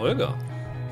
Holger. 0.00 0.34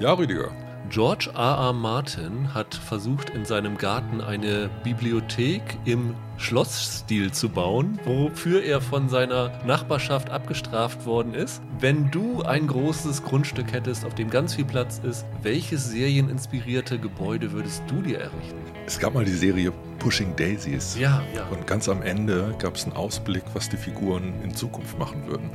Ja, 0.01 0.13
Rüdiger. 0.13 0.51
George 0.91 1.31
R. 1.35 1.69
R. 1.69 1.73
Martin 1.75 2.55
hat 2.55 2.75
versucht, 2.75 3.31
in 3.31 3.45
seinem 3.45 3.77
Garten 3.77 4.23
eine 4.23 4.71
Bibliothek 4.85 5.63
im 5.85 6.15
Schlossstil 6.39 7.31
zu 7.31 7.51
bauen, 7.51 7.99
wofür 8.05 8.63
er 8.63 8.81
von 8.81 9.11
seiner 9.11 9.51
Nachbarschaft 9.67 10.31
abgestraft 10.31 11.05
worden 11.05 11.35
ist. 11.35 11.61
Wenn 11.79 12.11
du 12.11 12.43
ein 12.43 12.67
großes 12.69 13.23
Grundstück 13.23 13.73
hättest, 13.73 14.07
auf 14.07 14.15
dem 14.15 14.31
ganz 14.31 14.55
viel 14.55 14.65
Platz 14.65 14.99
ist, 15.03 15.27
welches 15.43 15.91
serieninspirierte 15.91 16.99
Gebäude 16.99 17.53
würdest 17.53 17.83
du 17.89 18.01
dir 18.01 18.21
errichten? 18.21 18.57
Es 18.87 18.99
gab 18.99 19.13
mal 19.13 19.27
die 19.27 19.33
Serie 19.33 19.73
Pushing 19.99 20.35
Daisies. 20.37 20.97
Ja, 20.99 21.23
ja. 21.35 21.47
Und 21.49 21.67
ganz 21.67 21.89
am 21.91 22.01
Ende 22.01 22.55
gab 22.59 22.77
es 22.77 22.85
einen 22.85 22.95
Ausblick, 22.97 23.43
was 23.53 23.69
die 23.69 23.77
Figuren 23.77 24.33
in 24.43 24.55
Zukunft 24.55 24.99
machen 24.99 25.27
würden. 25.27 25.51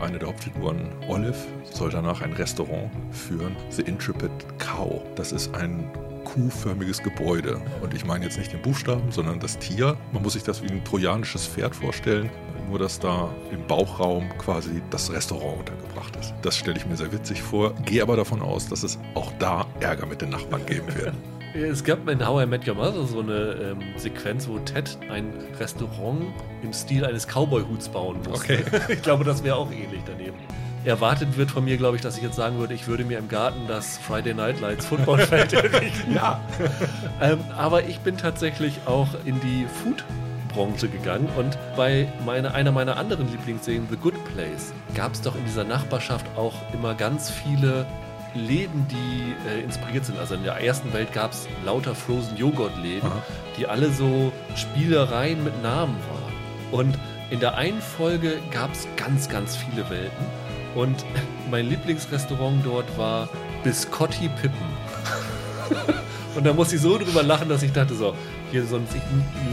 Eine 0.00 0.18
der 0.18 0.28
Hauptfiguren, 0.28 0.88
Olive, 1.08 1.34
soll 1.70 1.90
danach 1.90 2.22
ein 2.22 2.32
Restaurant 2.32 2.90
führen, 3.10 3.54
The 3.68 3.82
Intrepid 3.82 4.30
Cow. 4.58 5.02
Das 5.14 5.30
ist 5.30 5.54
ein 5.54 5.90
kuhförmiges 6.24 7.02
Gebäude. 7.02 7.60
Und 7.82 7.92
ich 7.92 8.06
meine 8.06 8.24
jetzt 8.24 8.38
nicht 8.38 8.52
den 8.52 8.62
Buchstaben, 8.62 9.12
sondern 9.12 9.40
das 9.40 9.58
Tier. 9.58 9.96
Man 10.12 10.22
muss 10.22 10.32
sich 10.32 10.42
das 10.42 10.62
wie 10.62 10.68
ein 10.68 10.82
trojanisches 10.84 11.46
Pferd 11.46 11.76
vorstellen, 11.76 12.30
nur 12.68 12.78
dass 12.78 12.98
da 12.98 13.28
im 13.52 13.66
Bauchraum 13.66 14.28
quasi 14.38 14.80
das 14.90 15.12
Restaurant 15.12 15.58
untergebracht 15.60 16.16
ist. 16.16 16.32
Das 16.40 16.56
stelle 16.56 16.78
ich 16.78 16.86
mir 16.86 16.96
sehr 16.96 17.12
witzig 17.12 17.42
vor, 17.42 17.74
gehe 17.84 18.02
aber 18.02 18.16
davon 18.16 18.40
aus, 18.40 18.68
dass 18.68 18.82
es 18.82 18.98
auch 19.14 19.32
da 19.38 19.66
Ärger 19.80 20.06
mit 20.06 20.22
den 20.22 20.30
Nachbarn 20.30 20.64
geben 20.64 20.94
wird. 20.94 21.14
Es 21.52 21.82
gab 21.82 22.08
in 22.08 22.24
How 22.24 22.44
I 22.44 22.46
Met 22.46 22.66
Your 22.68 22.76
Mother 22.76 23.04
so 23.06 23.20
eine 23.20 23.72
ähm, 23.72 23.78
Sequenz, 23.96 24.46
wo 24.46 24.58
Ted 24.60 24.96
ein 25.10 25.32
Restaurant 25.58 26.26
im 26.62 26.72
Stil 26.72 27.04
eines 27.04 27.26
Cowboy-Huts 27.26 27.88
bauen 27.88 28.18
musste. 28.28 28.58
Okay. 28.58 28.64
Ich 28.88 29.02
glaube, 29.02 29.24
das 29.24 29.42
wäre 29.42 29.56
auch 29.56 29.70
ähnlich 29.72 30.00
daneben. 30.06 30.36
Erwartet 30.84 31.36
wird 31.36 31.50
von 31.50 31.64
mir, 31.64 31.76
glaube 31.76 31.96
ich, 31.96 32.02
dass 32.02 32.16
ich 32.16 32.22
jetzt 32.22 32.36
sagen 32.36 32.58
würde, 32.58 32.74
ich 32.74 32.86
würde 32.86 33.04
mir 33.04 33.18
im 33.18 33.28
Garten 33.28 33.66
das 33.66 33.98
Friday 33.98 34.32
Night 34.32 34.60
Lights 34.60 34.86
Footballfeld 34.86 35.52
errichten. 35.52 36.12
ja. 36.14 36.40
ähm, 37.20 37.40
aber 37.56 37.84
ich 37.84 37.98
bin 37.98 38.16
tatsächlich 38.16 38.74
auch 38.86 39.08
in 39.24 39.40
die 39.40 39.66
Food-Branche 39.82 40.88
gegangen 40.88 41.28
und 41.36 41.58
bei 41.76 42.10
meine, 42.24 42.54
einer 42.54 42.70
meiner 42.70 42.96
anderen 42.96 43.30
Lieblingsserien, 43.30 43.88
The 43.90 43.96
Good 43.96 44.14
Place, 44.34 44.72
gab 44.94 45.12
es 45.14 45.20
doch 45.20 45.34
in 45.34 45.44
dieser 45.44 45.64
Nachbarschaft 45.64 46.26
auch 46.36 46.54
immer 46.72 46.94
ganz 46.94 47.28
viele 47.28 47.86
Läden, 48.34 48.86
die 48.88 49.34
äh, 49.48 49.62
inspiriert 49.62 50.04
sind. 50.04 50.18
Also 50.18 50.34
in 50.34 50.44
der 50.44 50.56
ersten 50.56 50.92
Welt 50.92 51.12
gab 51.12 51.32
es 51.32 51.48
lauter 51.64 51.94
Frozen 51.94 52.36
Joghurt-Läden, 52.36 53.10
die 53.56 53.66
alle 53.66 53.90
so 53.90 54.32
Spielereien 54.54 55.42
mit 55.44 55.62
Namen 55.62 55.96
waren. 56.10 56.32
Und 56.72 56.98
in 57.30 57.40
der 57.40 57.56
einen 57.56 57.80
Folge 57.80 58.38
gab 58.50 58.72
es 58.72 58.86
ganz, 58.96 59.28
ganz 59.28 59.56
viele 59.56 59.88
Welten. 59.90 60.26
Und 60.74 61.04
mein 61.50 61.68
Lieblingsrestaurant 61.68 62.64
dort 62.64 62.98
war 62.98 63.28
Biscotti 63.64 64.28
Pippen. 64.28 64.66
Und 66.36 66.46
da 66.46 66.52
musste 66.52 66.76
ich 66.76 66.82
so 66.82 66.96
drüber 66.96 67.24
lachen, 67.24 67.48
dass 67.48 67.62
ich 67.62 67.72
dachte, 67.72 67.94
so, 67.94 68.14
hier 68.52 68.64
sonst, 68.64 68.94
ich 68.94 69.02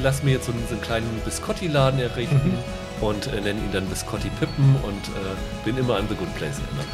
lass 0.04 0.22
mir 0.22 0.34
jetzt 0.34 0.46
so 0.46 0.52
einen, 0.52 0.64
so 0.68 0.76
einen 0.76 0.84
kleinen 0.84 1.22
Biscotti-Laden 1.26 2.00
errichten 2.00 2.54
und 3.02 3.28
äh, 3.28 3.42
nenne 3.42 3.60
ihn 3.60 3.72
dann 3.74 3.86
Biscotti 3.88 4.30
Pippen 4.40 4.76
und 4.84 5.08
äh, 5.10 5.66
bin 5.66 5.78
immer 5.78 5.96
an 5.96 6.06
The 6.08 6.16
Good 6.16 6.34
Place 6.36 6.60
erinnert. 6.60 6.88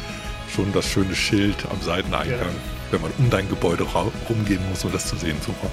Schon 0.54 0.72
das 0.72 0.88
schöne 0.88 1.14
Schild 1.16 1.56
am 1.70 1.80
Seiteneingang, 1.80 2.38
Ja. 2.38 2.46
wenn 2.92 3.00
man 3.00 3.10
um 3.18 3.28
dein 3.30 3.48
Gebäude 3.48 3.84
rumgehen 4.28 4.60
muss, 4.68 4.84
um 4.84 4.92
das 4.92 5.06
zu 5.08 5.16
sehen. 5.16 5.36
Super. 5.44 5.68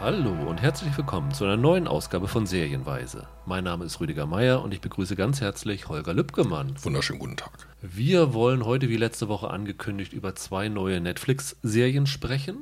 Hallo 0.00 0.30
und 0.48 0.62
herzlich 0.62 0.96
willkommen 0.96 1.32
zu 1.34 1.44
einer 1.44 1.56
neuen 1.56 1.88
Ausgabe 1.88 2.28
von 2.28 2.46
Serienweise. 2.46 3.26
Mein 3.46 3.64
Name 3.64 3.84
ist 3.84 4.00
Rüdiger 4.00 4.26
Meier 4.26 4.62
und 4.62 4.72
ich 4.72 4.80
begrüße 4.80 5.16
ganz 5.16 5.40
herzlich 5.40 5.88
Holger 5.88 6.14
Lübgemann. 6.14 6.74
Wunderschönen 6.82 7.18
guten 7.18 7.36
Tag. 7.36 7.50
Wir 7.82 8.32
wollen 8.32 8.64
heute 8.64 8.88
wie 8.88 8.96
letzte 8.96 9.28
Woche 9.28 9.50
angekündigt 9.50 10.12
über 10.12 10.34
zwei 10.36 10.68
neue 10.68 11.00
Netflix-Serien 11.00 12.06
sprechen. 12.06 12.58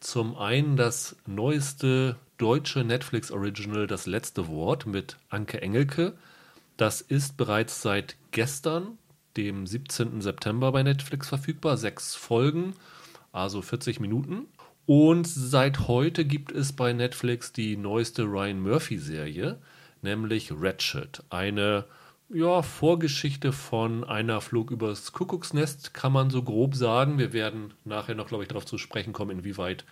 Zum 0.00 0.36
einen 0.36 0.76
das 0.76 1.16
neueste 1.26 2.16
deutsche 2.38 2.84
Netflix-Original 2.84 3.86
Das 3.86 4.06
letzte 4.06 4.48
Wort 4.48 4.86
mit 4.86 5.16
Anke 5.30 5.62
Engelke. 5.62 6.14
Das 6.76 7.00
ist 7.00 7.36
bereits 7.36 7.80
seit 7.80 8.16
gestern, 8.30 8.98
dem 9.36 9.66
17. 9.66 10.20
September 10.20 10.72
bei 10.72 10.82
Netflix 10.82 11.28
verfügbar. 11.28 11.76
Sechs 11.76 12.14
Folgen, 12.14 12.74
also 13.32 13.62
40 13.62 14.00
Minuten. 14.00 14.46
Und 14.84 15.26
seit 15.26 15.88
heute 15.88 16.24
gibt 16.24 16.52
es 16.52 16.72
bei 16.72 16.92
Netflix 16.92 17.52
die 17.52 17.76
neueste 17.76 18.22
Ryan 18.22 18.60
Murphy-Serie, 18.60 19.58
nämlich 20.02 20.52
Ratchet. 20.54 21.24
Eine 21.30 21.86
ja, 22.28 22.62
Vorgeschichte 22.62 23.52
von 23.52 24.04
einer 24.04 24.40
Flug 24.40 24.70
übers 24.70 25.12
Kuckucksnest, 25.12 25.94
kann 25.94 26.12
man 26.12 26.30
so 26.30 26.42
grob 26.42 26.74
sagen. 26.74 27.18
Wir 27.18 27.32
werden 27.32 27.74
nachher 27.84 28.14
noch, 28.14 28.26
glaube 28.26 28.44
ich, 28.44 28.48
darauf 28.48 28.66
zu 28.66 28.78
sprechen 28.78 29.12
kommen, 29.12 29.38
inwieweit 29.38 29.84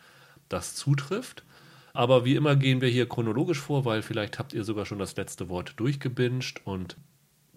das 0.48 0.74
zutrifft. 0.74 1.44
Aber 1.92 2.24
wie 2.24 2.34
immer 2.34 2.56
gehen 2.56 2.80
wir 2.80 2.88
hier 2.88 3.08
chronologisch 3.08 3.60
vor, 3.60 3.84
weil 3.84 4.02
vielleicht 4.02 4.38
habt 4.38 4.52
ihr 4.52 4.64
sogar 4.64 4.84
schon 4.84 4.98
das 4.98 5.16
letzte 5.16 5.48
Wort 5.48 5.74
durchgebinged 5.76 6.66
und 6.66 6.96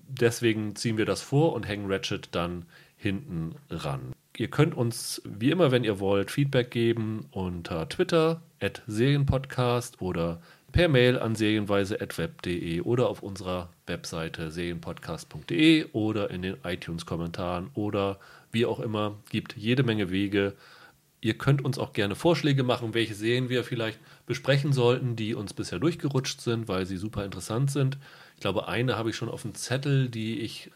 deswegen 0.07 0.75
ziehen 0.75 0.97
wir 0.97 1.05
das 1.05 1.21
vor 1.21 1.53
und 1.53 1.67
hängen 1.67 1.91
Ratchet 1.91 2.29
dann 2.33 2.65
hinten 2.95 3.55
ran. 3.69 4.13
Ihr 4.37 4.49
könnt 4.49 4.75
uns 4.75 5.23
wie 5.25 5.49
immer, 5.49 5.71
wenn 5.71 5.83
ihr 5.83 5.99
wollt, 5.99 6.29
Feedback 6.29 6.69
geben 6.69 7.25
unter 7.31 7.89
Twitter, 7.89 8.41
at 8.61 8.83
Serienpodcast 8.85 10.01
oder 10.01 10.39
per 10.71 10.89
Mail 10.89 11.17
an 11.17 11.35
serienweise.web.de 11.35 12.81
oder 12.81 13.09
auf 13.09 13.23
unserer 13.23 13.69
Webseite 13.85 14.51
serienpodcast.de 14.51 15.85
oder 15.93 16.29
in 16.29 16.41
den 16.41 16.57
iTunes-Kommentaren 16.63 17.69
oder 17.73 18.19
wie 18.51 18.65
auch 18.65 18.79
immer. 18.79 19.15
Gibt 19.29 19.55
jede 19.55 19.83
Menge 19.83 20.09
Wege. 20.09 20.55
Ihr 21.21 21.37
könnt 21.37 21.63
uns 21.63 21.79
auch 21.79 21.93
gerne 21.93 22.15
Vorschläge 22.15 22.63
machen, 22.63 22.93
welche 22.93 23.15
Serien 23.15 23.49
wir 23.49 23.63
vielleicht 23.63 23.99
besprechen 24.25 24.71
sollten, 24.71 25.15
die 25.15 25.33
uns 25.33 25.53
bisher 25.53 25.79
durchgerutscht 25.79 26.41
sind, 26.41 26.67
weil 26.67 26.85
sie 26.85 26.97
super 26.97 27.25
interessant 27.25 27.71
sind. 27.71 27.97
Ich 28.35 28.41
glaube, 28.41 28.67
eine 28.67 28.97
habe 28.97 29.09
ich 29.09 29.15
schon 29.15 29.29
auf 29.29 29.41
dem 29.41 29.55
Zettel, 29.55 30.09
die 30.09 30.39
ich, 30.41 30.69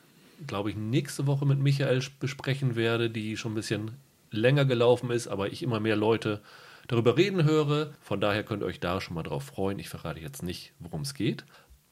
glaube 0.48 0.72
ich, 0.72 0.76
nächste 0.76 1.28
Woche 1.28 1.46
mit 1.46 1.60
Michael 1.60 2.02
besprechen 2.20 2.76
werde, 2.76 3.10
die 3.10 3.38
schon 3.38 3.52
ein 3.52 3.56
bisschen 3.56 3.92
länger 4.32 4.66
gelaufen 4.66 5.12
ist, 5.12 5.28
aber 5.28 5.52
ich 5.52 5.62
immer 5.62 5.80
mehr 5.80 5.96
Leute 5.96 6.42
darüber 6.88 7.18
reden 7.18 7.44
höre. 7.44 7.94
Von 8.02 8.22
daher 8.22 8.44
könnt 8.44 8.64
ihr 8.64 8.68
euch 8.68 8.80
da 8.80 9.02
schon 9.02 9.16
mal 9.16 9.24
drauf 9.24 9.44
freuen. 9.44 9.80
Ich 9.80 9.90
verrate 9.90 10.20
jetzt 10.20 10.44
nicht, 10.44 10.74
worum 10.80 11.02
es 11.02 11.14
geht. 11.14 11.46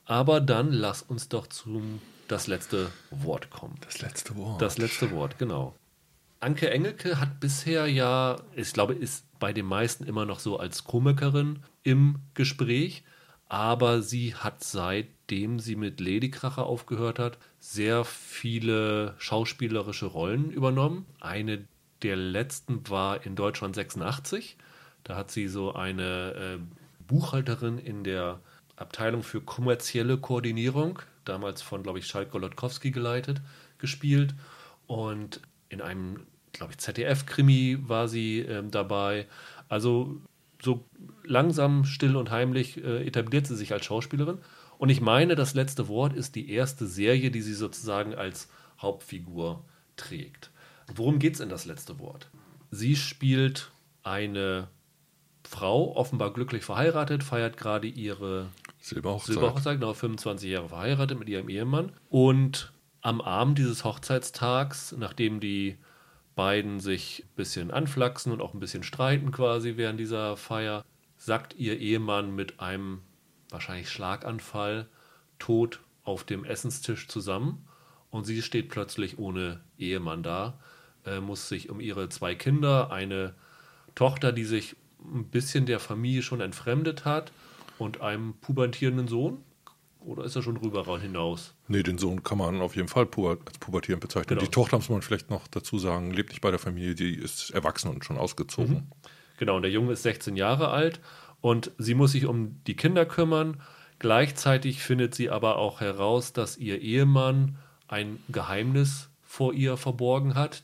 Aber 0.05 0.41
dann 0.41 0.71
lasst 0.71 1.09
uns 1.09 1.29
doch 1.29 1.47
zum 1.47 2.01
das 2.27 2.47
letzte 2.47 2.91
Wort 3.09 3.49
kommen. 3.49 3.75
Das 3.81 4.01
letzte 4.01 4.35
Wort. 4.35 4.61
Das 4.61 4.77
letzte 4.77 5.11
Wort, 5.11 5.39
genau. 5.39 5.75
Anke 6.39 6.69
Engelke 6.69 7.19
hat 7.19 7.39
bisher 7.39 7.87
ja, 7.87 8.37
ich 8.55 8.71
glaube, 8.71 8.93
ist 8.93 9.25
bei 9.39 9.51
den 9.51 9.65
meisten 9.65 10.05
immer 10.05 10.25
noch 10.25 10.39
so 10.39 10.57
als 10.57 10.83
Komikerin 10.83 11.63
im 11.83 12.19
Gespräch, 12.33 13.03
aber 13.49 14.01
sie 14.01 14.35
hat 14.35 14.63
seitdem 14.63 15.59
sie 15.59 15.75
mit 15.75 15.99
Ladykracher 15.99 16.65
aufgehört 16.65 17.19
hat, 17.19 17.39
sehr 17.59 18.05
viele 18.05 19.15
schauspielerische 19.17 20.05
Rollen 20.05 20.51
übernommen. 20.51 21.05
Eine 21.19 21.67
der 22.03 22.15
letzten 22.15 22.87
war 22.89 23.25
in 23.25 23.35
Deutschland 23.35 23.75
86. 23.75 24.55
Da 25.09 25.15
hat 25.15 25.31
sie 25.31 25.47
so 25.47 25.73
eine 25.73 26.35
äh, 26.35 26.59
Buchhalterin 27.07 27.79
in 27.79 28.03
der 28.03 28.41
Abteilung 28.75 29.23
für 29.23 29.41
kommerzielle 29.41 30.19
Koordinierung, 30.19 30.99
damals 31.25 31.63
von, 31.63 31.81
glaube 31.81 31.97
ich, 31.97 32.05
Schalk 32.05 32.29
Golodkowski 32.29 32.91
geleitet, 32.91 33.41
gespielt. 33.79 34.35
Und 34.85 35.41
in 35.69 35.81
einem, 35.81 36.27
glaube 36.53 36.73
ich, 36.73 36.77
ZDF-Krimi 36.77 37.79
war 37.87 38.07
sie 38.07 38.41
ähm, 38.41 38.69
dabei. 38.69 39.25
Also 39.67 40.21
so 40.61 40.85
langsam, 41.23 41.85
still 41.85 42.15
und 42.15 42.29
heimlich 42.29 42.77
äh, 42.77 43.07
etabliert 43.07 43.47
sie 43.47 43.55
sich 43.55 43.73
als 43.73 43.85
Schauspielerin. 43.85 44.37
Und 44.77 44.89
ich 44.89 45.01
meine, 45.01 45.33
das 45.33 45.55
letzte 45.55 45.87
Wort 45.87 46.13
ist 46.13 46.35
die 46.35 46.51
erste 46.51 46.85
Serie, 46.85 47.31
die 47.31 47.41
sie 47.41 47.55
sozusagen 47.55 48.13
als 48.13 48.47
Hauptfigur 48.79 49.65
trägt. 49.95 50.51
Worum 50.93 51.17
geht 51.17 51.33
es 51.33 51.39
in 51.39 51.49
das 51.49 51.65
letzte 51.65 51.97
Wort? 51.97 52.29
Sie 52.69 52.95
spielt 52.95 53.71
eine 54.03 54.67
Frau, 55.49 55.95
offenbar 55.95 56.31
glücklich 56.31 56.63
verheiratet, 56.63 57.23
feiert 57.23 57.57
gerade 57.57 57.87
ihre 57.87 58.49
Silberhochzeit. 58.77 59.33
Silberhochzeit, 59.33 59.79
genau 59.79 59.95
25 59.95 60.47
Jahre 60.47 60.69
verheiratet 60.69 61.17
mit 61.17 61.27
ihrem 61.27 61.49
Ehemann. 61.49 61.91
Und 62.07 62.71
am 63.01 63.19
Abend 63.19 63.57
dieses 63.57 63.83
Hochzeitstags, 63.83 64.93
nachdem 64.95 65.39
die 65.39 65.79
beiden 66.35 66.79
sich 66.79 67.25
ein 67.25 67.35
bisschen 67.35 67.71
anflaxen 67.71 68.31
und 68.31 68.41
auch 68.41 68.53
ein 68.53 68.59
bisschen 68.59 68.83
streiten 68.83 69.31
quasi 69.31 69.75
während 69.75 69.99
dieser 69.99 70.37
Feier, 70.37 70.85
sackt 71.17 71.55
ihr 71.55 71.79
Ehemann 71.79 72.35
mit 72.35 72.59
einem 72.59 73.01
wahrscheinlich 73.49 73.89
Schlaganfall 73.89 74.87
tot 75.39 75.79
auf 76.03 76.25
dem 76.25 76.45
Essenstisch 76.45 77.07
zusammen 77.07 77.67
und 78.11 78.25
sie 78.25 78.43
steht 78.43 78.69
plötzlich 78.69 79.17
ohne 79.17 79.61
Ehemann 79.79 80.21
da, 80.21 80.59
äh, 81.07 81.19
muss 81.19 81.49
sich 81.49 81.71
um 81.71 81.79
ihre 81.79 82.07
zwei 82.09 82.35
Kinder, 82.35 82.91
eine 82.91 83.33
Tochter, 83.95 84.31
die 84.31 84.45
sich 84.45 84.75
ein 85.13 85.25
bisschen 85.25 85.65
der 85.65 85.79
Familie 85.79 86.21
schon 86.21 86.41
entfremdet 86.41 87.05
hat 87.05 87.31
und 87.77 88.01
einem 88.01 88.33
pubertierenden 88.35 89.07
Sohn 89.07 89.43
Oder 90.01 90.23
ist 90.23 90.35
er 90.35 90.43
schon 90.43 90.57
rüber 90.57 90.99
hinaus? 90.99 91.53
Nee, 91.67 91.83
den 91.83 91.97
Sohn 91.97 92.23
kann 92.23 92.37
man 92.37 92.61
auf 92.61 92.75
jeden 92.75 92.87
Fall 92.87 93.07
als 93.15 93.57
pubertierend 93.59 94.01
bezeichnen. 94.01 94.29
Genau. 94.29 94.41
Die 94.41 94.51
Tochter, 94.51 94.77
muss 94.77 94.89
man 94.89 95.01
vielleicht 95.01 95.29
noch 95.29 95.47
dazu 95.47 95.77
sagen, 95.77 96.11
lebt 96.11 96.29
nicht 96.29 96.41
bei 96.41 96.51
der 96.51 96.59
Familie, 96.59 96.95
die 96.95 97.15
ist 97.15 97.51
erwachsen 97.51 97.89
und 97.89 98.05
schon 98.05 98.17
ausgezogen. 98.17 98.89
Genau, 99.37 99.57
und 99.57 99.61
der 99.61 99.71
Junge 99.71 99.93
ist 99.93 100.03
16 100.03 100.35
Jahre 100.35 100.69
alt 100.69 100.99
und 101.41 101.71
sie 101.77 101.95
muss 101.95 102.13
sich 102.13 102.25
um 102.25 102.61
die 102.65 102.75
Kinder 102.75 103.05
kümmern. 103.05 103.61
Gleichzeitig 103.99 104.81
findet 104.81 105.15
sie 105.15 105.29
aber 105.29 105.57
auch 105.57 105.81
heraus, 105.81 106.31
dass 106.33 106.57
ihr 106.57 106.81
Ehemann 106.81 107.57
ein 107.87 108.23
Geheimnis 108.29 109.09
vor 109.21 109.53
ihr 109.53 109.75
verborgen 109.75 110.35
hat. 110.35 110.63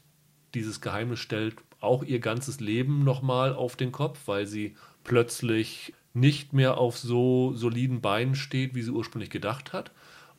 Dieses 0.53 0.79
Geheimnis 0.79 1.19
stellt 1.19 1.55
auch 1.85 2.03
ihr 2.03 2.19
ganzes 2.19 2.59
Leben 2.59 3.03
nochmal 3.03 3.53
auf 3.53 3.75
den 3.75 3.91
Kopf, 3.91 4.19
weil 4.25 4.45
sie 4.45 4.75
plötzlich 5.03 5.93
nicht 6.13 6.53
mehr 6.53 6.77
auf 6.77 6.97
so 6.97 7.53
soliden 7.53 8.01
Beinen 8.01 8.35
steht, 8.35 8.75
wie 8.75 8.81
sie 8.81 8.91
ursprünglich 8.91 9.29
gedacht 9.29 9.73
hat. 9.73 9.91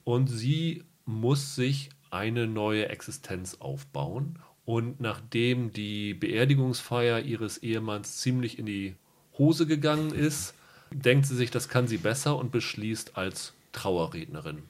Und 0.04 0.28
sie 0.28 0.84
muss 1.04 1.54
sich 1.54 1.90
eine 2.10 2.46
neue 2.46 2.88
Existenz 2.88 3.56
aufbauen. 3.60 4.38
Und 4.64 5.00
nachdem 5.00 5.72
die 5.72 6.14
Beerdigungsfeier 6.14 7.20
ihres 7.20 7.58
Ehemanns 7.58 8.16
ziemlich 8.18 8.58
in 8.58 8.66
die 8.66 8.96
Hose 9.38 9.66
gegangen 9.66 10.12
ist, 10.12 10.54
denkt 10.90 11.26
sie 11.26 11.36
sich, 11.36 11.50
das 11.50 11.68
kann 11.68 11.86
sie 11.86 11.98
besser 11.98 12.36
und 12.36 12.50
beschließt, 12.50 13.16
als 13.16 13.54
Trauerrednerin 13.72 14.62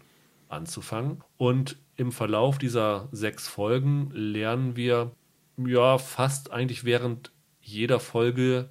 anzufangen. 0.49 1.23
Und 1.39 1.77
im 1.97 2.13
Verlauf 2.13 2.59
dieser 2.59 3.09
sechs 3.13 3.49
Folgen 3.49 4.11
lernen 4.13 4.77
wir 4.77 5.13
ja 5.57 5.99
fast 5.99 6.53
eigentlich 6.53 6.85
während 6.85 7.31
jeder 7.61 8.01
Folge 8.01 8.69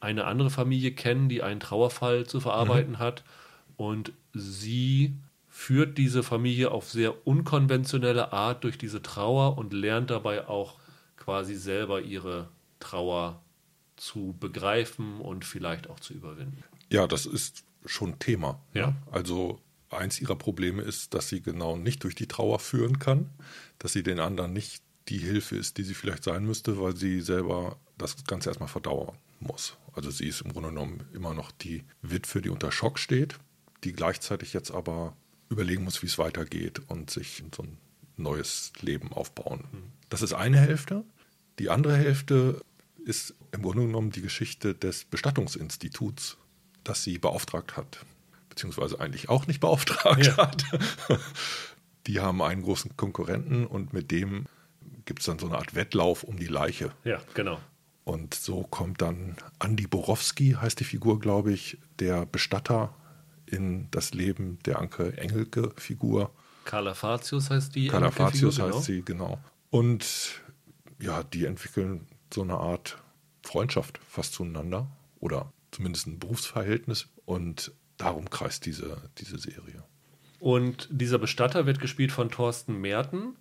eine 0.00 0.24
andere 0.24 0.50
Familie 0.50 0.92
kennen, 0.92 1.28
die 1.28 1.42
einen 1.42 1.60
Trauerfall 1.60 2.26
zu 2.26 2.40
verarbeiten 2.40 2.98
hat. 2.98 3.22
Und 3.76 4.12
sie 4.32 5.14
führt 5.48 5.98
diese 5.98 6.22
Familie 6.22 6.70
auf 6.70 6.90
sehr 6.90 7.26
unkonventionelle 7.26 8.32
Art 8.32 8.64
durch 8.64 8.78
diese 8.78 9.02
Trauer 9.02 9.58
und 9.58 9.72
lernt 9.72 10.10
dabei 10.10 10.48
auch 10.48 10.78
quasi 11.16 11.54
selber 11.54 12.00
ihre 12.00 12.48
Trauer 12.80 13.40
zu 13.96 14.34
begreifen 14.40 15.20
und 15.20 15.44
vielleicht 15.44 15.88
auch 15.88 16.00
zu 16.00 16.14
überwinden. 16.14 16.64
Ja, 16.90 17.06
das 17.06 17.26
ist 17.26 17.64
schon 17.86 18.18
Thema. 18.18 18.60
Ja. 18.74 18.96
Also 19.10 19.60
eins 19.90 20.20
ihrer 20.20 20.36
Probleme 20.36 20.82
ist, 20.82 21.14
dass 21.14 21.28
sie 21.28 21.42
genau 21.42 21.76
nicht 21.76 22.02
durch 22.02 22.14
die 22.14 22.26
Trauer 22.26 22.58
führen 22.58 22.98
kann, 22.98 23.30
dass 23.78 23.92
sie 23.92 24.02
den 24.02 24.18
anderen 24.18 24.52
nicht 24.52 24.82
die 25.08 25.18
Hilfe 25.18 25.56
ist, 25.56 25.78
die 25.78 25.82
sie 25.84 25.94
vielleicht 25.94 26.24
sein 26.24 26.44
müsste, 26.44 26.80
weil 26.80 26.96
sie 26.96 27.20
selber 27.20 27.76
das 27.98 28.24
Ganze 28.24 28.50
erstmal 28.50 28.68
verdauern 28.68 29.16
muss. 29.40 29.76
Also 29.94 30.10
sie 30.10 30.28
ist 30.28 30.40
im 30.42 30.52
Grunde 30.52 30.68
genommen 30.70 31.04
immer 31.12 31.34
noch 31.34 31.50
die 31.50 31.84
Witwe, 32.02 32.40
die 32.40 32.48
unter 32.48 32.72
Schock 32.72 32.98
steht, 32.98 33.38
die 33.84 33.92
gleichzeitig 33.92 34.52
jetzt 34.52 34.70
aber 34.70 35.16
überlegen 35.48 35.84
muss, 35.84 36.02
wie 36.02 36.06
es 36.06 36.18
weitergeht 36.18 36.80
und 36.88 37.10
sich 37.10 37.42
so 37.54 37.62
ein 37.62 37.76
neues 38.16 38.72
Leben 38.80 39.12
aufbauen. 39.12 39.64
Das 40.08 40.22
ist 40.22 40.32
eine 40.32 40.58
Hälfte. 40.58 41.04
Die 41.58 41.68
andere 41.68 41.96
Hälfte 41.96 42.62
ist 43.04 43.34
im 43.50 43.62
Grunde 43.62 43.82
genommen 43.82 44.10
die 44.10 44.22
Geschichte 44.22 44.74
des 44.74 45.04
Bestattungsinstituts, 45.04 46.36
das 46.84 47.04
sie 47.04 47.18
beauftragt 47.18 47.76
hat, 47.76 48.04
beziehungsweise 48.48 49.00
eigentlich 49.00 49.28
auch 49.28 49.46
nicht 49.46 49.60
beauftragt 49.60 50.24
Ja. 50.26 50.36
hat. 50.36 50.64
Die 52.06 52.20
haben 52.20 52.42
einen 52.42 52.62
großen 52.62 52.96
Konkurrenten 52.96 53.66
und 53.66 53.92
mit 53.92 54.10
dem 54.10 54.46
gibt 55.04 55.20
es 55.20 55.26
dann 55.26 55.38
so 55.38 55.46
eine 55.46 55.56
Art 55.56 55.74
Wettlauf 55.74 56.22
um 56.24 56.36
die 56.38 56.46
Leiche. 56.46 56.92
Ja, 57.04 57.20
genau. 57.34 57.60
Und 58.04 58.34
so 58.34 58.62
kommt 58.64 59.00
dann 59.00 59.36
Andy 59.62 59.86
Borowski, 59.86 60.56
heißt 60.60 60.80
die 60.80 60.84
Figur, 60.84 61.20
glaube 61.20 61.52
ich, 61.52 61.78
der 61.98 62.26
Bestatter 62.26 62.94
in 63.46 63.88
das 63.90 64.12
Leben 64.14 64.58
der 64.64 64.78
Anke 64.78 65.16
Engelke-Figur. 65.16 66.32
Carla 66.64 66.94
Fatius 66.94 67.50
heißt 67.50 67.74
die. 67.74 67.88
Calafatius 67.88 68.58
Enkelfigur, 68.58 68.78
heißt 68.78 68.86
sie, 68.86 69.02
genau. 69.02 69.38
Und 69.70 70.40
ja, 71.00 71.22
die 71.22 71.44
entwickeln 71.44 72.06
so 72.32 72.42
eine 72.42 72.56
Art 72.56 72.98
Freundschaft 73.42 73.98
fast 74.08 74.34
zueinander 74.34 74.88
oder 75.20 75.52
zumindest 75.70 76.06
ein 76.06 76.18
Berufsverhältnis 76.18 77.08
und 77.24 77.72
darum 77.96 78.30
kreist 78.30 78.66
diese, 78.66 79.10
diese 79.18 79.38
Serie. 79.38 79.84
Und 80.38 80.88
dieser 80.90 81.18
Bestatter 81.18 81.66
wird 81.66 81.80
gespielt 81.80 82.10
von 82.10 82.30
Thorsten 82.30 82.80
Merten, 82.80 83.36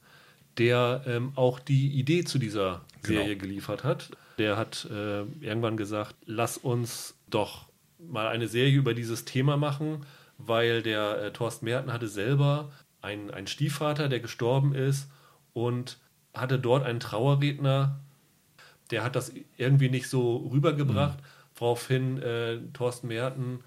der 0.57 1.03
ähm, 1.07 1.31
auch 1.35 1.59
die 1.59 1.87
Idee 1.91 2.23
zu 2.23 2.37
dieser 2.39 2.81
Serie 3.03 3.29
Genau. 3.35 3.41
geliefert 3.41 3.83
hat. 3.83 4.11
Der 4.37 4.57
hat 4.57 4.87
äh, 4.91 5.21
irgendwann 5.39 5.77
gesagt, 5.77 6.15
lass 6.25 6.57
uns 6.57 7.15
doch 7.29 7.65
mal 7.99 8.27
eine 8.27 8.47
Serie 8.47 8.75
über 8.75 8.93
dieses 8.93 9.25
Thema 9.25 9.57
machen, 9.57 10.05
weil 10.37 10.81
der 10.81 11.21
äh, 11.21 11.31
Thorsten 11.33 11.65
Merten 11.65 11.93
hatte 11.93 12.07
selber 12.07 12.71
einen, 13.01 13.31
einen 13.31 13.47
Stiefvater, 13.47 14.09
der 14.09 14.19
gestorben 14.19 14.73
ist 14.73 15.09
und 15.53 15.97
hatte 16.33 16.59
dort 16.59 16.83
einen 16.83 16.99
Trauerredner, 16.99 17.99
der 18.89 19.03
hat 19.03 19.15
das 19.15 19.31
irgendwie 19.57 19.89
nicht 19.89 20.07
so 20.07 20.37
rübergebracht, 20.51 21.19
woraufhin 21.55 22.21
äh, 22.21 22.57
Thorsten 22.73 23.07
Merten 23.07 23.59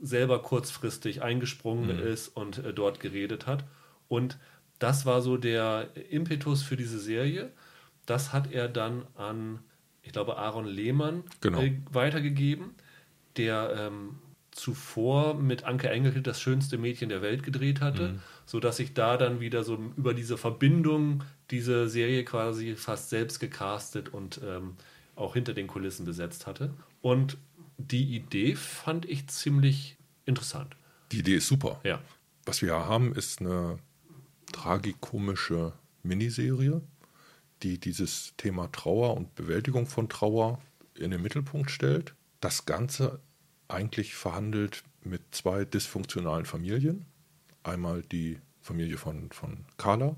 selber 0.00 0.40
kurzfristig 0.42 1.22
eingesprungen 1.22 1.98
ist 1.98 2.28
und 2.28 2.58
äh, 2.58 2.72
dort 2.72 3.00
geredet 3.00 3.46
hat. 3.46 3.64
Und 4.08 4.38
das 4.78 5.06
war 5.06 5.22
so 5.22 5.36
der 5.36 5.88
Impetus 6.10 6.62
für 6.62 6.76
diese 6.76 6.98
Serie. 6.98 7.52
Das 8.06 8.32
hat 8.32 8.52
er 8.52 8.68
dann 8.68 9.04
an, 9.16 9.60
ich 10.02 10.12
glaube, 10.12 10.36
Aaron 10.36 10.66
Lehmann 10.66 11.24
Genau. 11.40 11.60
äh, 11.62 11.78
weitergegeben, 11.90 12.74
der 13.36 13.74
ähm, 13.76 14.16
zuvor 14.50 15.34
mit 15.34 15.64
Anke 15.64 15.88
Engelke 15.90 16.22
das 16.22 16.40
schönste 16.40 16.78
Mädchen 16.78 17.08
der 17.08 17.22
Welt 17.22 17.42
gedreht 17.42 17.80
hatte, 17.80 18.20
sodass 18.46 18.76
sich 18.76 18.94
da 18.94 19.16
dann 19.16 19.40
wieder 19.40 19.64
so 19.64 19.78
über 19.96 20.14
diese 20.14 20.36
Verbindung 20.38 21.24
diese 21.50 21.88
Serie 21.88 22.24
quasi 22.24 22.76
fast 22.76 23.10
selbst 23.10 23.40
gecastet 23.40 24.10
und 24.10 24.40
ähm, 24.46 24.76
auch 25.16 25.34
hinter 25.34 25.54
den 25.54 25.66
Kulissen 25.66 26.04
besetzt 26.04 26.46
hatte. 26.46 26.72
Und 27.00 27.36
die 27.78 28.14
Idee 28.14 28.54
fand 28.54 29.06
ich 29.06 29.26
ziemlich 29.26 29.96
interessant. 30.24 30.76
Die 31.10 31.18
Idee 31.18 31.36
ist 31.36 31.48
super. 31.48 31.80
Ja. 31.82 32.00
Was 32.46 32.62
wir 32.62 32.74
haben, 32.74 33.14
ist 33.14 33.40
eine 33.40 33.78
tragikomische 34.64 35.74
Miniserie, 36.02 36.80
die 37.62 37.78
dieses 37.78 38.32
Thema 38.38 38.72
Trauer 38.72 39.14
und 39.14 39.34
Bewältigung 39.34 39.86
von 39.86 40.08
Trauer 40.08 40.58
in 40.94 41.10
den 41.10 41.20
Mittelpunkt 41.20 41.70
stellt. 41.70 42.14
Das 42.40 42.64
Ganze 42.64 43.20
eigentlich 43.68 44.14
verhandelt 44.14 44.82
mit 45.02 45.20
zwei 45.32 45.66
dysfunktionalen 45.66 46.46
Familien. 46.46 47.04
Einmal 47.62 48.02
die 48.02 48.38
Familie 48.62 48.96
von, 48.96 49.30
von 49.32 49.66
Carla, 49.76 50.16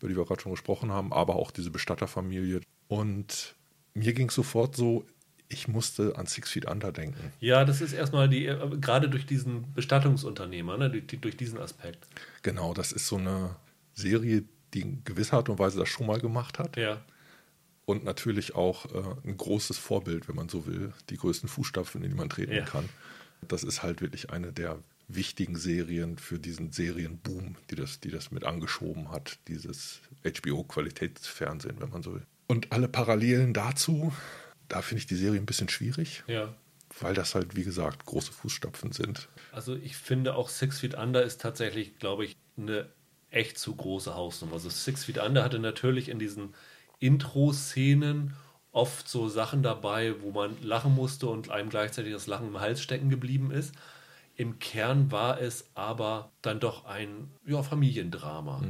über 0.00 0.08
die 0.08 0.16
wir 0.16 0.24
gerade 0.24 0.42
schon 0.42 0.52
gesprochen 0.52 0.90
haben, 0.90 1.12
aber 1.12 1.36
auch 1.36 1.52
diese 1.52 1.70
Bestatterfamilie. 1.70 2.62
Und 2.88 3.54
mir 3.94 4.14
ging 4.14 4.30
es 4.30 4.34
sofort 4.34 4.74
so, 4.74 5.06
ich 5.48 5.68
musste 5.68 6.18
an 6.18 6.26
Six 6.26 6.50
Feet 6.50 6.66
Under 6.66 6.90
denken. 6.90 7.32
Ja, 7.38 7.64
das 7.64 7.80
ist 7.80 7.92
erstmal 7.92 8.28
die, 8.28 8.46
äh, 8.46 8.78
gerade 8.80 9.08
durch 9.08 9.26
diesen 9.26 9.72
Bestattungsunternehmer, 9.74 10.76
ne, 10.76 10.90
durch, 10.90 11.20
durch 11.20 11.36
diesen 11.36 11.60
Aspekt. 11.60 12.04
Genau, 12.42 12.74
das 12.74 12.90
ist 12.90 13.06
so 13.06 13.16
eine 13.16 13.54
Serie, 13.96 14.44
die 14.74 14.82
in 14.82 15.04
gewisser 15.04 15.38
Art 15.38 15.48
und 15.48 15.58
Weise 15.58 15.78
das 15.78 15.88
schon 15.88 16.06
mal 16.06 16.20
gemacht 16.20 16.58
hat. 16.58 16.76
Ja. 16.76 17.04
Und 17.86 18.04
natürlich 18.04 18.54
auch 18.54 18.86
äh, 18.86 19.28
ein 19.28 19.36
großes 19.36 19.78
Vorbild, 19.78 20.28
wenn 20.28 20.36
man 20.36 20.48
so 20.48 20.66
will, 20.66 20.92
die 21.10 21.16
größten 21.16 21.48
Fußstapfen, 21.48 22.02
in 22.02 22.10
die 22.10 22.16
man 22.16 22.28
treten 22.28 22.52
Ja. 22.52 22.64
kann. 22.64 22.88
Das 23.46 23.62
ist 23.62 23.82
halt 23.82 24.00
wirklich 24.00 24.30
eine 24.30 24.52
der 24.52 24.78
wichtigen 25.08 25.56
Serien 25.56 26.18
für 26.18 26.38
diesen 26.40 26.72
Serienboom, 26.72 27.56
die 27.70 27.76
das, 27.76 28.00
die 28.00 28.10
das 28.10 28.32
mit 28.32 28.44
angeschoben 28.44 29.12
hat, 29.12 29.38
dieses 29.46 30.00
HBO-Qualitätsfernsehen, 30.24 31.80
wenn 31.80 31.90
man 31.90 32.02
so 32.02 32.14
will. 32.14 32.22
Und 32.48 32.72
alle 32.72 32.88
Parallelen 32.88 33.52
dazu, 33.54 34.12
da 34.68 34.82
finde 34.82 35.00
ich 35.00 35.06
die 35.06 35.14
Serie 35.16 35.38
ein 35.40 35.46
bisschen 35.46 35.68
schwierig, 35.68 36.24
Ja. 36.26 36.54
weil 37.00 37.14
das 37.14 37.34
halt, 37.36 37.54
wie 37.56 37.64
gesagt, 37.64 38.04
große 38.04 38.32
Fußstapfen 38.32 38.90
sind. 38.92 39.28
Also 39.52 39.76
ich 39.76 39.96
finde 39.96 40.34
auch 40.34 40.48
Six 40.48 40.80
Feet 40.80 40.94
Under 40.94 41.22
ist 41.22 41.40
tatsächlich, 41.40 41.98
glaube 41.98 42.24
ich, 42.24 42.36
eine 42.56 42.88
echt 43.36 43.58
zu 43.58 43.74
große 43.74 44.14
Hausnummer. 44.14 44.54
Also 44.54 44.70
Six 44.70 45.04
Feet 45.04 45.18
Under 45.18 45.44
hatte 45.44 45.58
natürlich 45.58 46.08
in 46.08 46.18
diesen 46.18 46.54
Intro-Szenen 46.98 48.34
oft 48.72 49.08
so 49.08 49.28
Sachen 49.28 49.62
dabei, 49.62 50.14
wo 50.22 50.32
man 50.32 50.56
lachen 50.62 50.94
musste 50.94 51.28
und 51.28 51.50
einem 51.50 51.68
gleichzeitig 51.68 52.12
das 52.12 52.26
Lachen 52.26 52.48
im 52.48 52.60
Hals 52.60 52.80
stecken 52.80 53.10
geblieben 53.10 53.50
ist. 53.50 53.74
Im 54.34 54.58
Kern 54.58 55.10
war 55.10 55.40
es 55.40 55.70
aber 55.74 56.30
dann 56.42 56.60
doch 56.60 56.84
ein 56.84 57.30
ja, 57.46 57.62
Familiendrama. 57.62 58.62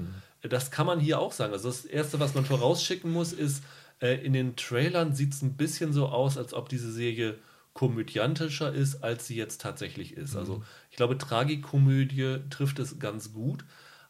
Das 0.43 0.71
kann 0.71 0.87
man 0.87 1.01
hier 1.01 1.19
auch 1.19 1.33
sagen. 1.33 1.53
Also 1.53 1.69
das 1.69 1.85
Erste, 1.85 2.21
was 2.21 2.35
man 2.35 2.45
vorausschicken 2.45 3.11
muss, 3.11 3.33
ist, 3.33 3.65
äh, 4.01 4.25
in 4.25 4.33
den 4.33 4.55
Trailern 4.55 5.13
sieht 5.13 5.33
es 5.33 5.43
ein 5.43 5.57
bisschen 5.57 5.93
so 5.93 6.07
aus, 6.07 6.39
als 6.39 6.55
ob 6.55 6.69
diese 6.69 6.93
Serie 6.93 7.39
komödiantischer 7.73 8.73
ist, 8.73 9.03
als 9.03 9.27
sie 9.27 9.37
jetzt 9.37 9.61
tatsächlich 9.61 10.17
ist. 10.17 10.37
Also 10.37 10.63
ich 10.91 10.97
glaube, 10.97 11.19
Tragikomödie 11.19 12.39
trifft 12.49 12.79
es 12.79 12.99
ganz 12.99 13.33
gut, 13.33 13.65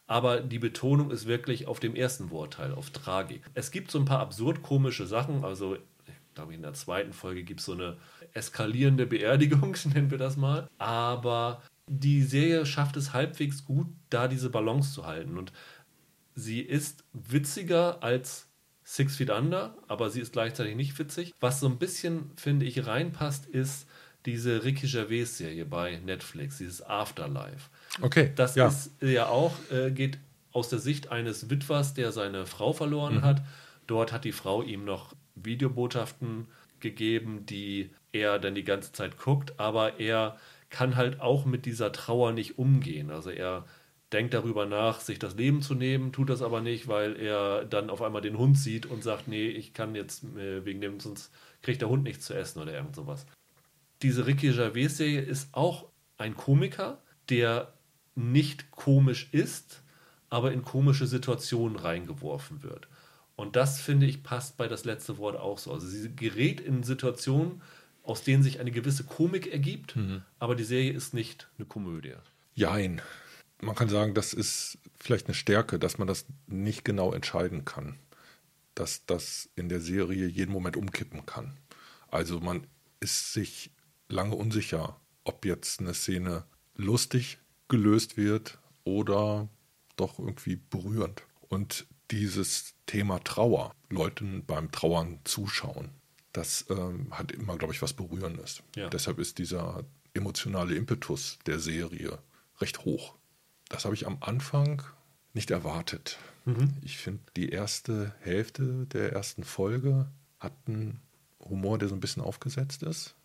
aber 0.06 0.40
die 0.40 0.58
Betonung 0.58 1.10
ist 1.10 1.26
wirklich 1.26 1.66
auf 1.66 1.80
dem 1.80 1.94
ersten 1.94 2.30
Wortteil, 2.30 2.72
auf 2.72 2.90
Tragik. 2.90 3.42
Es 3.54 3.70
gibt 3.70 3.90
so 3.90 3.98
ein 3.98 4.04
paar 4.04 4.20
absurd 4.20 4.62
komische 4.62 5.06
Sachen, 5.06 5.44
also 5.44 5.74
ich 5.74 6.34
glaube, 6.34 6.54
in 6.54 6.62
der 6.62 6.74
zweiten 6.74 7.12
Folge 7.12 7.42
gibt 7.42 7.60
es 7.60 7.66
so 7.66 7.72
eine 7.72 7.96
eskalierende 8.32 9.06
Beerdigung, 9.06 9.76
nennen 9.94 10.10
wir 10.10 10.18
das 10.18 10.36
mal. 10.36 10.68
Aber 10.78 11.62
die 11.88 12.22
Serie 12.22 12.66
schafft 12.66 12.96
es 12.96 13.12
halbwegs 13.12 13.64
gut, 13.64 13.86
da 14.10 14.28
diese 14.28 14.50
Balance 14.50 14.92
zu 14.92 15.06
halten. 15.06 15.38
Und 15.38 15.52
sie 16.34 16.60
ist 16.60 17.04
witziger 17.12 18.02
als 18.02 18.48
Six 18.84 19.16
Feet 19.16 19.30
Under, 19.30 19.76
aber 19.88 20.10
sie 20.10 20.20
ist 20.20 20.32
gleichzeitig 20.32 20.76
nicht 20.76 20.96
witzig. 20.98 21.34
Was 21.40 21.58
so 21.58 21.66
ein 21.66 21.78
bisschen, 21.78 22.30
finde 22.36 22.66
ich, 22.66 22.86
reinpasst, 22.86 23.46
ist 23.46 23.88
diese 24.26 24.62
Ricky 24.62 24.86
Gervais-Serie 24.86 25.64
bei 25.64 25.96
Netflix, 25.96 26.58
dieses 26.58 26.82
Afterlife. 26.82 27.70
Okay. 28.00 28.32
Das 28.34 28.54
ja. 28.54 28.68
ist 28.68 28.90
ja 29.00 29.28
auch, 29.28 29.52
äh, 29.70 29.90
geht 29.90 30.18
aus 30.52 30.68
der 30.68 30.78
Sicht 30.78 31.12
eines 31.12 31.50
Witwers, 31.50 31.94
der 31.94 32.12
seine 32.12 32.46
Frau 32.46 32.72
verloren 32.72 33.16
mhm. 33.16 33.22
hat. 33.22 33.42
Dort 33.86 34.12
hat 34.12 34.24
die 34.24 34.32
Frau 34.32 34.62
ihm 34.62 34.84
noch 34.84 35.14
Videobotschaften 35.34 36.48
gegeben, 36.80 37.46
die 37.46 37.90
er 38.12 38.38
dann 38.38 38.54
die 38.54 38.64
ganze 38.64 38.92
Zeit 38.92 39.18
guckt, 39.18 39.58
aber 39.58 40.00
er 40.00 40.36
kann 40.70 40.96
halt 40.96 41.20
auch 41.20 41.44
mit 41.44 41.66
dieser 41.66 41.92
Trauer 41.92 42.32
nicht 42.32 42.58
umgehen. 42.58 43.10
Also 43.10 43.30
er 43.30 43.64
denkt 44.12 44.34
darüber 44.34 44.66
nach, 44.66 45.00
sich 45.00 45.18
das 45.18 45.34
Leben 45.34 45.62
zu 45.62 45.74
nehmen, 45.74 46.12
tut 46.12 46.30
das 46.30 46.42
aber 46.42 46.60
nicht, 46.60 46.88
weil 46.88 47.16
er 47.16 47.64
dann 47.64 47.90
auf 47.90 48.02
einmal 48.02 48.22
den 48.22 48.38
Hund 48.38 48.58
sieht 48.58 48.86
und 48.86 49.02
sagt, 49.02 49.28
nee, 49.28 49.48
ich 49.48 49.74
kann 49.74 49.94
jetzt 49.94 50.24
äh, 50.36 50.64
wegen 50.64 50.80
dem, 50.80 51.00
sonst 51.00 51.32
kriegt 51.62 51.82
der 51.82 51.88
Hund 51.88 52.04
nichts 52.04 52.26
zu 52.26 52.34
essen 52.34 52.62
oder 52.62 52.72
irgend 52.72 52.94
sowas. 52.94 53.26
Diese 54.02 54.26
Ricky 54.26 54.52
Gervais-Serie 54.52 55.20
ist 55.20 55.48
auch 55.52 55.86
ein 56.18 56.36
Komiker, 56.36 57.02
der 57.28 57.72
nicht 58.16 58.70
komisch 58.72 59.28
ist, 59.32 59.82
aber 60.28 60.52
in 60.52 60.62
komische 60.62 61.06
Situationen 61.06 61.76
reingeworfen 61.76 62.62
wird. 62.62 62.88
Und 63.36 63.54
das, 63.54 63.80
finde 63.80 64.06
ich, 64.06 64.22
passt 64.22 64.56
bei 64.56 64.66
das 64.66 64.84
letzte 64.84 65.18
Wort 65.18 65.36
auch 65.36 65.58
so. 65.58 65.72
Also 65.72 65.86
sie 65.86 66.14
gerät 66.16 66.60
in 66.60 66.82
Situationen, 66.82 67.62
aus 68.02 68.22
denen 68.22 68.42
sich 68.42 68.58
eine 68.58 68.70
gewisse 68.70 69.04
Komik 69.04 69.52
ergibt, 69.52 69.94
mhm. 69.94 70.22
aber 70.38 70.56
die 70.56 70.64
Serie 70.64 70.92
ist 70.92 71.14
nicht 71.14 71.48
eine 71.58 71.66
Komödie. 71.66 72.14
Jein 72.54 73.00
man 73.60 73.74
kann 73.74 73.88
sagen, 73.88 74.14
das 74.14 74.32
ist 74.32 74.78
vielleicht 74.98 75.26
eine 75.26 75.34
Stärke, 75.34 75.78
dass 75.78 75.98
man 75.98 76.08
das 76.08 76.26
nicht 76.46 76.84
genau 76.84 77.12
entscheiden 77.12 77.64
kann. 77.64 77.98
Dass 78.74 79.06
das 79.06 79.48
in 79.56 79.68
der 79.68 79.80
Serie 79.80 80.26
jeden 80.26 80.52
Moment 80.52 80.76
umkippen 80.76 81.24
kann. 81.24 81.56
Also 82.10 82.40
man 82.40 82.66
ist 83.00 83.32
sich 83.32 83.70
lange 84.08 84.34
unsicher, 84.34 85.00
ob 85.24 85.44
jetzt 85.44 85.80
eine 85.80 85.94
Szene 85.94 86.44
lustig 86.74 87.38
gelöst 87.68 88.16
wird 88.16 88.58
oder 88.84 89.48
doch 89.96 90.18
irgendwie 90.18 90.56
berührend. 90.56 91.22
Und 91.48 91.86
dieses 92.10 92.74
Thema 92.86 93.18
Trauer, 93.20 93.74
Leuten 93.88 94.44
beim 94.46 94.70
Trauern 94.70 95.20
zuschauen, 95.24 95.90
das 96.32 96.66
ähm, 96.68 97.08
hat 97.10 97.32
immer, 97.32 97.56
glaube 97.56 97.72
ich, 97.72 97.82
was 97.82 97.94
Berührendes. 97.94 98.62
Ja. 98.76 98.88
Deshalb 98.90 99.18
ist 99.18 99.38
dieser 99.38 99.84
emotionale 100.12 100.74
Impetus 100.74 101.38
der 101.46 101.58
Serie 101.58 102.18
recht 102.60 102.84
hoch. 102.84 103.14
Das 103.68 103.84
habe 103.84 103.94
ich 103.94 104.06
am 104.06 104.18
Anfang 104.20 104.82
nicht 105.32 105.50
erwartet. 105.50 106.18
Mhm. 106.44 106.74
Ich 106.82 106.98
finde, 106.98 107.22
die 107.36 107.48
erste 107.48 108.14
Hälfte 108.20 108.86
der 108.86 109.12
ersten 109.12 109.44
Folge 109.44 110.08
hat 110.38 110.52
einen 110.66 111.00
Humor, 111.40 111.78
der 111.78 111.88
so 111.88 111.94
ein 111.94 112.00
bisschen 112.00 112.22
aufgesetzt 112.22 112.82
ist. 112.82 113.15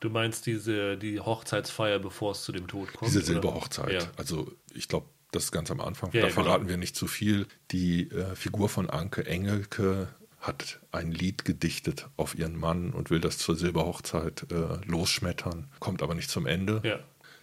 Du 0.00 0.08
meinst 0.08 0.46
diese 0.46 0.96
die 0.96 1.20
Hochzeitsfeier, 1.20 1.98
bevor 1.98 2.32
es 2.32 2.42
zu 2.42 2.52
dem 2.52 2.66
Tod 2.66 2.92
kommt? 2.94 3.10
Diese 3.10 3.22
Silberhochzeit. 3.22 3.92
Ja. 4.02 4.10
Also 4.16 4.50
ich 4.74 4.88
glaube, 4.88 5.06
das 5.30 5.44
ist 5.44 5.52
ganz 5.52 5.70
am 5.70 5.80
Anfang. 5.80 6.10
Ja, 6.12 6.22
da 6.22 6.28
verraten 6.30 6.62
genau. 6.62 6.70
wir 6.70 6.76
nicht 6.78 6.96
zu 6.96 7.06
viel. 7.06 7.46
Die 7.70 8.10
äh, 8.10 8.34
Figur 8.34 8.68
von 8.68 8.88
Anke 8.88 9.26
Engelke 9.26 10.08
hat 10.40 10.80
ein 10.90 11.12
Lied 11.12 11.44
gedichtet 11.44 12.08
auf 12.16 12.34
ihren 12.34 12.56
Mann 12.56 12.92
und 12.92 13.10
will 13.10 13.20
das 13.20 13.36
zur 13.38 13.56
Silberhochzeit 13.56 14.46
äh, 14.50 14.84
losschmettern, 14.86 15.68
kommt 15.80 16.02
aber 16.02 16.14
nicht 16.14 16.30
zum 16.30 16.46
Ende. 16.46 16.80
Ja. 16.82 16.98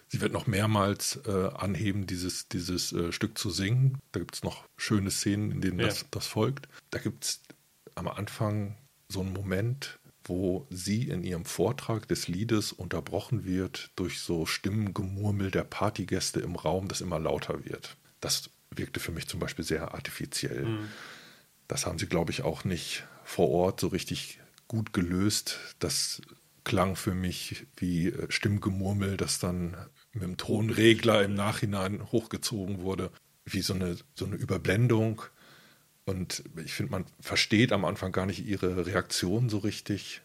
Sie 0.08 0.20
wird 0.20 0.32
noch 0.32 0.46
mehrmals 0.46 1.20
äh, 1.26 1.50
anheben, 1.54 2.06
dieses, 2.06 2.48
dieses 2.48 2.92
äh, 2.92 3.12
Stück 3.12 3.38
zu 3.38 3.50
singen. 3.50 3.98
Da 4.12 4.20
gibt 4.20 4.34
es 4.34 4.42
noch 4.42 4.64
schöne 4.76 5.10
Szenen, 5.10 5.52
in 5.52 5.60
denen 5.60 5.78
ja. 5.78 5.86
das, 5.86 6.06
das 6.10 6.26
folgt. 6.26 6.66
Da 6.90 6.98
gibt 6.98 7.24
es 7.24 7.42
am 7.94 8.08
Anfang 8.08 8.76
so 9.08 9.20
einen 9.20 9.32
Moment, 9.32 9.97
wo 10.28 10.66
sie 10.70 11.08
in 11.08 11.22
ihrem 11.22 11.44
Vortrag 11.44 12.08
des 12.08 12.28
Liedes 12.28 12.72
unterbrochen 12.72 13.44
wird 13.44 13.90
durch 13.96 14.20
so 14.20 14.46
Stimmengemurmel 14.46 15.50
der 15.50 15.64
Partygäste 15.64 16.40
im 16.40 16.56
Raum, 16.56 16.88
das 16.88 17.00
immer 17.00 17.18
lauter 17.18 17.64
wird. 17.64 17.96
Das 18.20 18.50
wirkte 18.70 19.00
für 19.00 19.12
mich 19.12 19.28
zum 19.28 19.40
Beispiel 19.40 19.64
sehr 19.64 19.94
artifiziell. 19.94 20.64
Mhm. 20.64 20.88
Das 21.66 21.86
haben 21.86 21.98
sie, 21.98 22.06
glaube 22.06 22.30
ich, 22.32 22.42
auch 22.42 22.64
nicht 22.64 23.04
vor 23.24 23.50
Ort 23.50 23.80
so 23.80 23.88
richtig 23.88 24.40
gut 24.68 24.92
gelöst. 24.92 25.58
Das 25.78 26.22
klang 26.64 26.96
für 26.96 27.14
mich 27.14 27.66
wie 27.76 28.08
äh, 28.08 28.30
Stimmgemurmel, 28.30 29.16
das 29.16 29.38
dann 29.38 29.76
mit 30.12 30.22
dem 30.22 30.36
Tonregler 30.36 31.24
im 31.24 31.34
Nachhinein 31.34 32.10
hochgezogen 32.12 32.82
wurde, 32.82 33.10
wie 33.44 33.62
so 33.62 33.74
eine, 33.74 33.96
so 34.14 34.26
eine 34.26 34.36
Überblendung. 34.36 35.22
Und 36.08 36.42
ich 36.64 36.72
finde, 36.72 36.92
man 36.92 37.04
versteht 37.20 37.70
am 37.70 37.84
Anfang 37.84 38.12
gar 38.12 38.24
nicht 38.24 38.46
ihre 38.46 38.86
Reaktion 38.86 39.50
so 39.50 39.58
richtig. 39.58 40.22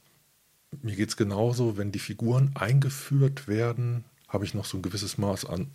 Mir 0.81 0.95
geht 0.95 1.09
es 1.09 1.17
genauso, 1.17 1.77
wenn 1.77 1.91
die 1.91 1.99
Figuren 1.99 2.51
eingeführt 2.55 3.49
werden, 3.49 4.05
habe 4.29 4.45
ich 4.45 4.53
noch 4.53 4.63
so 4.63 4.77
ein 4.77 4.81
gewisses 4.81 5.17
Maß 5.17 5.45
an 5.45 5.67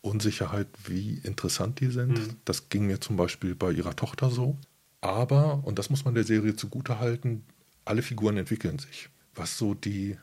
Unsicherheit, 0.00 0.66
wie 0.86 1.20
interessant 1.24 1.80
die 1.80 1.90
sind. 1.90 2.18
Mhm. 2.18 2.36
Das 2.46 2.70
ging 2.70 2.86
mir 2.86 3.02
zum 3.02 3.16
Beispiel 3.16 3.54
bei 3.54 3.70
ihrer 3.70 3.94
Tochter 3.94 4.30
so. 4.30 4.56
Aber, 5.02 5.62
und 5.64 5.78
das 5.78 5.90
muss 5.90 6.06
man 6.06 6.14
der 6.14 6.24
Serie 6.24 6.56
zugutehalten, 6.56 7.44
alle 7.84 8.00
Figuren 8.00 8.38
entwickeln 8.38 8.78
sich. 8.78 9.10
Was 9.34 9.58
so 9.58 9.74
die 9.74 10.16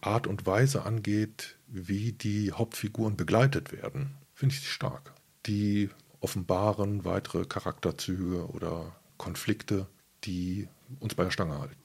Art 0.00 0.26
und 0.26 0.46
Weise 0.46 0.86
angeht, 0.86 1.56
wie 1.68 2.12
die 2.12 2.52
Hauptfiguren 2.52 3.16
begleitet 3.18 3.70
werden, 3.70 4.14
finde 4.34 4.54
ich 4.54 4.66
stark. 4.66 5.12
Die 5.46 5.90
offenbaren 6.22 7.04
weitere 7.04 7.44
Charakterzüge 7.44 8.46
oder 8.48 8.96
Konflikte, 9.18 9.86
die 10.24 10.68
uns 11.00 11.14
bei 11.14 11.24
der 11.24 11.30
Stange 11.30 11.58
halten. 11.58 11.76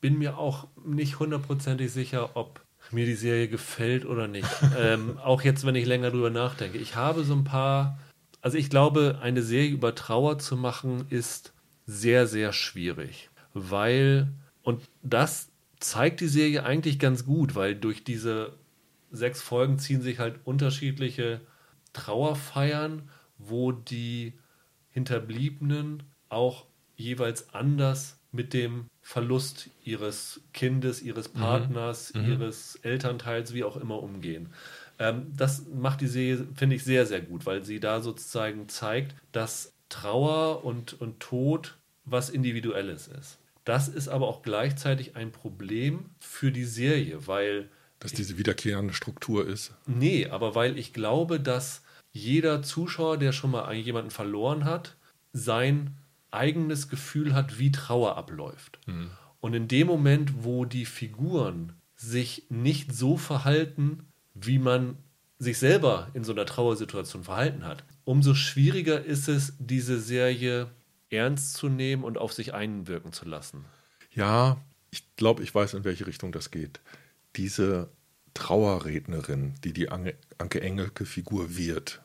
Bin 0.00 0.18
mir 0.18 0.38
auch 0.38 0.68
nicht 0.84 1.18
hundertprozentig 1.18 1.92
sicher, 1.92 2.36
ob 2.36 2.60
mir 2.90 3.06
die 3.06 3.14
Serie 3.14 3.48
gefällt 3.48 4.04
oder 4.04 4.28
nicht. 4.28 4.48
ähm, 4.78 5.18
auch 5.18 5.42
jetzt, 5.42 5.64
wenn 5.66 5.74
ich 5.74 5.86
länger 5.86 6.10
drüber 6.10 6.30
nachdenke. 6.30 6.78
Ich 6.78 6.96
habe 6.96 7.24
so 7.24 7.34
ein 7.34 7.44
paar. 7.44 7.98
Also, 8.40 8.56
ich 8.56 8.70
glaube, 8.70 9.18
eine 9.20 9.42
Serie 9.42 9.70
über 9.70 9.94
Trauer 9.94 10.38
zu 10.38 10.56
machen, 10.56 11.06
ist 11.10 11.52
sehr, 11.86 12.26
sehr 12.26 12.52
schwierig. 12.52 13.30
Weil, 13.52 14.28
und 14.62 14.82
das 15.02 15.48
zeigt 15.80 16.20
die 16.20 16.28
Serie 16.28 16.64
eigentlich 16.64 16.98
ganz 16.98 17.24
gut, 17.24 17.54
weil 17.54 17.74
durch 17.74 18.04
diese 18.04 18.52
sechs 19.10 19.42
Folgen 19.42 19.78
ziehen 19.78 20.02
sich 20.02 20.18
halt 20.18 20.40
unterschiedliche 20.44 21.40
Trauerfeiern, 21.92 23.08
wo 23.38 23.72
die 23.72 24.34
Hinterbliebenen 24.90 26.02
auch 26.28 26.66
jeweils 26.96 27.54
anders 27.54 28.18
mit 28.32 28.52
dem 28.52 28.86
Verlust 29.00 29.70
ihres 29.84 30.42
Kindes, 30.52 31.00
ihres 31.00 31.32
mhm. 31.32 31.38
Partners, 31.38 32.12
mhm. 32.14 32.32
ihres 32.32 32.76
Elternteils, 32.76 33.54
wie 33.54 33.64
auch 33.64 33.76
immer 33.76 34.02
umgehen. 34.02 34.50
Ähm, 34.98 35.32
das 35.34 35.66
macht 35.66 36.00
die 36.00 36.08
Serie, 36.08 36.46
finde 36.54 36.76
ich, 36.76 36.84
sehr, 36.84 37.06
sehr 37.06 37.20
gut, 37.20 37.46
weil 37.46 37.64
sie 37.64 37.80
da 37.80 38.00
sozusagen 38.00 38.68
zeigt, 38.68 39.14
dass 39.32 39.72
Trauer 39.88 40.64
und, 40.64 41.00
und 41.00 41.20
Tod 41.20 41.78
was 42.04 42.28
Individuelles 42.28 43.08
ist. 43.08 43.38
Das 43.64 43.88
ist 43.88 44.08
aber 44.08 44.28
auch 44.28 44.42
gleichzeitig 44.42 45.16
ein 45.16 45.30
Problem 45.30 46.06
für 46.18 46.50
die 46.52 46.64
Serie, 46.64 47.26
weil 47.26 47.70
dass 48.00 48.12
diese 48.12 48.38
wiederkehrende 48.38 48.94
Struktur 48.94 49.46
ist? 49.46 49.74
Nee, 49.86 50.26
aber 50.28 50.54
weil 50.54 50.78
ich 50.78 50.92
glaube, 50.92 51.40
dass 51.40 51.82
jeder 52.18 52.62
Zuschauer, 52.62 53.18
der 53.18 53.32
schon 53.32 53.50
mal 53.50 53.72
jemanden 53.74 54.10
verloren 54.10 54.64
hat, 54.64 54.96
sein 55.32 55.96
eigenes 56.30 56.88
Gefühl 56.88 57.34
hat, 57.34 57.58
wie 57.58 57.72
Trauer 57.72 58.16
abläuft. 58.16 58.78
Mhm. 58.86 59.10
Und 59.40 59.54
in 59.54 59.68
dem 59.68 59.86
Moment, 59.86 60.44
wo 60.44 60.64
die 60.64 60.84
Figuren 60.84 61.72
sich 61.94 62.46
nicht 62.48 62.94
so 62.94 63.16
verhalten, 63.16 64.04
wie 64.34 64.58
man 64.58 64.96
sich 65.38 65.58
selber 65.58 66.08
in 66.14 66.24
so 66.24 66.32
einer 66.32 66.46
Trauersituation 66.46 67.24
verhalten 67.24 67.64
hat, 67.64 67.84
umso 68.04 68.34
schwieriger 68.34 69.04
ist 69.04 69.28
es, 69.28 69.54
diese 69.58 70.00
Serie 70.00 70.68
ernst 71.10 71.54
zu 71.54 71.68
nehmen 71.68 72.04
und 72.04 72.18
auf 72.18 72.32
sich 72.32 72.54
einwirken 72.54 73.12
zu 73.12 73.24
lassen. 73.24 73.64
Ja, 74.12 74.60
ich 74.90 75.04
glaube, 75.16 75.42
ich 75.42 75.54
weiß, 75.54 75.74
in 75.74 75.84
welche 75.84 76.06
Richtung 76.06 76.32
das 76.32 76.50
geht 76.50 76.80
diese 77.38 77.88
Trauerrednerin, 78.34 79.54
die 79.64 79.72
die 79.72 79.88
Anke 79.88 80.60
Engelke 80.60 81.06
Figur 81.06 81.56
wird, 81.56 82.02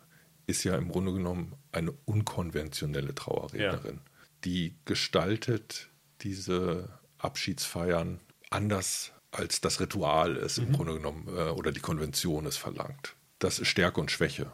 ist 0.53 0.63
ja 0.63 0.75
im 0.75 0.89
Grunde 0.89 1.13
genommen 1.13 1.55
eine 1.71 1.91
unkonventionelle 2.05 3.15
Trauerrednerin. 3.15 3.95
Ja. 3.95 4.11
Die 4.45 4.75
gestaltet 4.85 5.89
diese 6.21 6.89
Abschiedsfeiern 7.17 8.19
anders, 8.49 9.11
als 9.31 9.61
das 9.61 9.79
Ritual 9.79 10.37
es 10.37 10.57
mhm. 10.57 10.67
im 10.67 10.73
Grunde 10.73 10.93
genommen 10.93 11.27
äh, 11.27 11.49
oder 11.49 11.71
die 11.71 11.79
Konvention 11.79 12.45
es 12.45 12.57
verlangt. 12.57 13.15
Das 13.39 13.59
ist 13.59 13.67
Stärke 13.67 13.99
und 13.99 14.11
Schwäche. 14.11 14.51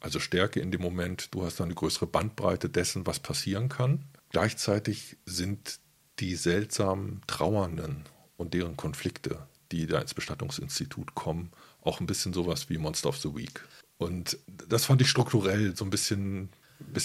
Also 0.00 0.18
Stärke 0.18 0.60
in 0.60 0.72
dem 0.72 0.82
Moment, 0.82 1.34
du 1.34 1.44
hast 1.44 1.60
eine 1.60 1.74
größere 1.74 2.06
Bandbreite 2.06 2.68
dessen, 2.68 3.06
was 3.06 3.20
passieren 3.20 3.68
kann. 3.68 4.04
Gleichzeitig 4.30 5.16
sind 5.26 5.78
die 6.18 6.34
seltsamen 6.34 7.22
Trauernden 7.26 8.04
und 8.36 8.52
deren 8.52 8.76
Konflikte 8.76 9.46
die 9.72 9.86
da 9.86 10.00
ins 10.00 10.14
Bestattungsinstitut 10.14 11.14
kommen, 11.14 11.50
auch 11.82 12.00
ein 12.00 12.06
bisschen 12.06 12.32
sowas 12.32 12.68
wie 12.68 12.78
Monster 12.78 13.08
of 13.08 13.18
the 13.18 13.34
Week. 13.34 13.64
Und 13.98 14.38
das 14.68 14.84
fand 14.84 15.00
ich 15.00 15.08
strukturell 15.08 15.74
so 15.76 15.84
ein 15.84 15.90
bisschen, 15.90 16.50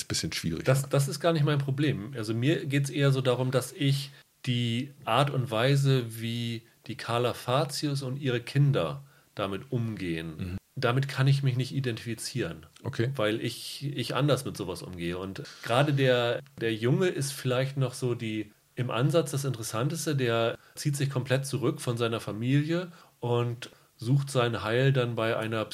bisschen 0.08 0.34
schwierig. 0.34 0.66
Das, 0.66 0.90
das 0.90 1.08
ist 1.08 1.20
gar 1.20 1.34
nicht 1.34 1.46
mein 1.46 1.60
Problem. 1.60 2.14
Also 2.16 2.34
mir 2.34 2.66
geht 2.66 2.86
es 2.86 2.90
eher 2.90 3.12
so 3.12 3.22
darum, 3.22 3.52
dass 3.52 3.72
ich 3.72 4.12
die 4.46 4.92
Art 5.06 5.30
und 5.30 5.52
Weise, 5.52 6.22
wie 6.22 6.64
die 6.88 6.96
Carla 6.96 7.34
Fatius 7.34 8.02
und 8.02 8.18
ihre 8.18 8.42
Kinder 8.42 9.04
damit 9.36 9.72
umgehen, 9.72 10.36
mhm. 10.38 10.58
damit 10.76 11.08
kann 11.08 11.28
ich 11.28 11.44
mich 11.44 11.56
nicht 11.56 11.74
identifizieren. 11.74 12.66
Okay. 12.84 13.12
Weil 13.16 13.40
ich, 13.42 13.86
ich 13.96 14.16
anders 14.16 14.46
mit 14.46 14.58
sowas 14.58 14.82
umgehe. 14.82 15.18
Und 15.18 15.44
gerade 15.64 15.94
der, 15.94 16.42
der 16.60 16.74
Junge 16.74 17.08
ist 17.08 17.32
vielleicht 17.32 17.78
noch 17.78 17.94
so 17.94 18.16
die 18.16 18.52
im 18.76 18.90
Ansatz 18.90 19.32
das 19.32 19.46
Interessanteste, 19.46 20.16
der 20.16 20.58
zieht 20.76 20.96
sich 20.96 21.10
komplett 21.10 21.46
zurück 21.46 21.82
von 21.82 21.98
seiner 21.98 22.20
Familie 22.20 22.92
und 23.20 23.70
sucht 23.98 24.32
sein 24.32 24.64
Heil 24.64 24.94
dann 24.94 25.16
bei 25.16 25.38
einer 25.38 25.66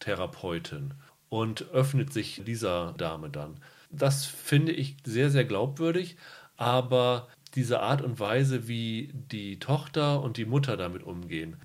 Psychotherapeutin 0.00 0.94
und 1.28 1.70
öffnet 1.70 2.12
sich 2.12 2.42
dieser 2.44 2.94
Dame 2.94 3.30
dann. 3.30 3.60
Das 3.90 4.26
finde 4.26 4.72
ich 4.72 4.96
sehr, 5.04 5.30
sehr 5.30 5.44
glaubwürdig, 5.44 6.16
aber 6.56 7.28
diese 7.54 7.80
Art 7.80 8.02
und 8.02 8.18
Weise, 8.20 8.68
wie 8.68 9.10
die 9.12 9.58
Tochter 9.58 10.22
und 10.22 10.36
die 10.36 10.44
Mutter 10.44 10.76
damit 10.76 11.02
umgehen, 11.02 11.56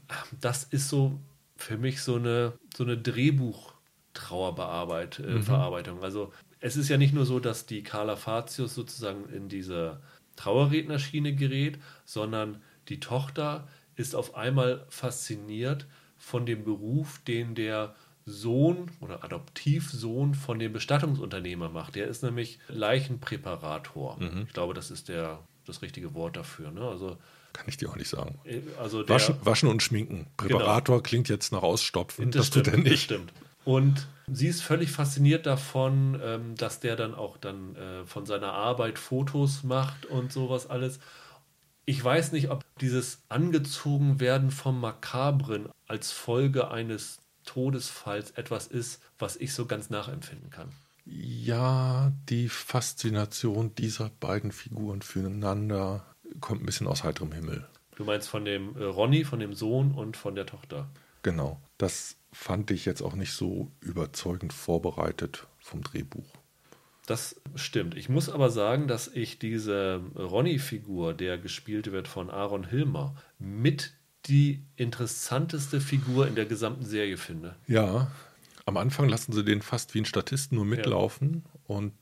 das 0.42 0.63
ist 0.63 0.89
so 0.89 1.20
für 1.56 1.77
mich 1.77 2.01
so 2.01 2.15
eine, 2.15 2.54
so 2.75 2.84
eine 2.84 2.98
Drehbuch-Trauerverarbeitung. 2.98 5.25
Äh, 5.25 5.92
mhm. 5.92 6.04
Also 6.04 6.34
es 6.60 6.75
ist 6.75 6.89
ja 6.89 6.98
nicht 6.98 7.13
nur 7.13 7.25
so, 7.25 7.39
dass 7.39 7.65
die 7.65 7.82
Carla 7.84 8.15
Fatius 8.15 8.75
sozusagen 8.75 9.30
in 9.30 9.50
diese 9.50 10.01
Trauerrednerschiene 10.36 11.34
gerät, 11.36 11.80
sondern 12.04 12.62
die 12.89 13.00
Tochter 13.00 13.68
ist 13.96 14.15
auf 14.15 14.36
einmal 14.36 14.86
fasziniert 14.89 15.88
von 16.18 16.46
dem 16.46 16.65
Beruf, 16.65 17.20
den 17.20 17.56
der 17.56 17.96
Sohn 18.25 18.89
oder 19.01 19.24
Adoptivsohn 19.24 20.34
von 20.34 20.58
dem 20.58 20.74
Bestattungsunternehmer 20.74 21.70
macht. 21.70 21.96
Der 21.96 22.08
ist 22.08 22.24
nämlich 22.24 22.60
Leichenpräparator. 22.67 24.17
Mhm. 24.20 24.46
Ich 24.48 24.53
glaube, 24.53 24.74
das 24.74 24.89
ist 24.89 25.10
der, 25.10 25.39
das 25.65 25.82
richtige 25.82 26.13
Wort 26.15 26.36
dafür. 26.36 26.72
Ne? 26.72 26.82
Also, 26.82 27.17
Kann 27.53 27.65
ich 27.67 27.77
dir 27.77 27.89
auch 27.89 27.96
nicht 27.96 28.10
sagen. 28.10 28.39
Äh, 28.44 28.62
also 28.79 29.08
waschen, 29.08 29.38
waschen, 29.44 29.70
und 29.70 29.84
schminken. 29.84 30.27
Präparator 30.38 30.98
genau. 30.98 31.03
klingt 31.03 31.29
jetzt 31.29 31.51
nach 31.51 31.62
Ausstopfen. 31.62 32.32
Das, 32.32 32.50
das 32.50 32.50
tut 32.50 32.67
er 32.67 32.77
nicht. 32.77 32.94
Das 32.94 33.01
stimmt. 33.01 33.32
Und 33.63 34.08
sie 34.27 34.48
ist 34.48 34.62
völlig 34.62 34.91
fasziniert 34.91 35.46
davon, 35.46 36.20
ähm, 36.24 36.55
dass 36.55 36.79
der 36.79 36.96
dann 36.96 37.13
auch 37.13 37.38
dann 37.38 37.75
äh, 37.75 38.05
von 38.05 38.25
seiner 38.25 38.53
Arbeit 38.53 38.98
Fotos 38.98 39.63
macht 39.63 40.05
und 40.08 40.32
sowas 40.32 40.67
alles. 40.67 41.00
Ich 41.86 42.03
weiß 42.03 42.32
nicht, 42.32 42.50
ob 42.50 42.63
dieses 42.79 43.22
Angezogenwerden 43.29 44.50
vom 44.50 44.79
Makabren 44.79 45.70
als 45.88 46.12
Folge 46.12 46.72
eines 46.72 47.20
Todesfalls 47.46 48.32
etwas 48.32 48.68
ist, 48.68 49.02
was 49.18 49.36
ich 49.36 49.54
so 49.54 49.66
ganz 49.66 49.90
nachempfinden 49.90 50.50
kann. 50.50 50.70
Ja, 51.06 52.12
die 52.30 52.50
Faszination 52.50 53.75
dieser 53.75 54.10
beiden 54.20 54.52
Figuren 54.52 55.02
füreinander 55.02 56.06
kommt 56.42 56.64
ein 56.64 56.66
bisschen 56.66 56.88
aus 56.88 57.04
heiterem 57.04 57.32
Himmel. 57.32 57.68
Du 57.96 58.04
meinst 58.04 58.28
von 58.28 58.44
dem 58.44 58.75
äh, 58.75 58.84
Ronny, 58.84 59.24
von 59.24 59.40
dem 59.40 59.54
Sohn 59.54 59.92
und 59.92 60.18
von 60.18 60.36
der 60.36 60.46
Tochter? 60.46 60.90
Genau. 61.22 61.62
Das 61.78 62.18
fand 62.32 62.72
ich 62.72 62.86
jetzt 62.86 63.02
auch 63.02 63.16
nicht 63.16 63.34
so 63.34 63.72
überzeugend 63.82 64.52
vorbereitet 64.52 65.48
vom 65.60 65.84
Drehbuch. 65.84 66.25
Das 67.06 67.40
stimmt. 67.56 67.96
Ich 67.96 68.10
muss 68.10 68.30
aber 68.30 68.50
sagen, 68.50 68.88
dass 68.88 69.08
ich 69.08 69.38
diese 69.38 70.02
Ronny-Figur, 70.16 71.14
der 71.14 71.38
gespielt 71.38 71.92
wird 71.92 72.08
von 72.08 72.30
Aaron 72.30 72.68
Hilmer, 72.68 73.16
mit 73.38 73.94
die 74.27 74.62
interessanteste 74.75 75.79
Figur 75.79 76.27
in 76.27 76.36
der 76.36 76.46
gesamten 76.46 76.86
Serie 76.86 77.17
finde. 77.17 77.55
Ja, 77.67 78.12
am 78.65 78.77
Anfang 78.77 79.08
lassen 79.08 79.32
sie 79.32 79.44
den 79.44 79.62
fast 79.62 79.94
wie 79.94 80.00
ein 80.00 80.05
Statisten 80.05 80.55
nur 80.55 80.65
mitlaufen 80.65 81.44
ja. 81.46 81.75
und 81.75 81.94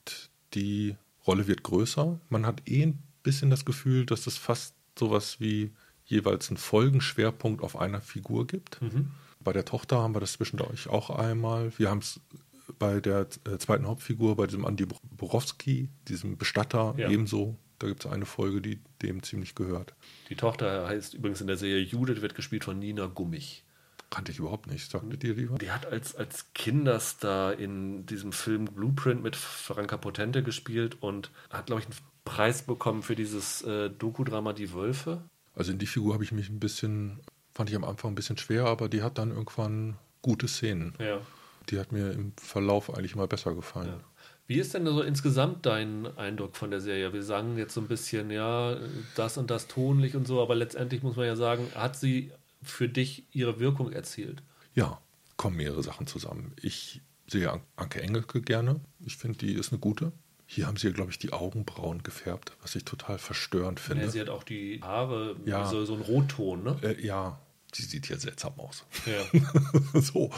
die 0.53 0.95
Rolle 1.27 1.47
wird 1.47 1.63
größer. 1.63 2.19
Man 2.29 2.45
hat 2.45 2.61
eh 2.67 2.83
ein 2.83 2.99
bisschen 3.23 3.49
das 3.49 3.65
Gefühl, 3.65 4.05
dass 4.05 4.27
es 4.27 4.37
fast 4.37 4.75
sowas 4.97 5.39
wie 5.39 5.71
jeweils 6.05 6.49
einen 6.49 6.57
Folgenschwerpunkt 6.57 7.63
auf 7.63 7.77
einer 7.77 8.01
Figur 8.01 8.47
gibt. 8.47 8.81
Mhm. 8.81 9.11
Bei 9.39 9.53
der 9.53 9.65
Tochter 9.65 9.97
haben 10.01 10.15
wir 10.15 10.19
das 10.19 10.33
zwischendurch 10.33 10.87
auch 10.87 11.09
einmal. 11.09 11.71
Wir 11.77 11.89
haben 11.89 11.99
es 11.99 12.19
bei 12.79 13.01
der 13.01 13.27
äh, 13.45 13.57
zweiten 13.57 13.87
Hauptfigur, 13.87 14.35
bei 14.35 14.47
diesem 14.47 14.65
Andy 14.65 14.85
Borowski, 15.17 15.89
diesem 16.07 16.37
Bestatter, 16.37 16.93
ja. 16.97 17.09
ebenso. 17.09 17.57
Da 17.83 17.89
gibt 17.89 18.05
es 18.05 18.09
eine 18.09 18.25
Folge, 18.25 18.61
die 18.61 18.79
dem 19.01 19.23
ziemlich 19.23 19.55
gehört. 19.55 19.93
Die 20.29 20.35
Tochter 20.35 20.87
heißt 20.87 21.15
übrigens 21.15 21.41
in 21.41 21.47
der 21.47 21.57
Serie 21.57 21.83
Judith, 21.83 22.21
wird 22.21 22.33
gespielt 22.33 22.63
von 22.63 22.79
Nina 22.79 23.07
Gummich. 23.07 23.65
Kannte 24.09 24.31
ich 24.31 24.39
überhaupt 24.39 24.67
nicht. 24.67 24.89
Sagte 24.89 25.17
dir 25.17 25.33
lieber? 25.33 25.57
Die 25.57 25.69
hat 25.69 25.85
als, 25.85 26.15
als 26.15 26.53
Kinderstar 26.53 27.59
in 27.59 28.05
diesem 28.05 28.31
Film 28.31 28.65
Blueprint 28.65 29.21
mit 29.21 29.35
Franka 29.35 29.97
Potente 29.97 30.43
gespielt 30.43 31.01
und 31.01 31.29
hat, 31.49 31.65
glaube 31.65 31.81
ich, 31.81 31.87
einen 31.87 31.97
Preis 32.23 32.61
bekommen 32.61 33.03
für 33.03 33.15
dieses 33.15 33.63
äh, 33.63 33.89
Doku-Drama 33.89 34.53
Die 34.53 34.71
Wölfe. 34.71 35.21
Also 35.53 35.73
in 35.73 35.77
die 35.77 35.85
Figur 35.85 36.13
habe 36.13 36.23
ich 36.23 36.31
mich 36.31 36.49
ein 36.49 36.61
bisschen 36.61 37.19
Fand 37.53 37.69
ich 37.69 37.75
am 37.75 37.83
Anfang 37.83 38.13
ein 38.13 38.15
bisschen 38.15 38.37
schwer, 38.37 38.65
aber 38.65 38.87
die 38.87 39.03
hat 39.03 39.17
dann 39.17 39.31
irgendwann 39.31 39.97
gute 40.21 40.47
Szenen. 40.47 40.93
Ja. 40.99 41.19
Die 41.69 41.79
hat 41.79 41.91
mir 41.91 42.11
im 42.11 42.33
Verlauf 42.37 42.93
eigentlich 42.95 43.15
mal 43.15 43.27
besser 43.27 43.53
gefallen. 43.53 43.89
Ja. 43.89 43.99
Wie 44.45 44.59
ist 44.59 44.73
denn 44.73 44.85
so 44.85 45.01
insgesamt 45.01 45.65
dein 45.65 46.05
Eindruck 46.17 46.57
von 46.57 46.69
der 46.69 46.81
Serie? 46.81 47.13
Wir 47.13 47.23
sagen 47.23 47.57
jetzt 47.57 47.73
so 47.73 47.81
ein 47.81 47.87
bisschen, 47.87 48.29
ja, 48.29 48.77
das 49.15 49.37
und 49.37 49.49
das 49.49 49.67
tonlich 49.67 50.15
und 50.15 50.27
so, 50.27 50.41
aber 50.41 50.55
letztendlich 50.55 51.01
muss 51.01 51.15
man 51.15 51.25
ja 51.25 51.35
sagen, 51.35 51.67
hat 51.75 51.95
sie 51.95 52.31
für 52.61 52.89
dich 52.89 53.25
ihre 53.31 53.59
Wirkung 53.59 53.91
erzielt? 53.91 54.43
Ja, 54.75 54.99
kommen 55.37 55.57
mehrere 55.57 55.81
Sachen 55.83 56.07
zusammen. 56.07 56.53
Ich 56.61 57.01
sehe 57.27 57.61
Anke 57.75 58.01
Engelke 58.01 58.41
gerne. 58.41 58.81
Ich 59.05 59.17
finde, 59.17 59.37
die 59.39 59.53
ist 59.53 59.71
eine 59.71 59.79
gute. 59.79 60.11
Hier 60.45 60.67
haben 60.67 60.77
sie, 60.77 60.91
glaube 60.91 61.11
ich, 61.11 61.19
die 61.19 61.31
Augenbrauen 61.31 62.03
gefärbt, 62.03 62.51
was 62.61 62.75
ich 62.75 62.83
total 62.83 63.17
verstörend 63.17 63.79
finde. 63.79 64.03
Ja, 64.03 64.09
sie 64.11 64.21
hat 64.21 64.29
auch 64.29 64.43
die 64.43 64.81
Haare, 64.83 65.37
ja. 65.45 65.65
so, 65.65 65.85
so 65.85 65.93
einen 65.93 66.03
Rotton, 66.03 66.63
ne? 66.63 66.77
Äh, 66.83 67.05
ja, 67.05 67.39
die 67.73 67.81
sieht 67.81 68.09
ja 68.09 68.19
seltsam 68.19 68.53
aus. 68.59 68.85
Ja. 69.05 69.41
so. 70.01 70.31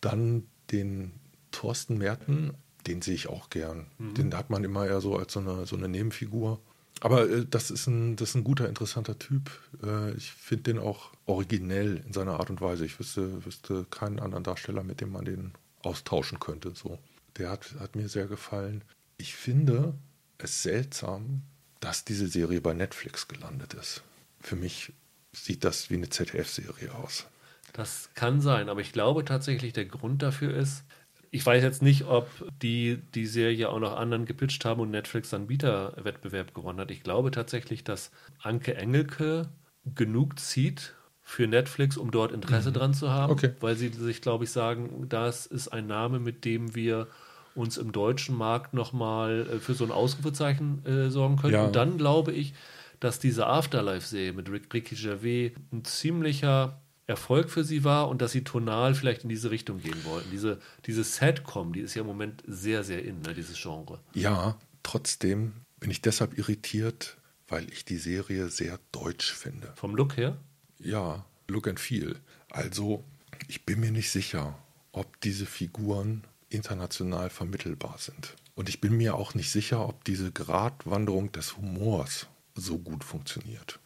Dann 0.00 0.46
den 0.72 1.12
Thorsten 1.52 1.98
Merten, 1.98 2.54
den 2.86 3.02
sehe 3.02 3.14
ich 3.14 3.28
auch 3.28 3.50
gern. 3.50 3.86
Mhm. 3.98 4.14
Den 4.14 4.34
hat 4.34 4.50
man 4.50 4.64
immer 4.64 4.86
eher 4.86 5.00
so 5.00 5.16
als 5.16 5.32
so 5.32 5.40
eine, 5.40 5.66
so 5.66 5.76
eine 5.76 5.88
Nebenfigur. 5.88 6.60
Aber 7.00 7.28
äh, 7.28 7.44
das, 7.48 7.70
ist 7.70 7.86
ein, 7.86 8.16
das 8.16 8.30
ist 8.30 8.34
ein 8.36 8.44
guter, 8.44 8.68
interessanter 8.68 9.18
Typ. 9.18 9.50
Äh, 9.82 10.12
ich 10.12 10.30
finde 10.32 10.74
den 10.74 10.78
auch 10.78 11.10
originell 11.26 12.02
in 12.06 12.12
seiner 12.12 12.40
Art 12.40 12.50
und 12.50 12.60
Weise. 12.60 12.84
Ich 12.84 12.98
wüsste, 12.98 13.44
wüsste 13.44 13.84
keinen 13.90 14.20
anderen 14.20 14.44
Darsteller, 14.44 14.82
mit 14.82 15.00
dem 15.00 15.12
man 15.12 15.24
den 15.24 15.52
austauschen 15.82 16.40
könnte. 16.40 16.72
So. 16.74 16.98
Der 17.36 17.50
hat, 17.50 17.74
hat 17.78 17.96
mir 17.96 18.08
sehr 18.08 18.26
gefallen. 18.26 18.82
Ich 19.18 19.34
finde 19.34 19.94
es 20.38 20.62
seltsam, 20.62 21.42
dass 21.80 22.04
diese 22.04 22.28
Serie 22.28 22.60
bei 22.60 22.74
Netflix 22.74 23.28
gelandet 23.28 23.74
ist. 23.74 24.02
Für 24.40 24.56
mich 24.56 24.92
sieht 25.32 25.64
das 25.64 25.90
wie 25.90 25.94
eine 25.94 26.08
ZDF-Serie 26.08 26.94
aus. 26.94 27.26
Das 27.72 28.08
kann 28.14 28.40
sein, 28.40 28.70
aber 28.70 28.80
ich 28.80 28.92
glaube 28.92 29.24
tatsächlich, 29.24 29.74
der 29.74 29.84
Grund 29.84 30.22
dafür 30.22 30.54
ist, 30.54 30.84
ich 31.30 31.44
weiß 31.44 31.62
jetzt 31.62 31.82
nicht, 31.82 32.04
ob 32.04 32.28
die 32.62 33.02
die 33.14 33.26
Serie 33.26 33.68
auch 33.68 33.80
noch 33.80 33.96
anderen 33.96 34.24
gepitcht 34.24 34.64
haben 34.64 34.80
und 34.80 34.90
Netflix 34.90 35.30
dann 35.30 35.46
Bieterwettbewerb 35.46 36.54
gewonnen 36.54 36.80
hat. 36.80 36.90
Ich 36.90 37.02
glaube 37.02 37.30
tatsächlich, 37.30 37.84
dass 37.84 38.10
Anke 38.42 38.76
Engelke 38.76 39.48
genug 39.94 40.38
zieht 40.38 40.94
für 41.22 41.46
Netflix, 41.46 41.96
um 41.96 42.10
dort 42.10 42.32
Interesse 42.32 42.70
mhm. 42.70 42.74
dran 42.74 42.94
zu 42.94 43.10
haben, 43.10 43.32
okay. 43.32 43.52
weil 43.60 43.74
sie 43.76 43.88
sich, 43.88 44.22
glaube 44.22 44.44
ich, 44.44 44.50
sagen, 44.50 45.06
das 45.08 45.46
ist 45.46 45.68
ein 45.68 45.86
Name, 45.86 46.20
mit 46.20 46.44
dem 46.44 46.74
wir 46.74 47.08
uns 47.56 47.78
im 47.78 47.90
deutschen 47.90 48.36
Markt 48.36 48.74
nochmal 48.74 49.46
äh, 49.54 49.58
für 49.58 49.74
so 49.74 49.84
ein 49.84 49.90
Ausrufezeichen 49.90 50.84
äh, 50.86 51.10
sorgen 51.10 51.36
können. 51.36 51.54
Ja. 51.54 51.64
Und 51.64 51.74
dann 51.74 51.98
glaube 51.98 52.32
ich, 52.32 52.54
dass 53.00 53.18
diese 53.18 53.46
Afterlife-Serie 53.46 54.32
mit 54.32 54.50
Rick, 54.50 54.72
Ricky 54.72 54.94
Gervais 54.94 55.52
ein 55.72 55.84
ziemlicher 55.84 56.80
Erfolg 57.06 57.50
für 57.50 57.64
sie 57.64 57.84
war 57.84 58.08
und 58.08 58.20
dass 58.20 58.32
sie 58.32 58.42
tonal 58.42 58.94
vielleicht 58.94 59.22
in 59.22 59.28
diese 59.28 59.50
Richtung 59.50 59.78
gehen 59.78 60.04
wollten. 60.04 60.30
Diese, 60.30 60.60
diese 60.86 61.04
Sadcom, 61.04 61.72
die 61.72 61.80
ist 61.80 61.94
ja 61.94 62.00
im 62.00 62.06
Moment 62.06 62.42
sehr, 62.46 62.82
sehr 62.82 63.04
in, 63.04 63.20
ne, 63.22 63.32
dieses 63.32 63.60
Genre. 63.60 64.00
Ja, 64.14 64.58
trotzdem 64.82 65.52
bin 65.78 65.90
ich 65.90 66.02
deshalb 66.02 66.36
irritiert, 66.36 67.16
weil 67.48 67.70
ich 67.70 67.84
die 67.84 67.98
Serie 67.98 68.48
sehr 68.48 68.80
deutsch 68.90 69.32
finde. 69.32 69.72
Vom 69.76 69.94
Look 69.94 70.16
her? 70.16 70.36
Ja, 70.78 71.24
Look 71.46 71.68
and 71.68 71.78
Feel. 71.78 72.16
Also, 72.50 73.04
ich 73.46 73.64
bin 73.64 73.80
mir 73.80 73.92
nicht 73.92 74.10
sicher, 74.10 74.58
ob 74.90 75.20
diese 75.20 75.46
Figuren 75.46 76.24
international 76.48 77.30
vermittelbar 77.30 77.96
sind. 77.98 78.34
Und 78.56 78.68
ich 78.68 78.80
bin 78.80 78.96
mir 78.96 79.14
auch 79.14 79.34
nicht 79.34 79.50
sicher, 79.50 79.88
ob 79.88 80.04
diese 80.04 80.32
Gratwanderung 80.32 81.30
des 81.30 81.56
Humors 81.56 82.26
so 82.54 82.78
gut 82.78 83.04
funktioniert. 83.04 83.78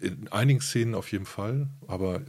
In 0.00 0.28
einigen 0.28 0.60
Szenen 0.60 0.94
auf 0.94 1.10
jeden 1.10 1.24
Fall, 1.24 1.68
aber 1.86 2.20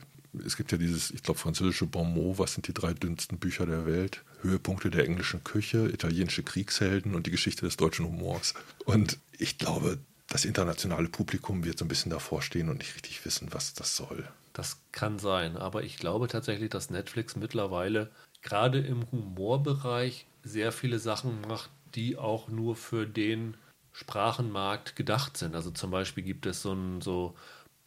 es 0.46 0.58
gibt 0.58 0.72
ja 0.72 0.78
dieses, 0.78 1.12
ich 1.12 1.24
glaube, 1.24 1.40
französische 1.40 1.86
Bon 1.86 2.14
mot, 2.14 2.40
was 2.40 2.54
sind 2.54 2.68
die 2.68 2.74
drei 2.74 2.94
dünnsten 2.94 3.38
Bücher 3.38 3.66
der 3.66 3.86
Welt? 3.86 4.24
Höhepunkte 4.42 4.90
der 4.90 5.06
englischen 5.06 5.44
Küche, 5.44 5.90
italienische 5.90 6.44
Kriegshelden 6.44 7.16
und 7.16 7.28
die 7.28 7.32
Geschichte 7.32 7.66
des 7.66 7.78
deutschen 7.78 8.06
Humors. 8.06 8.54
Und 8.86 9.18
ich 9.38 9.58
glaube, 9.58 10.00
das 10.30 10.46
internationale 10.46 11.10
Publikum 11.10 11.64
wird 11.64 11.80
so 11.80 11.86
ein 11.86 11.90
bisschen 11.90 12.12
davor 12.12 12.42
stehen 12.42 12.70
und 12.70 12.78
nicht 12.78 12.96
richtig 12.96 13.24
wissen, 13.26 13.50
was 13.52 13.74
das 13.74 13.96
soll. 13.96 14.28
Das 14.54 14.78
kann 14.92 15.20
sein, 15.20 15.58
aber 15.58 15.84
ich 15.84 15.98
glaube 15.98 16.28
tatsächlich, 16.28 16.70
dass 16.70 16.90
Netflix 16.90 17.36
mittlerweile 17.36 18.12
gerade 18.42 18.80
im 18.80 19.10
Humorbereich 19.12 20.26
sehr 20.44 20.72
viele 20.72 21.00
Sachen 21.00 21.42
macht, 21.42 21.70
die 21.96 22.18
auch 22.18 22.48
nur 22.48 22.76
für 22.76 23.06
den 23.06 23.58
Sprachenmarkt 23.92 24.96
gedacht 24.96 25.38
sind. 25.38 25.56
Also 25.56 25.72
zum 25.72 25.92
Beispiel 25.92 26.24
gibt 26.24 26.46
es 26.46 26.62
so 26.62 26.74
ein 26.74 27.02
so 27.02 27.36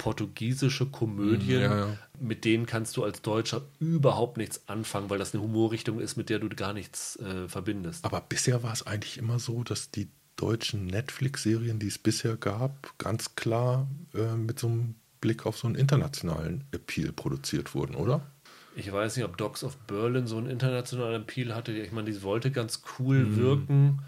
portugiesische 0.02 0.86
Komödien, 0.86 1.62
ja, 1.62 1.78
ja. 1.78 1.96
mit 2.18 2.44
denen 2.44 2.66
kannst 2.66 2.96
du 2.96 3.04
als 3.04 3.22
Deutscher 3.22 3.62
überhaupt 3.78 4.36
nichts 4.36 4.62
anfangen, 4.66 5.10
weil 5.10 5.18
das 5.18 5.32
eine 5.32 5.44
Humorrichtung 5.44 6.00
ist, 6.00 6.16
mit 6.16 6.28
der 6.28 6.40
du 6.40 6.48
gar 6.48 6.72
nichts 6.72 7.14
äh, 7.20 7.46
verbindest. 7.46 8.04
Aber 8.04 8.20
bisher 8.20 8.64
war 8.64 8.72
es 8.72 8.84
eigentlich 8.84 9.16
immer 9.16 9.38
so, 9.38 9.62
dass 9.62 9.92
die 9.92 10.08
deutschen 10.34 10.86
Netflix-Serien, 10.86 11.78
die 11.78 11.86
es 11.86 11.98
bisher 11.98 12.36
gab, 12.36 12.98
ganz 12.98 13.36
klar 13.36 13.86
äh, 14.12 14.34
mit 14.34 14.58
so 14.58 14.66
einem 14.66 14.96
Blick 15.20 15.46
auf 15.46 15.56
so 15.56 15.68
einen 15.68 15.76
internationalen 15.76 16.64
Appeal 16.72 17.12
produziert 17.12 17.72
wurden, 17.76 17.94
oder? 17.94 18.26
Ich 18.74 18.90
weiß 18.90 19.14
nicht, 19.16 19.24
ob 19.24 19.36
Dogs 19.36 19.62
of 19.62 19.76
Berlin 19.86 20.26
so 20.26 20.36
einen 20.36 20.48
internationalen 20.48 21.22
Appeal 21.22 21.54
hatte. 21.54 21.70
Ich 21.70 21.92
meine, 21.92 22.10
die 22.10 22.22
wollte 22.24 22.50
ganz 22.50 22.82
cool 22.98 23.18
mhm. 23.18 23.36
wirken. 23.36 24.02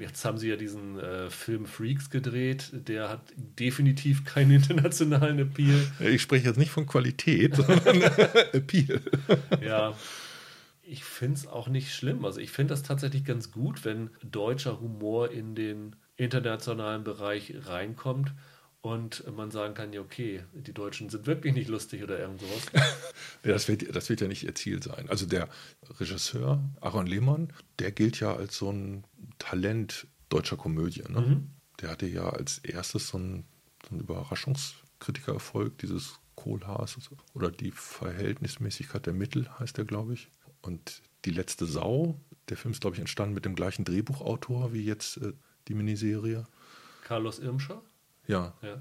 Jetzt 0.00 0.24
haben 0.24 0.38
sie 0.38 0.48
ja 0.48 0.56
diesen 0.56 0.98
äh, 0.98 1.30
Film 1.30 1.66
Freaks 1.66 2.10
gedreht, 2.10 2.70
der 2.72 3.08
hat 3.08 3.20
definitiv 3.36 4.24
keinen 4.24 4.50
internationalen 4.62 5.38
Appeal. 5.38 5.80
Ich 6.00 6.22
spreche 6.22 6.48
jetzt 6.48 6.58
nicht 6.58 6.70
von 6.70 6.86
Qualität, 6.86 7.56
sondern 7.56 8.02
Appeal. 8.52 9.00
Ja, 9.64 9.94
ich 10.82 11.04
finde 11.04 11.34
es 11.34 11.46
auch 11.46 11.68
nicht 11.68 11.94
schlimm. 11.94 12.24
Also 12.24 12.40
ich 12.40 12.50
finde 12.50 12.74
das 12.74 12.82
tatsächlich 12.82 13.24
ganz 13.24 13.50
gut, 13.52 13.84
wenn 13.84 14.10
deutscher 14.22 14.80
Humor 14.80 15.30
in 15.30 15.54
den 15.54 15.96
internationalen 16.16 17.04
Bereich 17.04 17.54
reinkommt 17.66 18.32
und 18.82 19.24
man 19.36 19.52
sagen 19.52 19.74
kann, 19.74 19.92
ja, 19.92 20.00
okay, 20.00 20.42
die 20.52 20.74
Deutschen 20.74 21.08
sind 21.08 21.26
wirklich 21.26 21.54
nicht 21.54 21.68
lustig 21.68 22.02
oder 22.02 22.18
irgend 22.18 22.40
sowas. 22.40 22.66
ja, 23.44 23.52
das, 23.52 23.68
wird, 23.68 23.94
das 23.94 24.08
wird 24.08 24.20
ja 24.20 24.26
nicht 24.26 24.42
ihr 24.42 24.56
Ziel 24.56 24.82
sein. 24.82 25.08
Also 25.08 25.24
der 25.24 25.48
Regisseur 26.00 26.60
Aaron 26.80 27.06
Lehmann, 27.06 27.52
der 27.78 27.92
gilt 27.92 28.18
ja 28.18 28.34
als 28.34 28.56
so 28.56 28.70
ein 28.70 29.04
Talent 29.38 30.08
deutscher 30.28 30.56
Komödie. 30.56 31.04
Ne? 31.08 31.20
Mhm. 31.20 31.50
Der 31.80 31.90
hatte 31.90 32.06
ja 32.06 32.28
als 32.28 32.58
erstes 32.58 33.08
so 33.08 33.18
einen, 33.18 33.44
so 33.88 33.94
Überraschungskritikererfolg, 33.94 35.78
dieses 35.78 36.18
Kohlhaas 36.34 36.98
oder 37.34 37.52
die 37.52 37.70
Verhältnismäßigkeit 37.70 39.06
der 39.06 39.12
Mittel 39.12 39.48
heißt 39.60 39.78
der, 39.78 39.84
glaube 39.84 40.14
ich. 40.14 40.28
Und 40.60 41.02
die 41.24 41.30
letzte 41.30 41.66
Sau, 41.66 42.20
der 42.48 42.56
Film 42.56 42.72
ist, 42.72 42.80
glaube 42.80 42.96
ich, 42.96 43.00
entstanden 43.00 43.34
mit 43.34 43.44
dem 43.44 43.54
gleichen 43.54 43.84
Drehbuchautor 43.84 44.72
wie 44.72 44.84
jetzt 44.84 45.18
äh, 45.18 45.34
die 45.68 45.74
Miniserie. 45.74 46.46
Carlos 47.04 47.38
Irmscher? 47.38 47.80
Ja. 48.26 48.54
ja. 48.62 48.80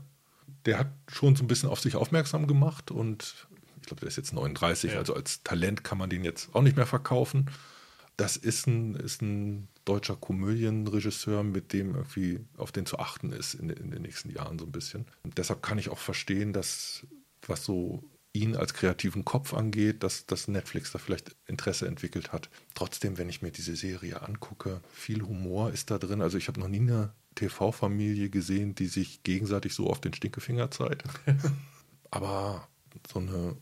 Der 0.66 0.80
hat 0.80 0.92
schon 1.08 1.36
so 1.36 1.44
ein 1.44 1.48
bisschen 1.48 1.70
auf 1.70 1.80
sich 1.80 1.96
aufmerksam 1.96 2.48
gemacht 2.48 2.92
und 2.92 3.48
ich 3.80 3.88
glaube, 3.88 4.02
der 4.02 4.10
ist 4.10 4.18
jetzt 4.18 4.34
39, 4.34 4.94
ja. 4.94 5.00
also 5.00 5.16
als 5.16 5.44
Talent 5.44 5.84
kann 5.84 5.98
man 5.98 6.10
den 6.10 6.24
jetzt 6.24 6.54
auch 6.54 6.62
nicht 6.62 6.76
mehr 6.78 6.86
verkaufen. 6.86 7.50
Das 8.18 8.38
ist 8.38 8.68
ein, 8.68 8.96
ist 8.96 9.22
ein 9.22 9.68
deutscher 9.86 10.16
Komödienregisseur, 10.16 11.44
mit 11.44 11.74
dem 11.74 11.96
irgendwie 11.96 12.40
auf 12.58 12.72
den 12.72 12.86
zu 12.86 13.00
achten 13.00 13.32
ist 13.32 13.56
in, 13.56 13.70
in 13.70 13.90
den 13.90 14.04
nächsten 14.04 14.30
Jahren 14.30 14.60
so 14.60 14.66
ein 14.66 14.72
bisschen. 14.72 15.08
Und 15.24 15.38
deshalb 15.38 15.64
kann 15.64 15.80
ich 15.80 15.90
auch 15.90 15.98
verstehen, 15.98 16.54
dass 16.54 17.08
was 17.48 17.66
so 17.66 18.04
ihn 18.34 18.56
als 18.56 18.74
kreativen 18.74 19.26
Kopf 19.26 19.54
angeht, 19.54 20.04
dass, 20.04 20.26
dass 20.26 20.48
Netflix 20.48 20.92
da 20.92 21.00
vielleicht 21.00 21.36
Interesse 21.48 21.88
entwickelt 21.88 22.32
hat. 22.32 22.50
Trotzdem, 22.76 23.18
wenn 23.18 23.30
ich 23.30 23.42
mir 23.42 23.52
diese 23.52 23.76
Serie 23.76 24.22
angucke, 24.22 24.82
viel 24.94 25.24
Humor 25.24 25.72
ist 25.72 25.92
da 25.92 25.98
drin. 25.98 26.22
Also 26.22 26.38
ich 26.38 26.48
habe 26.48 26.60
noch 26.60 26.70
nie 26.70 26.80
eine 26.80 27.14
TV-Familie 27.36 28.30
gesehen, 28.30 28.76
die 28.76 28.88
sich 28.88 29.24
gegenseitig 29.24 29.74
so 29.74 29.88
auf 29.88 30.02
den 30.02 30.14
Stinkefinger 30.14 30.72
zeigt. 30.72 31.04
Aber 32.12 32.68
so 33.12 33.20
eine 33.20 33.56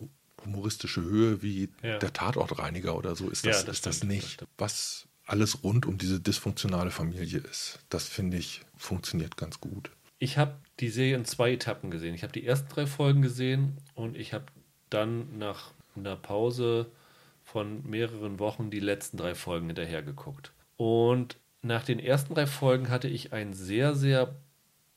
humoristische 0.43 1.01
Höhe 1.01 1.41
wie 1.41 1.69
ja. 1.84 1.97
der 1.99 2.13
Tatortreiniger 2.13 2.95
oder 2.95 3.15
so 3.15 3.29
ist 3.29 3.45
das, 3.45 3.62
ja, 3.62 3.65
das, 3.65 3.77
ist 3.77 3.86
das 3.86 4.03
nicht. 4.03 4.45
Was 4.58 5.08
alles 5.25 5.63
rund 5.63 5.86
um 5.86 5.97
diese 5.97 6.19
dysfunktionale 6.19 6.91
Familie 6.91 7.39
ist, 7.39 7.79
das 7.89 8.08
finde 8.08 8.38
ich 8.38 8.62
funktioniert 8.77 9.38
ganz 9.38 9.60
gut. 9.60 9.91
Ich 10.17 10.38
habe 10.38 10.55
die 10.79 10.89
Serie 10.89 11.15
in 11.15 11.25
zwei 11.25 11.53
Etappen 11.53 11.91
gesehen. 11.91 12.13
Ich 12.13 12.23
habe 12.23 12.34
die 12.34 12.45
ersten 12.45 12.69
drei 12.69 12.88
Folgen 12.88 13.21
gesehen 13.21 13.77
und 13.95 14.17
ich 14.17 14.34
habe 14.34 14.45
dann 14.89 15.38
nach 15.38 15.71
einer 15.95 16.15
Pause 16.15 16.91
von 17.43 17.88
mehreren 17.89 18.39
Wochen 18.39 18.69
die 18.69 18.79
letzten 18.79 19.17
drei 19.17 19.36
Folgen 19.36 19.67
hinterher 19.67 20.01
geguckt. 20.01 20.51
Und 20.77 21.38
nach 21.62 21.84
den 21.84 22.00
ersten 22.00 22.34
drei 22.34 22.48
Folgen 22.48 22.89
hatte 22.89 23.08
ich 23.08 23.34
ein 23.34 23.54
sehr, 23.54 23.95
sehr 23.95 24.36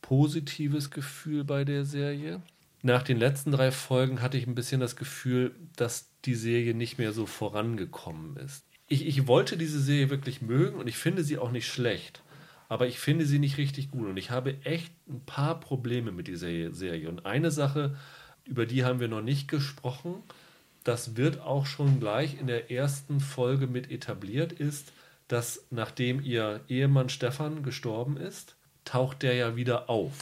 positives 0.01 0.91
Gefühl 0.91 1.45
bei 1.45 1.65
der 1.65 1.85
Serie. 1.85 2.43
Nach 2.83 3.03
den 3.03 3.19
letzten 3.19 3.53
drei 3.53 3.71
Folgen 3.71 4.21
hatte 4.21 4.37
ich 4.37 4.47
ein 4.47 4.55
bisschen 4.55 4.81
das 4.81 4.97
Gefühl, 4.97 5.55
dass 5.77 6.11
die 6.25 6.35
Serie 6.35 6.75
nicht 6.75 6.99
mehr 6.99 7.13
so 7.13 7.27
vorangekommen 7.27 8.37
ist. 8.37 8.65
Ich, 8.89 9.07
ich 9.07 9.27
wollte 9.27 9.57
diese 9.57 9.81
Serie 9.81 10.11
wirklich 10.11 10.43
mögen 10.43 10.79
und 10.79 10.89
ich 10.89 10.97
finde 10.97 11.25
sie 11.25 11.39
auch 11.39 11.53
nicht 11.53 11.67
schlecht, 11.67 12.23
aber 12.69 12.87
ich 12.87 12.99
finde 12.99 13.25
sie 13.25 13.39
nicht 13.39 13.57
richtig 13.57 13.91
gut 13.91 14.09
und 14.09 14.17
ich 14.17 14.31
habe 14.31 14.57
echt 14.65 14.93
ein 15.09 15.25
paar 15.25 15.61
Probleme 15.61 16.13
mit 16.13 16.27
dieser 16.27 16.73
Serie. 16.75 17.09
Und 17.09 17.25
eine 17.25 17.51
Sache, 17.51 17.97
über 18.45 18.67
die 18.67 18.85
haben 18.85 19.01
wir 19.01 19.09
noch 19.09 19.23
nicht 19.23 19.49
gesprochen, 19.49 20.17
das 20.85 21.17
wird 21.17 21.41
auch 21.41 21.67
schon 21.67 22.01
gleich 22.01 22.41
in 22.41 22.49
der 22.49 22.71
ersten 22.73 23.21
Folge 23.21 23.69
mit 23.69 23.91
etabliert, 23.91 24.53
ist, 24.53 24.93
dass 25.29 25.67
nachdem 25.71 26.21
ihr 26.21 26.61
Ehemann 26.69 27.09
Stefan 27.09 27.63
gestorben 27.63 28.17
ist, 28.17 28.57
taucht 28.85 29.23
der 29.23 29.35
ja 29.35 29.57
wieder 29.57 29.89
auf. 29.89 30.19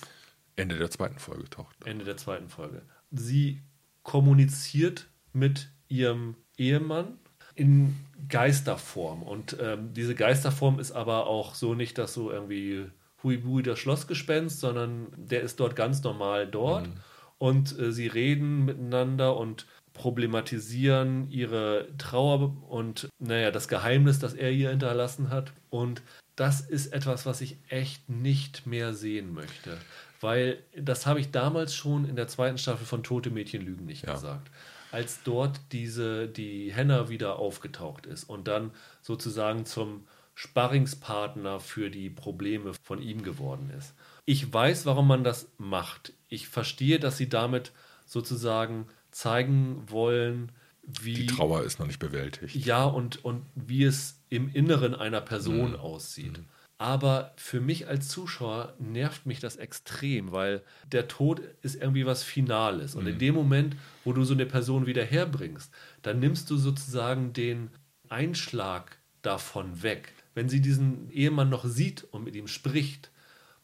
Ende 0.57 0.77
der 0.77 0.91
zweiten 0.91 1.19
Folge 1.19 1.49
taucht. 1.49 1.77
Ende 1.85 2.05
der 2.05 2.17
zweiten 2.17 2.49
Folge. 2.49 2.83
Sie 3.11 3.63
kommuniziert 4.03 5.09
mit 5.33 5.71
ihrem 5.89 6.37
Ehemann 6.57 7.19
in 7.55 7.97
Geisterform. 8.29 9.23
Und 9.23 9.57
ähm, 9.61 9.93
diese 9.95 10.15
Geisterform 10.15 10.79
ist 10.79 10.93
aber 10.93 11.27
auch 11.27 11.55
so 11.55 11.75
nicht, 11.75 11.99
dass 11.99 12.15
so 12.15 12.31
irgendwie 12.31 12.87
Huibui 13.23 13.63
das 13.63 13.79
Schlossgespenst, 13.79 14.61
sondern 14.61 15.09
der 15.17 15.43
ist 15.43 15.61
dort 15.61 15.77
ganz 15.77 16.03
normal 16.03 16.47
dort. 16.47 16.87
Mhm. 16.87 16.95
Und 17.39 17.79
äh, 17.79 17.93
sie 17.93 18.07
reden 18.07 18.65
miteinander 18.65 19.37
und 19.37 19.67
problematisieren 19.93 21.31
ihre 21.31 21.89
Trauer 21.99 22.57
und 22.69 23.09
naja, 23.19 23.51
das 23.51 23.69
Geheimnis, 23.69 24.19
das 24.19 24.35
er 24.35 24.51
ihr 24.51 24.71
hinterlassen 24.71 25.31
hat. 25.31 25.53
Und 25.69 26.03
das 26.37 26.61
ist 26.61 26.93
etwas, 26.93 27.27
was 27.27 27.41
ich 27.41 27.59
echt 27.69 28.09
nicht 28.09 28.67
mehr 28.67 28.95
sehen 28.95 29.35
möchte. 29.35 29.77
Weil 30.21 30.59
das 30.77 31.07
habe 31.07 31.21
ich 31.21 31.31
damals 31.31 31.75
schon 31.75 32.09
in 32.09 32.17
der 32.17 32.29
zweiten 32.29 32.59
Staffel 32.59 32.87
von 32.87 33.03
Tote 33.03 33.31
Mädchen 33.31 33.63
Lügen 33.63 33.87
nicht 33.87 34.07
ja. 34.07 34.15
gesagt. 34.15 34.51
Als 34.93 35.23
dort 35.23 35.61
diese, 35.73 36.29
die 36.29 36.73
Henna 36.73 37.09
wieder 37.09 37.39
aufgetaucht 37.39 38.07
ist 38.07 38.25
und 38.25 38.49
dann 38.49 38.73
sozusagen 39.03 39.65
zum 39.65 40.07
Sparringspartner 40.35 41.61
für 41.61 41.91
die 41.91 42.11
Probleme 42.11 42.73
von 42.83 43.03
ihm 43.03 43.23
geworden 43.23 43.71
ist. 43.77 43.95
Ich 44.25 44.53
weiß, 44.53 44.87
warum 44.87 45.07
man 45.07 45.25
das 45.25 45.49
macht. 45.59 46.13
Ich 46.29 46.49
verstehe, 46.49 46.99
dass 46.99 47.17
sie 47.17 47.29
damit 47.29 47.73
sozusagen 48.07 48.87
zeigen 49.11 49.85
wollen, 49.89 50.53
wie. 50.83 51.15
Die 51.15 51.27
Trauer 51.27 51.63
ist 51.65 51.79
noch 51.79 51.87
nicht 51.87 51.99
bewältigt. 51.99 52.55
Ja, 52.55 52.85
und, 52.85 53.25
und 53.25 53.45
wie 53.55 53.85
es 53.85 54.21
im 54.29 54.49
Inneren 54.53 54.95
einer 54.95 55.21
Person 55.21 55.73
mhm. 55.73 55.77
aussieht. 55.77 56.39
Mhm. 56.39 56.47
Aber 56.79 57.35
für 57.37 57.61
mich 57.61 57.89
als 57.89 58.09
Zuschauer 58.09 58.75
nervt 58.79 59.27
mich 59.27 59.39
das 59.39 59.57
extrem, 59.57 60.33
weil 60.33 60.63
der 60.91 61.09
Tod 61.09 61.43
ist 61.61 61.75
irgendwie 61.75 62.07
was 62.07 62.23
Finales. 62.23 62.95
Und 62.95 63.05
mhm. 63.05 63.11
in 63.11 63.19
dem 63.19 63.35
Moment, 63.35 63.77
wo 64.03 64.15
du 64.15 64.25
so 64.25 64.33
eine 64.33 64.47
Person 64.47 64.87
wieder 64.87 65.05
herbringst, 65.05 65.71
dann 66.01 66.21
nimmst 66.21 66.49
du 66.49 66.57
sozusagen 66.57 67.35
den 67.35 67.69
Einschlag 68.09 68.97
davon 69.21 69.83
weg. 69.83 70.15
Wenn 70.35 70.49
sie 70.49 70.63
diesen 70.63 71.11
Ehemann 71.11 71.51
noch 71.51 71.67
sieht 71.67 72.05
und 72.13 72.25
mit 72.25 72.35
ihm 72.35 72.49
spricht, 72.49 73.11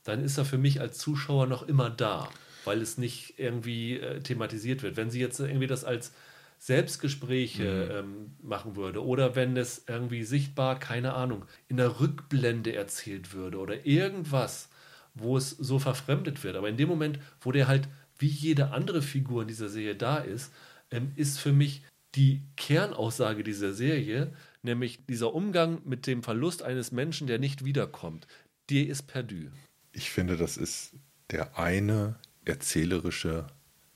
dann 0.04 0.22
ist 0.22 0.36
er 0.36 0.44
für 0.44 0.58
mich 0.58 0.82
als 0.82 0.98
Zuschauer 0.98 1.46
noch 1.46 1.66
immer 1.66 1.88
da 1.88 2.28
weil 2.66 2.82
es 2.82 2.98
nicht 2.98 3.38
irgendwie 3.38 3.98
äh, 3.98 4.20
thematisiert 4.20 4.82
wird. 4.82 4.96
Wenn 4.96 5.10
sie 5.10 5.20
jetzt 5.20 5.40
irgendwie 5.40 5.66
das 5.66 5.84
als 5.84 6.12
Selbstgespräche 6.58 8.02
mhm. 8.02 8.10
ähm, 8.10 8.30
machen 8.42 8.76
würde 8.76 9.04
oder 9.04 9.36
wenn 9.36 9.56
es 9.56 9.84
irgendwie 9.86 10.24
sichtbar, 10.24 10.78
keine 10.78 11.14
Ahnung, 11.14 11.44
in 11.68 11.76
der 11.76 12.00
Rückblende 12.00 12.74
erzählt 12.74 13.34
würde 13.34 13.58
oder 13.58 13.86
irgendwas, 13.86 14.70
wo 15.14 15.36
es 15.36 15.50
so 15.50 15.78
verfremdet 15.78 16.44
wird. 16.44 16.56
Aber 16.56 16.68
in 16.68 16.76
dem 16.76 16.88
Moment, 16.88 17.18
wo 17.40 17.52
der 17.52 17.68
halt 17.68 17.88
wie 18.18 18.26
jede 18.26 18.70
andere 18.70 19.02
Figur 19.02 19.42
in 19.42 19.48
dieser 19.48 19.68
Serie 19.68 19.94
da 19.94 20.18
ist, 20.18 20.52
ähm, 20.90 21.12
ist 21.16 21.38
für 21.38 21.52
mich 21.52 21.82
die 22.14 22.42
Kernaussage 22.56 23.44
dieser 23.44 23.74
Serie, 23.74 24.32
nämlich 24.62 25.04
dieser 25.06 25.34
Umgang 25.34 25.82
mit 25.84 26.06
dem 26.06 26.22
Verlust 26.22 26.62
eines 26.62 26.92
Menschen, 26.92 27.26
der 27.26 27.38
nicht 27.38 27.64
wiederkommt, 27.64 28.26
der 28.70 28.86
ist 28.86 29.02
perdu. 29.02 29.50
Ich 29.92 30.10
finde, 30.10 30.36
das 30.36 30.56
ist 30.56 30.94
der 31.30 31.58
eine 31.58 32.16
erzählerische 32.46 33.46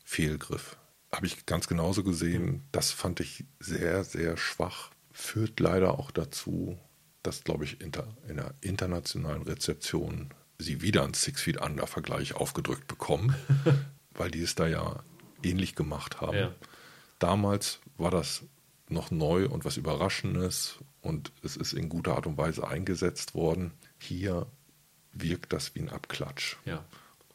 Fehlgriff. 0.04 0.76
Habe 1.12 1.26
ich 1.26 1.46
ganz 1.46 1.66
genauso 1.66 2.04
gesehen. 2.04 2.62
Das 2.72 2.90
fand 2.92 3.20
ich 3.20 3.44
sehr, 3.58 4.04
sehr 4.04 4.36
schwach. 4.36 4.90
Führt 5.12 5.58
leider 5.58 5.98
auch 5.98 6.10
dazu, 6.10 6.78
dass, 7.22 7.44
glaube 7.44 7.64
ich, 7.64 7.80
in 7.80 7.92
der 7.92 8.54
internationalen 8.60 9.42
Rezeption 9.42 10.32
sie 10.58 10.82
wieder 10.82 11.04
einen 11.04 11.14
Six 11.14 11.42
Feet 11.42 11.60
Under 11.60 11.86
Vergleich 11.86 12.34
aufgedrückt 12.34 12.86
bekommen, 12.86 13.34
weil 14.12 14.30
die 14.30 14.42
es 14.42 14.54
da 14.54 14.66
ja 14.66 15.02
ähnlich 15.42 15.74
gemacht 15.74 16.20
haben. 16.20 16.36
Ja. 16.36 16.54
Damals 17.18 17.80
war 17.96 18.10
das 18.10 18.42
noch 18.88 19.10
neu 19.10 19.46
und 19.46 19.64
was 19.64 19.76
Überraschendes 19.76 20.78
und 21.00 21.32
es 21.42 21.56
ist 21.56 21.72
in 21.72 21.88
guter 21.88 22.16
Art 22.16 22.26
und 22.26 22.36
Weise 22.36 22.66
eingesetzt 22.66 23.34
worden. 23.34 23.72
Hier 23.98 24.46
wirkt 25.12 25.52
das 25.52 25.74
wie 25.74 25.80
ein 25.80 25.90
Abklatsch. 25.90 26.56
Ja. 26.64 26.84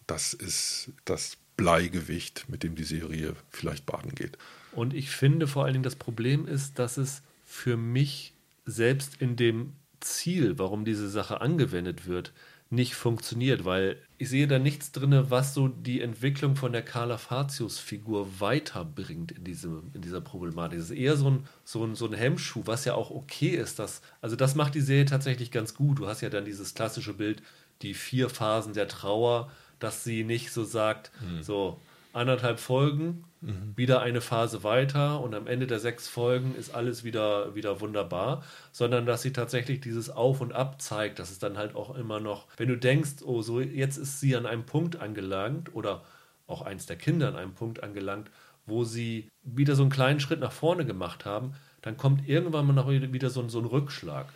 Das 0.08 0.34
ist 0.34 0.91
das 1.06 1.38
Bleigewicht, 1.58 2.46
mit 2.50 2.63
dem 2.63 2.76
die 2.76 2.84
Serie 2.84 3.36
vielleicht 3.50 3.86
baden 3.86 4.13
geht. 4.13 4.38
Und 4.74 4.94
ich 4.94 5.10
finde 5.10 5.48
vor 5.48 5.63
allen 5.63 5.74
Dingen, 5.74 5.84
das 5.84 5.96
Problem 5.96 6.48
ist, 6.48 6.80
dass 6.80 6.98
es 6.98 7.22
für 7.46 7.78
mich 7.78 8.34
selbst 8.65 9.22
in 9.22 9.36
dem 9.36 9.74
Ziel, 10.02 10.60
warum 10.60 10.86
diese 10.86 11.10
Sache 11.10 11.41
angewendet 11.41 12.08
wird, 12.08 12.34
nicht 12.70 12.96
funktioniert, 12.96 13.63
weil 13.63 13.98
ich 14.18 14.30
sehe 14.30 14.48
da 14.48 14.58
nichts 14.58 14.91
drin, 14.91 15.26
was 15.30 15.54
so 15.54 15.68
die 15.68 16.02
Entwicklung 16.02 16.56
von 16.56 16.72
der 16.72 16.82
Carla 16.82 17.18
Fatius-Figur 17.18 18.39
weiterbringt 18.39 19.32
in, 19.32 19.44
diesem, 19.44 19.91
in 19.94 20.02
dieser 20.02 20.22
Problematik. 20.22 20.80
Es 20.80 20.86
ist 20.86 20.98
eher 20.98 21.15
so 21.15 21.30
ein, 21.30 21.48
so, 21.63 21.86
ein, 21.86 21.96
so 21.96 22.08
ein 22.08 22.13
Hemmschuh, 22.13 22.63
was 22.65 22.86
ja 22.86 22.96
auch 22.96 23.12
okay 23.12 23.50
ist. 23.50 23.78
Dass, 23.78 24.02
also 24.20 24.36
das 24.36 24.56
macht 24.56 24.74
die 24.74 24.82
Serie 24.82 25.06
tatsächlich 25.06 25.52
ganz 25.52 25.76
gut. 25.76 26.00
Du 26.00 26.08
hast 26.08 26.22
ja 26.22 26.30
dann 26.30 26.46
dieses 26.46 26.74
klassische 26.74 27.13
Bild, 27.13 27.44
die 27.82 27.94
vier 27.94 28.30
Phasen 28.30 28.74
der 28.74 28.88
Trauer, 28.88 29.52
dass 29.80 30.04
sie 30.04 30.24
nicht 30.24 30.52
so 30.52 30.64
sagt, 30.64 31.12
mhm. 31.22 31.44
so 31.44 31.80
anderthalb 32.14 32.60
Folgen, 32.60 33.26
mhm. 33.42 33.74
wieder 33.76 34.02
eine 34.02 34.22
Phase 34.22 34.64
weiter 34.64 35.20
und 35.20 35.36
am 35.36 35.48
Ende 35.48 35.68
der 35.68 35.80
sechs 35.80 36.08
Folgen 36.08 36.56
ist 36.56 36.74
alles 36.74 37.04
wieder, 37.04 37.56
wieder 37.56 37.82
wunderbar, 37.82 38.44
sondern 38.72 39.06
dass 39.06 39.22
sie 39.22 39.34
tatsächlich 39.34 39.82
dieses 39.82 40.10
Auf 40.10 40.40
und 40.40 40.54
Ab 40.54 40.82
zeigt, 40.82 41.20
dass 41.20 41.30
es 41.30 41.40
dann 41.40 41.58
halt 41.58 41.76
auch 41.76 41.96
immer 41.96 42.20
noch, 42.22 42.48
wenn 42.58 42.70
du 42.70 42.78
denkst, 42.78 43.24
oh, 43.26 43.42
so 43.42 43.60
jetzt 43.60 43.98
ist 43.98 44.22
sie 44.22 44.36
an 44.36 44.46
einem 44.46 44.66
Punkt 44.66 45.00
angelangt 45.00 45.76
oder 45.76 46.04
auch 46.48 46.62
eins 46.62 46.86
der 46.86 46.96
Kinder 46.96 47.28
an 47.28 47.36
einem 47.36 47.54
Punkt 47.54 47.84
angelangt, 47.84 48.30
wo 48.66 48.84
sie 48.84 49.30
wieder 49.44 49.76
so 49.76 49.84
einen 49.84 49.92
kleinen 49.92 50.20
Schritt 50.20 50.40
nach 50.40 50.52
vorne 50.52 50.86
gemacht 50.86 51.26
haben, 51.26 51.54
dann 51.82 51.98
kommt 51.98 52.28
irgendwann 52.28 52.66
mal 52.66 52.74
noch 52.74 52.90
wieder 52.90 53.30
so, 53.30 53.48
so 53.48 53.60
ein 53.60 53.66
Rückschlag. 53.66 54.28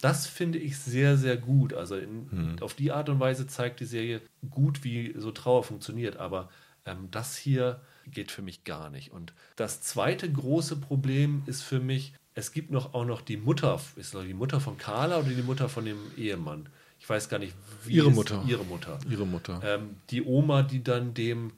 Das 0.00 0.26
finde 0.26 0.58
ich 0.58 0.78
sehr, 0.78 1.16
sehr 1.16 1.36
gut. 1.36 1.74
Also 1.74 1.96
in, 1.96 2.28
hm. 2.30 2.56
auf 2.60 2.74
die 2.74 2.92
Art 2.92 3.08
und 3.08 3.20
Weise 3.20 3.46
zeigt 3.46 3.80
die 3.80 3.86
Serie 3.86 4.20
gut, 4.50 4.84
wie 4.84 5.14
so 5.18 5.30
Trauer 5.30 5.64
funktioniert. 5.64 6.16
Aber 6.16 6.48
ähm, 6.84 7.08
das 7.10 7.36
hier 7.36 7.80
geht 8.06 8.30
für 8.30 8.42
mich 8.42 8.64
gar 8.64 8.90
nicht. 8.90 9.12
Und 9.12 9.32
das 9.56 9.80
zweite 9.80 10.30
große 10.30 10.76
Problem 10.76 11.42
ist 11.46 11.62
für 11.62 11.80
mich, 11.80 12.12
es 12.34 12.52
gibt 12.52 12.70
noch 12.70 12.94
auch 12.94 13.04
noch 13.04 13.22
die 13.22 13.36
Mutter, 13.36 13.80
ist 13.96 14.14
das 14.14 14.24
die 14.24 14.34
Mutter 14.34 14.60
von 14.60 14.76
Carla 14.78 15.18
oder 15.18 15.30
die 15.30 15.42
Mutter 15.42 15.68
von 15.68 15.84
dem 15.84 15.98
Ehemann? 16.16 16.68
Ich 16.98 17.08
weiß 17.08 17.28
gar 17.28 17.38
nicht, 17.38 17.54
wie 17.84 17.94
ihre 17.94 18.10
Mutter. 18.10 18.42
Ihre 18.46 18.64
Mutter. 18.64 18.98
Ihre 19.08 19.26
Mutter. 19.26 19.60
Ähm, 19.64 19.96
die 20.10 20.22
Oma, 20.22 20.62
die 20.62 20.82
dann 20.82 21.14
dem 21.14 21.52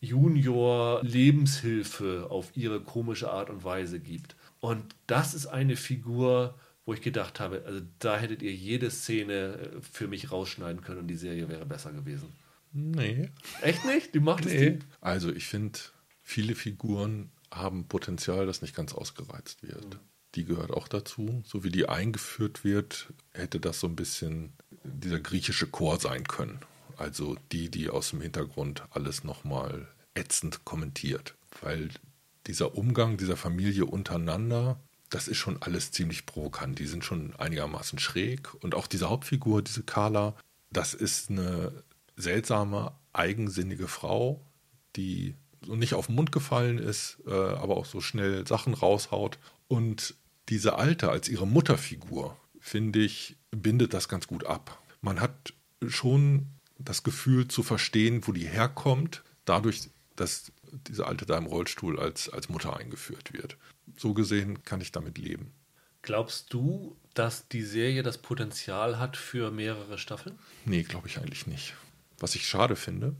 Junior 0.00 1.00
Lebenshilfe 1.02 2.26
auf 2.28 2.56
ihre 2.56 2.80
komische 2.80 3.30
Art 3.30 3.50
und 3.50 3.62
Weise 3.62 4.00
gibt. 4.00 4.34
Und 4.60 4.82
das 5.06 5.34
ist 5.34 5.46
eine 5.46 5.76
Figur, 5.76 6.54
wo 6.84 6.94
ich 6.94 7.00
gedacht 7.00 7.40
habe, 7.40 7.62
also 7.66 7.80
da 7.98 8.18
hättet 8.18 8.42
ihr 8.42 8.52
jede 8.52 8.90
Szene 8.90 9.32
äh, 9.32 9.80
für 9.80 10.08
mich 10.08 10.32
rausschneiden 10.32 10.82
können 10.82 11.00
und 11.00 11.08
die 11.08 11.16
Serie 11.16 11.48
wäre 11.48 11.66
besser 11.66 11.92
gewesen. 11.92 12.28
Nee. 12.72 13.30
Echt 13.60 13.84
nicht? 13.84 14.14
Die 14.14 14.20
macht 14.20 14.46
nee. 14.46 14.78
es 14.78 14.84
Also 15.00 15.30
ich 15.30 15.46
finde, 15.46 15.78
viele 16.22 16.54
Figuren 16.54 17.30
haben 17.50 17.86
Potenzial, 17.86 18.46
das 18.46 18.62
nicht 18.62 18.74
ganz 18.74 18.94
ausgereizt 18.94 19.62
wird. 19.62 19.94
Mhm. 19.94 19.98
Die 20.34 20.44
gehört 20.44 20.70
auch 20.70 20.88
dazu. 20.88 21.42
So 21.44 21.62
wie 21.62 21.70
die 21.70 21.88
eingeführt 21.88 22.64
wird, 22.64 23.12
hätte 23.32 23.60
das 23.60 23.80
so 23.80 23.86
ein 23.86 23.96
bisschen 23.96 24.54
dieser 24.82 25.20
griechische 25.20 25.66
Chor 25.66 26.00
sein 26.00 26.24
können. 26.24 26.60
Also 26.96 27.36
die, 27.52 27.70
die 27.70 27.90
aus 27.90 28.10
dem 28.10 28.22
Hintergrund 28.22 28.84
alles 28.90 29.24
nochmal 29.24 29.88
ätzend 30.14 30.64
kommentiert. 30.64 31.34
Weil 31.60 31.90
dieser 32.46 32.76
Umgang 32.76 33.18
dieser 33.18 33.36
Familie 33.36 33.84
untereinander, 33.84 34.80
das 35.12 35.28
ist 35.28 35.36
schon 35.36 35.60
alles 35.60 35.92
ziemlich 35.92 36.24
provokant. 36.24 36.78
Die 36.78 36.86
sind 36.86 37.04
schon 37.04 37.36
einigermaßen 37.36 37.98
schräg. 37.98 38.54
Und 38.62 38.74
auch 38.74 38.86
diese 38.86 39.10
Hauptfigur, 39.10 39.60
diese 39.60 39.82
Carla, 39.82 40.34
das 40.70 40.94
ist 40.94 41.30
eine 41.30 41.84
seltsame, 42.16 42.92
eigensinnige 43.12 43.88
Frau, 43.88 44.40
die 44.96 45.34
so 45.64 45.76
nicht 45.76 45.92
auf 45.94 46.06
den 46.06 46.14
Mund 46.14 46.32
gefallen 46.32 46.78
ist, 46.78 47.18
äh, 47.26 47.30
aber 47.30 47.76
auch 47.76 47.84
so 47.84 48.00
schnell 48.00 48.46
Sachen 48.46 48.72
raushaut. 48.72 49.38
Und 49.68 50.14
diese 50.48 50.76
Alte 50.76 51.10
als 51.10 51.28
ihre 51.28 51.46
Mutterfigur, 51.46 52.36
finde 52.58 53.00
ich, 53.00 53.36
bindet 53.50 53.92
das 53.92 54.08
ganz 54.08 54.26
gut 54.26 54.46
ab. 54.46 54.82
Man 55.02 55.20
hat 55.20 55.52
schon 55.86 56.46
das 56.78 57.02
Gefühl 57.02 57.48
zu 57.48 57.62
verstehen, 57.62 58.26
wo 58.26 58.32
die 58.32 58.46
herkommt, 58.46 59.22
dadurch, 59.44 59.90
dass 60.16 60.52
diese 60.88 61.06
Alte 61.06 61.26
da 61.26 61.36
im 61.36 61.46
Rollstuhl 61.46 62.00
als, 62.00 62.30
als 62.30 62.48
Mutter 62.48 62.76
eingeführt 62.76 63.34
wird. 63.34 63.58
So 63.96 64.14
gesehen 64.14 64.64
kann 64.64 64.80
ich 64.80 64.92
damit 64.92 65.18
leben. 65.18 65.52
Glaubst 66.02 66.52
du, 66.52 66.96
dass 67.14 67.48
die 67.48 67.62
Serie 67.62 68.02
das 68.02 68.18
Potenzial 68.18 68.98
hat 68.98 69.16
für 69.16 69.50
mehrere 69.50 69.98
Staffeln? 69.98 70.38
Nee, 70.64 70.82
glaube 70.82 71.08
ich 71.08 71.18
eigentlich 71.18 71.46
nicht. 71.46 71.74
Was 72.18 72.34
ich 72.34 72.46
schade 72.46 72.76
finde, 72.76 73.14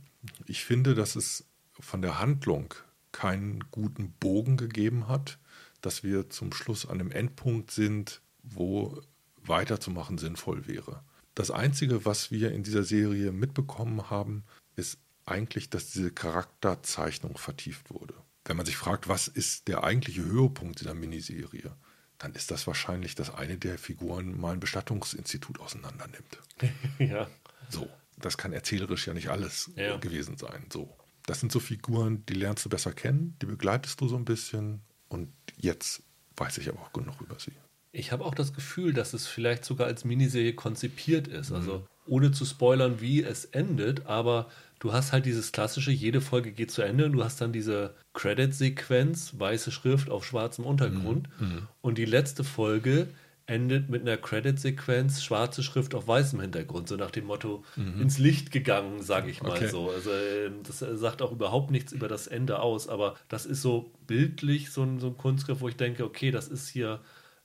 ich 0.47 0.65
finde, 0.65 0.95
dass 0.95 1.17
es 1.17 1.45
von 1.79 2.03
der 2.03 2.19
Handlung 2.19 2.75
keinen 3.13 3.65
guten 3.71 4.13
Bogen 4.13 4.57
gegeben 4.57 5.09
hat, 5.09 5.39
dass 5.81 6.03
wir 6.03 6.31
zum 6.31 6.53
Schluss 6.53 6.87
an 6.87 7.01
einem 7.01 7.11
Endpunkt 7.11 7.71
sind, 7.71 8.21
wo 8.43 9.01
weiterzumachen 9.45 10.19
sinnvoll 10.19 10.67
wäre. 10.67 11.03
Das 11.35 11.51
Einzige, 11.51 12.05
was 12.05 12.31
wir 12.31 12.53
in 12.53 12.63
dieser 12.63 12.85
Serie 12.85 13.33
mitbekommen 13.33 14.11
haben, 14.11 14.45
ist 14.77 14.99
eigentlich, 15.25 15.71
dass 15.71 15.91
diese 15.91 16.11
Charakterzeichnung 16.11 17.37
vertieft 17.37 17.91
wurde. 17.91 18.15
Wenn 18.45 18.57
man 18.57 18.67
sich 18.67 18.77
fragt, 18.77 19.09
was 19.09 19.29
ist 19.29 19.69
der 19.69 19.85
eigentliche 19.85 20.25
Höhepunkt 20.25 20.81
dieser 20.81 20.95
Miniserie, 20.95 21.77
dann 22.19 22.35
ist 22.35 22.51
das 22.51 22.67
wahrscheinlich, 22.67 23.15
dass 23.15 23.35
eine 23.35 23.57
der 23.57 23.79
Figuren 23.79 24.39
mal 24.41 24.53
ein 24.53 24.61
Bestattungsinstitut 24.61 25.61
auseinandernimmt. 25.61 26.39
ja. 26.99 27.29
So 27.69 27.89
das 28.25 28.39
kann 28.39 28.53
erzählerisch 28.53 29.07
ja 29.07 29.15
nicht 29.15 29.29
alles 29.29 29.71
ja. 29.77 29.97
gewesen 29.97 30.37
sein. 30.37 30.67
So. 30.73 30.97
Das 31.27 31.41
sind 31.41 31.53
so 31.53 31.61
Figuren, 31.61 32.25
die 32.27 32.35
lernst 32.35 32.65
du 32.65 32.69
besser 32.69 32.93
kennen, 32.93 33.37
die 33.43 33.47
begleitest 33.47 34.01
du 34.01 34.09
so 34.09 34.17
ein 34.17 34.25
bisschen 34.25 34.81
und 35.09 35.33
jetzt 35.57 36.03
weiß 36.37 36.59
ich 36.59 36.69
aber 36.69 36.81
auch 36.81 36.93
genug 36.93 37.21
über 37.21 37.39
sie. 37.39 37.53
Ich 37.93 38.11
habe 38.11 38.25
auch 38.25 38.35
das 38.35 38.55
Gefühl, 38.55 38.95
dass 38.95 39.13
es 39.13 39.27
vielleicht 39.27 39.65
sogar 39.65 39.87
als 39.87 40.05
Miniserie 40.05 40.55
konzipiert 40.55 41.29
ist. 41.29 41.51
Mhm. 41.51 41.57
Also 41.57 41.89
ohne 42.07 42.33
zu 42.33 42.45
spoilern, 42.45 43.01
wie 43.01 43.23
es 43.23 43.45
endet, 43.45 44.07
aber 44.07 44.51
du 44.83 44.92
hast 44.92 45.12
halt 45.12 45.27
dieses 45.27 45.53
klassische, 45.53 45.92
jede 45.92 46.21
Folge 46.21 46.51
geht 46.51 46.73
zu 46.73 46.83
Ende 46.83 47.07
und 47.07 47.12
du 47.12 47.23
hast 47.23 47.40
dann 47.40 47.53
diese 47.53 47.95
Credit-Sequenz, 48.14 49.35
weiße 49.38 49.71
Schrift 49.71 50.11
auf 50.11 50.27
schwarzem 50.27 50.64
Untergrund 50.64 51.29
mhm. 51.38 51.47
mhm. 51.47 51.68
und 51.83 51.99
die 51.99 52.05
letzte 52.05 52.42
Folge 52.42 53.07
endet 53.47 53.88
mit 53.88 54.03
einer 54.03 54.16
Credit-Sequenz, 54.16 55.23
schwarze 55.23 55.62
Schrift 55.62 55.95
auf 55.95 56.09
weißem 56.09 56.40
Hintergrund, 56.40 56.88
so 56.88 56.97
nach 56.97 57.12
dem 57.12 57.27
Motto 57.27 57.64
mhm. 57.77 58.03
ins 58.03 58.18
Licht 58.18 58.51
gegangen, 58.51 59.03
sage 59.03 59.31
ich 59.31 59.40
mal 59.40 59.53
okay. 59.53 59.68
so. 59.68 59.88
Also 59.88 60.11
ähm, 60.11 60.64
das 60.64 60.81
sagt 60.81 61.23
auch 61.23 61.31
überhaupt 61.31 61.71
nichts 61.71 61.92
über 61.92 62.09
das 62.09 62.27
Ende 62.27 62.59
aus, 62.59 62.88
aber 62.88 63.14
das 63.29 63.47
ist 63.47 63.62
so 63.62 63.92
bildlich 64.09 64.73
so 64.73 64.83
ein, 64.83 64.99
so 64.99 65.09
ein 65.09 65.16
Kunstgriff, 65.16 65.61
wo 65.61 65.68
ich 65.68 65.77
denke, 65.77 66.05
okay, 66.05 66.33
das 66.33 66.49
ist 66.49 66.68
hier 66.68 67.01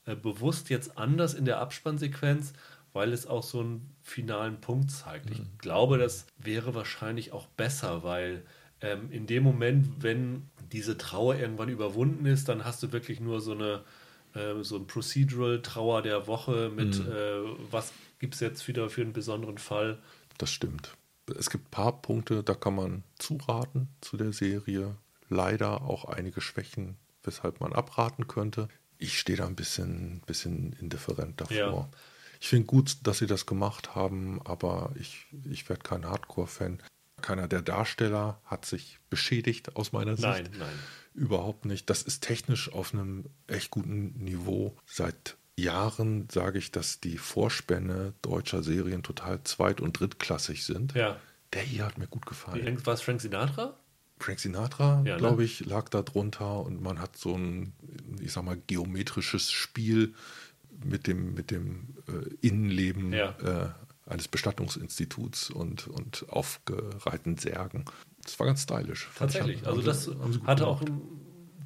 äh, 0.05 0.15
bewusst 0.15 0.71
jetzt 0.71 0.97
anders 0.97 1.35
in 1.35 1.45
der 1.45 1.59
Abspannsequenz, 1.59 2.53
weil 2.93 3.13
es 3.13 3.27
auch 3.27 3.43
so 3.43 3.59
einen 3.59 3.95
finalen 4.07 4.61
Punkt 4.61 4.91
zeigt. 4.91 5.25
Mhm. 5.29 5.31
Ich 5.33 5.57
glaube, 5.59 5.97
das 5.97 6.25
wäre 6.37 6.73
wahrscheinlich 6.73 7.33
auch 7.33 7.47
besser, 7.47 8.03
weil 8.03 8.43
ähm, 8.81 9.11
in 9.11 9.27
dem 9.27 9.43
Moment, 9.43 10.03
wenn 10.03 10.49
diese 10.71 10.97
Trauer 10.97 11.35
irgendwann 11.35 11.69
überwunden 11.69 12.25
ist, 12.25 12.47
dann 12.49 12.63
hast 12.63 12.81
du 12.83 12.91
wirklich 12.91 13.19
nur 13.19 13.41
so 13.41 13.51
eine 13.51 13.83
äh, 14.33 14.63
so 14.63 14.77
ein 14.77 14.87
Procedural-Trauer 14.87 16.01
der 16.01 16.27
Woche 16.27 16.71
mit, 16.73 16.99
mhm. 16.99 17.11
äh, 17.11 17.71
was 17.71 17.91
gibt 18.19 18.35
es 18.35 18.39
jetzt 18.39 18.67
wieder 18.67 18.89
für 18.89 19.01
einen 19.01 19.13
besonderen 19.13 19.57
Fall. 19.57 19.99
Das 20.37 20.51
stimmt. 20.51 20.95
Es 21.37 21.49
gibt 21.49 21.67
ein 21.67 21.71
paar 21.71 22.01
Punkte, 22.01 22.43
da 22.43 22.53
kann 22.53 22.75
man 22.75 23.03
zuraten 23.19 23.89
zu 24.01 24.17
der 24.17 24.31
Serie. 24.31 24.95
Leider 25.29 25.81
auch 25.81 26.05
einige 26.05 26.39
Schwächen, 26.39 26.95
weshalb 27.23 27.59
man 27.59 27.73
abraten 27.73 28.27
könnte. 28.27 28.69
Ich 28.97 29.19
stehe 29.19 29.37
da 29.37 29.45
ein 29.45 29.55
bisschen, 29.55 30.21
bisschen 30.25 30.73
indifferent 30.79 31.41
davor. 31.41 31.55
Ja. 31.55 31.89
Ich 32.39 32.49
finde 32.49 32.65
gut, 32.65 32.97
dass 33.03 33.19
sie 33.19 33.27
das 33.27 33.45
gemacht 33.45 33.95
haben, 33.95 34.41
aber 34.45 34.91
ich, 34.99 35.27
ich 35.49 35.67
werde 35.69 35.83
kein 35.83 36.05
Hardcore-Fan. 36.05 36.81
Keiner 37.21 37.47
der 37.47 37.61
Darsteller 37.61 38.39
hat 38.45 38.65
sich 38.65 38.99
beschädigt 39.09 39.75
aus 39.75 39.91
meiner 39.91 40.15
Sicht. 40.15 40.27
Nein, 40.27 40.49
nein. 40.57 40.79
Überhaupt 41.13 41.65
nicht. 41.65 41.89
Das 41.89 42.03
ist 42.03 42.21
technisch 42.21 42.71
auf 42.71 42.93
einem 42.93 43.25
echt 43.47 43.71
guten 43.71 44.13
Niveau. 44.23 44.77
Seit 44.85 45.35
Jahren 45.57 46.27
sage 46.31 46.59
ich, 46.59 46.71
dass 46.71 46.99
die 46.99 47.17
Vorspänne 47.17 48.13
deutscher 48.21 48.61
Serien 48.61 49.01
total 49.01 49.43
zweit- 49.43 49.81
und 49.81 49.99
drittklassig 49.99 50.63
sind. 50.63 50.93
Ja. 50.93 51.19
Der 51.53 51.63
hier 51.63 51.85
hat 51.85 51.97
mir 51.97 52.07
gut 52.07 52.25
gefallen. 52.27 52.85
War 52.85 52.93
es 52.93 53.01
Frank 53.01 53.21
Sinatra? 53.21 53.75
Frank 54.19 54.39
Sinatra, 54.39 55.03
ja, 55.05 55.13
ne? 55.13 55.17
glaube 55.17 55.43
ich, 55.43 55.65
lag 55.65 55.89
da 55.89 56.01
drunter 56.01 56.61
und 56.61 56.81
man 56.81 56.99
hat 56.99 57.17
so 57.17 57.35
ein, 57.35 57.73
ich 58.19 58.31
sag 58.31 58.43
mal, 58.43 58.57
geometrisches 58.67 59.51
Spiel 59.51 60.15
mit 60.83 61.07
dem, 61.07 61.33
mit 61.33 61.51
dem 61.51 61.95
äh, 62.07 62.47
Innenleben 62.47 63.13
ja. 63.13 63.35
äh, 63.43 64.09
eines 64.09 64.27
Bestattungsinstituts 64.27 65.49
und, 65.49 65.87
und 65.87 66.25
aufgereihten 66.29 67.37
Särgen. 67.37 67.85
Das 68.23 68.39
war 68.39 68.47
ganz 68.47 68.63
stylisch. 68.63 69.09
Tatsächlich. 69.15 69.65
Also 69.67 69.81
das 69.81 70.09
hatte 70.45 70.67
auch 70.67 70.81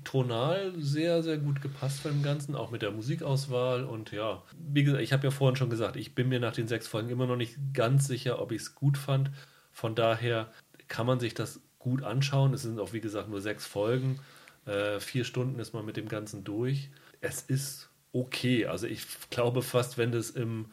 tonal 0.03 0.73
sehr, 0.77 1.21
sehr 1.23 1.37
gut 1.37 1.61
gepasst 1.61 2.03
beim 2.03 2.23
Ganzen, 2.23 2.55
auch 2.55 2.71
mit 2.71 2.81
der 2.81 2.91
Musikauswahl. 2.91 3.83
Und 3.83 4.11
ja, 4.11 4.43
wie 4.57 4.83
gesagt, 4.83 5.03
ich 5.03 5.13
habe 5.13 5.23
ja 5.25 5.31
vorhin 5.31 5.55
schon 5.55 5.69
gesagt, 5.69 5.95
ich 5.95 6.15
bin 6.15 6.29
mir 6.29 6.39
nach 6.39 6.53
den 6.53 6.67
sechs 6.67 6.87
Folgen 6.87 7.09
immer 7.09 7.27
noch 7.27 7.35
nicht 7.35 7.57
ganz 7.73 8.07
sicher, 8.07 8.41
ob 8.41 8.51
ich 8.51 8.61
es 8.61 8.75
gut 8.75 8.97
fand. 8.97 9.31
Von 9.71 9.95
daher 9.95 10.51
kann 10.87 11.05
man 11.05 11.19
sich 11.19 11.33
das 11.33 11.61
gut 11.79 12.03
anschauen. 12.03 12.53
Es 12.53 12.63
sind 12.63 12.79
auch, 12.79 12.93
wie 12.93 13.01
gesagt, 13.01 13.29
nur 13.29 13.41
sechs 13.41 13.65
Folgen. 13.65 14.19
Äh, 14.65 14.99
vier 14.99 15.23
Stunden 15.23 15.59
ist 15.59 15.73
man 15.73 15.85
mit 15.85 15.97
dem 15.97 16.07
Ganzen 16.07 16.43
durch. 16.43 16.89
Es 17.21 17.41
ist 17.41 17.89
okay. 18.13 18.65
Also 18.65 18.87
ich 18.87 19.05
glaube 19.29 19.61
fast, 19.61 19.97
wenn 19.97 20.11
das 20.11 20.29
im 20.29 20.67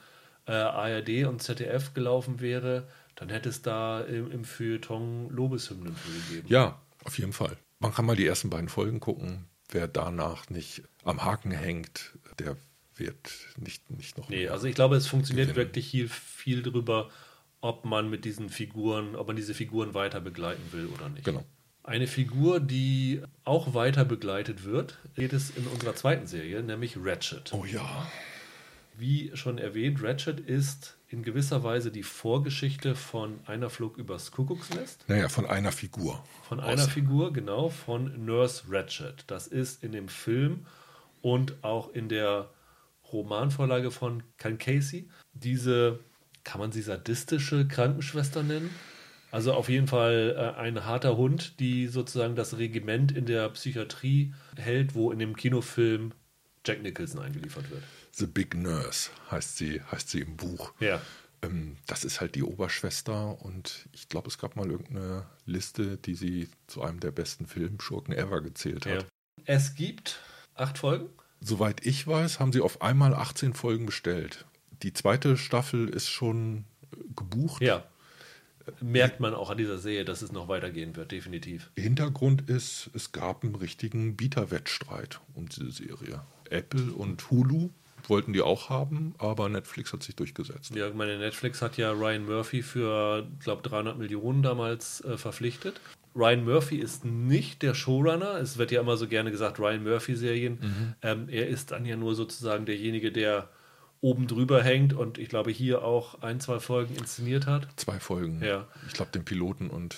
äh, 0.47 0.53
ARD 0.53 1.27
und 1.27 1.43
ZDF 1.43 1.95
gelaufen 1.95 2.41
wäre, 2.41 2.89
dann 3.15 3.29
hätte 3.29 3.49
es 3.49 3.63
da 3.63 4.01
im, 4.01 4.31
im 4.31 4.45
Feuilleton 4.45 5.31
Lobeshymnen 5.31 5.95
für 5.95 6.11
gegeben. 6.29 6.49
Ja, 6.49 6.81
auf 7.05 7.19
jeden 7.19 7.33
Fall. 7.33 7.57
Man 7.81 7.93
kann 7.93 8.07
mal 8.07 8.17
die 8.17 8.27
ersten 8.27 8.51
beiden 8.51 8.69
Folgen 8.69 9.01
gucken. 9.01 9.47
Wer 9.71 9.87
danach 9.87 10.49
nicht 10.49 10.83
am 11.05 11.25
Haken 11.25 11.51
hängt, 11.51 12.19
der 12.39 12.57
wird 12.95 13.31
nicht, 13.57 13.91
nicht 13.91 14.19
noch. 14.19 14.29
Nee, 14.29 14.49
also 14.49 14.67
ich 14.67 14.75
glaube, 14.75 14.97
es 14.97 15.07
funktioniert 15.07 15.49
gewinnen. 15.49 15.67
wirklich 15.67 15.91
viel, 15.91 16.09
viel 16.09 16.63
drüber, 16.63 17.11
ob 17.61 17.85
man 17.85 18.09
mit 18.09 18.25
diesen 18.25 18.49
Figuren, 18.49 19.17
ob 19.17 19.27
man 19.27 19.37
diese 19.37 19.55
Figuren 19.55 19.95
weiter 19.95 20.21
begleiten 20.21 20.63
will 20.73 20.87
oder 20.87 21.09
nicht. 21.09 21.25
Genau. 21.25 21.45
Eine 21.89 22.07
Figur, 22.07 22.61
die 22.61 23.23
auch 23.45 23.73
weiter 23.73 24.05
begleitet 24.05 24.65
wird, 24.65 24.99
geht 25.15 25.33
es 25.33 25.49
in 25.49 25.67
unserer 25.67 25.95
zweiten 25.95 26.27
Serie, 26.27 26.63
nämlich 26.63 26.99
Ratchet. 27.03 27.51
Oh 27.55 27.65
ja. 27.65 28.07
Wie 28.99 29.31
schon 29.35 29.57
erwähnt, 29.57 30.03
Ratchet 30.03 30.39
ist 30.39 30.99
in 31.09 31.23
gewisser 31.23 31.63
Weise 31.63 31.91
die 31.91 32.03
Vorgeschichte 32.03 32.95
von 32.95 33.41
Einer 33.47 33.71
Flug 33.71 33.97
übers 33.97 34.33
Kuckucksnest. 34.33 35.09
Naja, 35.09 35.31
von 35.31 35.47
einer 35.47 35.73
Figur. 35.73 36.23
Von 36.47 36.61
einer 36.61 36.83
Aus. 36.83 36.91
Figur, 36.91 37.33
genau, 37.33 37.71
von 37.71 38.27
Nurse 38.27 38.65
Ratchet. 38.69 39.25
Das 39.27 39.47
ist 39.47 39.83
in 39.83 39.93
dem 39.93 40.09
Film 40.09 40.67
und 41.23 41.65
auch 41.65 41.95
in 41.95 42.11
der 42.11 42.51
Romanvorlage 43.15 43.91
von 43.91 44.23
Ken 44.37 44.59
Casey 44.59 45.09
diese, 45.33 46.01
kann 46.45 46.61
man 46.61 46.71
sie 46.71 46.83
sadistische 46.83 47.67
Krankenschwester 47.67 48.43
nennen? 48.43 48.69
Also 49.31 49.53
auf 49.53 49.69
jeden 49.69 49.87
Fall 49.87 50.35
äh, 50.37 50.59
ein 50.59 50.85
harter 50.85 51.17
Hund, 51.17 51.61
die 51.61 51.87
sozusagen 51.89 52.35
das 52.35 52.57
Regiment 52.59 53.13
in 53.13 53.27
der 53.27 53.49
Psychiatrie 53.51 54.35
hält, 54.57 54.95
wo 54.95 55.13
in 55.13 55.19
dem 55.19 55.37
Kinofilm 55.37 56.13
Jack 56.67 56.83
Nicholson 56.83 57.21
eingeliefert 57.21 57.71
wird. 57.71 57.83
The 58.13 58.27
Big 58.27 58.55
Nurse 58.55 59.11
heißt 59.31 59.57
sie, 59.59 59.83
heißt 59.83 60.11
sie 60.11 60.21
im 60.21 60.37
Buch. 60.37 60.73
Ja. 60.81 61.01
Ähm, 61.43 61.77
das 61.87 62.05
ist 62.05 62.21
halt 62.21 62.35
die 62.35 62.43
Oberschwester 62.43 63.41
und 63.43 63.89
ich 63.93 64.09
glaube, 64.09 64.29
es 64.29 64.39
gab 64.39 64.57
mal 64.57 64.71
irgendeine 64.71 65.27
Liste, 65.47 65.97
die 65.99 66.15
sie 66.15 66.49
zu 66.67 66.83
einem 66.83 67.01
der 67.01 67.13
besten 67.13 67.47
Filmschurken 67.47 68.15
ever 68.15 68.41
gezählt 68.41 68.87
hat. 68.87 69.03
Ja. 69.03 69.09
Es 69.45 69.75
gibt 69.75 70.21
acht 70.55 70.79
Folgen. 70.79 71.09
Soweit 71.41 71.87
ich 71.87 72.07
weiß, 72.07 72.41
haben 72.41 72.53
sie 72.53 72.61
auf 72.61 72.83
einmal 72.83 73.15
18 73.15 73.55
Folgen 73.55 73.87
bestellt. 73.87 74.47
Die 74.83 74.93
zweite 74.93 75.37
Staffel 75.37 75.89
ist 75.89 76.09
schon 76.09 76.65
äh, 76.93 76.97
gebucht. 77.15 77.63
Ja. 77.63 77.85
Merkt 78.81 79.21
man 79.21 79.35
auch 79.35 79.51
an 79.51 79.59
dieser 79.59 79.79
Serie, 79.79 80.05
dass 80.05 80.23
es 80.23 80.33
noch 80.33 80.49
weitergehen 80.49 80.97
wird, 80.97 81.13
definitiv. 81.13 81.71
Hintergrund 81.77 82.49
ist, 82.49 82.91
es 82.95 83.13
gab 83.13 83.45
einen 83.45 83.55
richtigen 83.55 84.17
Bieterwettstreit 84.17 85.21
um 85.35 85.49
diese 85.49 85.71
Serie. 85.71 86.23
Apple 86.51 86.93
und 86.93 87.31
Hulu 87.31 87.71
wollten 88.07 88.33
die 88.33 88.41
auch 88.41 88.71
haben, 88.71 89.15
aber 89.19 89.49
Netflix 89.49 89.93
hat 89.93 90.03
sich 90.03 90.17
durchgesetzt. 90.17 90.75
Ja, 90.75 90.91
meine 90.91 91.19
Netflix 91.19 91.61
hat 91.63 91.77
ja 91.77 91.93
Ryan 91.93 92.25
Murphy 92.25 92.63
für, 92.63 93.27
glaube 93.41 93.63
300 93.69 93.99
Millionen 93.99 94.43
damals 94.43 95.03
äh, 95.05 95.17
verpflichtet. 95.17 95.81
Ryan 96.15 96.45
Murphy 96.45 96.77
ist 96.77 97.05
nicht 97.05 97.63
der 97.63 97.75
Showrunner. 97.75 98.37
Es 98.37 98.59
wird 98.59 98.73
ja 98.73 98.81
immer 98.81 98.97
so 98.97 99.07
gerne 99.07 99.31
gesagt, 99.31 99.59
Ryan 99.59 99.85
Murphy-Serien. 99.85 100.59
Mhm. 100.61 100.95
Ähm, 101.03 101.29
er 101.29 101.49
ist 101.49 101.71
dann 101.71 101.85
ja 101.85 101.97
nur 101.97 102.15
sozusagen 102.15 102.67
derjenige, 102.67 103.13
der 103.13 103.49
oben 104.01 104.27
drüber 104.27 104.63
hängt 104.63 104.93
und 104.93 105.19
ich 105.19 105.29
glaube 105.29 105.51
hier 105.51 105.83
auch 105.83 106.23
ein, 106.23 106.41
zwei 106.41 106.61
Folgen 106.61 106.95
inszeniert 106.97 107.47
hat. 107.47 107.69
Zwei 107.77 107.99
Folgen. 107.99 108.43
Ja. 108.43 108.67
Ich 108.87 108.95
glaube 108.95 109.11
den 109.13 109.25
Piloten 109.25 109.71
und, 109.71 109.97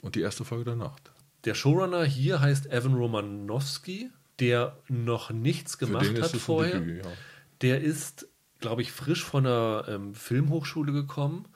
und 0.00 0.14
die 0.14 0.20
erste 0.20 0.44
Folge 0.44 0.64
danach. 0.64 0.96
Der 1.44 1.54
Showrunner 1.54 2.04
hier 2.04 2.40
heißt 2.40 2.66
Evan 2.66 2.94
Romanowski, 2.94 4.10
der 4.38 4.76
noch 4.88 5.30
nichts 5.30 5.78
gemacht 5.78 6.20
hat 6.20 6.30
vorher. 6.32 6.80
Debüt, 6.80 7.04
ja. 7.04 7.10
Der 7.62 7.80
ist, 7.80 8.28
glaube 8.60 8.82
ich, 8.82 8.92
frisch 8.92 9.24
von 9.24 9.44
der 9.44 9.84
ähm, 9.88 10.14
Filmhochschule 10.14 10.92
gekommen 10.92 11.46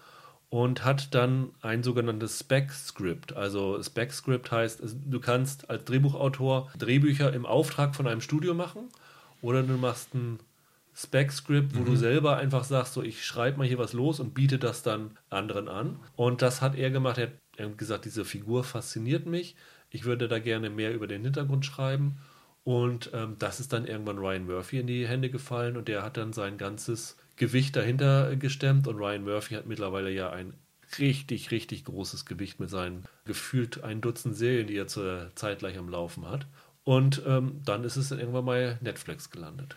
und 0.49 0.85
hat 0.85 1.15
dann 1.15 1.51
ein 1.61 1.83
sogenanntes 1.83 2.41
Spec-Script. 2.41 3.35
Also 3.35 3.83
Spec-Script 3.83 4.51
heißt, 4.51 4.83
du 5.07 5.21
kannst 5.21 5.71
als 5.71 5.85
Drehbuchautor 5.85 6.71
Drehbücher 6.79 7.33
im 7.33 7.47
Auftrag 7.47 7.95
von 7.95 8.07
einem 8.07 8.21
Studio 8.21 8.55
machen 8.55 8.89
oder 9.41 9.63
du 9.63 9.75
machst 9.75 10.15
ein 10.15 10.39
Spec-Script, 10.95 11.75
wo 11.75 11.81
mhm. 11.81 11.87
du 11.87 11.97
selber 11.97 12.37
einfach 12.37 12.65
sagst, 12.65 12.95
so 12.95 13.03
ich 13.03 13.25
schreibe 13.25 13.59
mal 13.59 13.67
hier 13.67 13.79
was 13.79 13.93
los 13.93 14.21
und 14.21 14.35
biete 14.35 14.59
das 14.59 14.83
dann 14.83 15.17
anderen 15.31 15.69
an. 15.69 15.99
Und 16.17 16.43
das 16.43 16.61
hat 16.61 16.77
er 16.77 16.91
gemacht. 16.91 17.19
Er 17.19 17.33
hat 17.67 17.79
gesagt, 17.79 18.05
diese 18.05 18.25
Figur 18.25 18.65
fasziniert 18.65 19.27
mich. 19.27 19.57
Ich 19.91 20.05
würde 20.05 20.29
da 20.29 20.39
gerne 20.39 20.71
mehr 20.71 20.95
über 20.95 21.07
den 21.07 21.23
Hintergrund 21.23 21.65
schreiben. 21.67 22.19
Und 22.65 23.11
ähm, 23.13 23.37
das 23.39 23.59
ist 23.59 23.73
dann 23.73 23.87
irgendwann 23.87 24.19
Ryan 24.19 24.47
Murphy 24.47 24.79
in 24.79 24.87
die 24.87 25.09
Hände 25.09 25.31
gefallen 25.31 25.77
und 25.77 25.89
der 25.89 26.03
hat 26.03 26.17
dann 26.17 26.33
sein 26.33 26.59
ganzes 26.59 27.17
Gewicht 27.37 27.75
dahinter 27.75 28.37
gestemmt. 28.37 28.87
Und 28.87 28.97
Ryan 28.97 29.25
Murphy 29.25 29.55
hat 29.55 29.67
mittlerweile 29.67 30.11
ja 30.11 30.31
ein 30.31 30.55
richtig, 30.99 31.51
richtig 31.51 31.85
großes 31.85 32.25
Gewicht 32.27 32.61
mit 32.61 32.71
seinen 32.71 33.05
gefühlt 33.25 33.83
ein 33.83 34.01
Dutzend 34.01 34.37
Serien, 34.37 34.67
die 34.67 34.77
er 34.77 34.87
zur 34.87 35.31
Zeit 35.35 35.61
gleich 35.61 35.79
am 35.79 35.89
Laufen 35.89 36.29
hat. 36.29 36.47
Und 36.85 37.23
ähm, 37.27 37.61
dann 37.65 37.85
ist 37.85 37.97
es 37.97 38.09
dann 38.09 38.19
irgendwann 38.19 38.45
mal 38.45 38.79
Netflix 38.81 39.31
gelandet. 39.31 39.77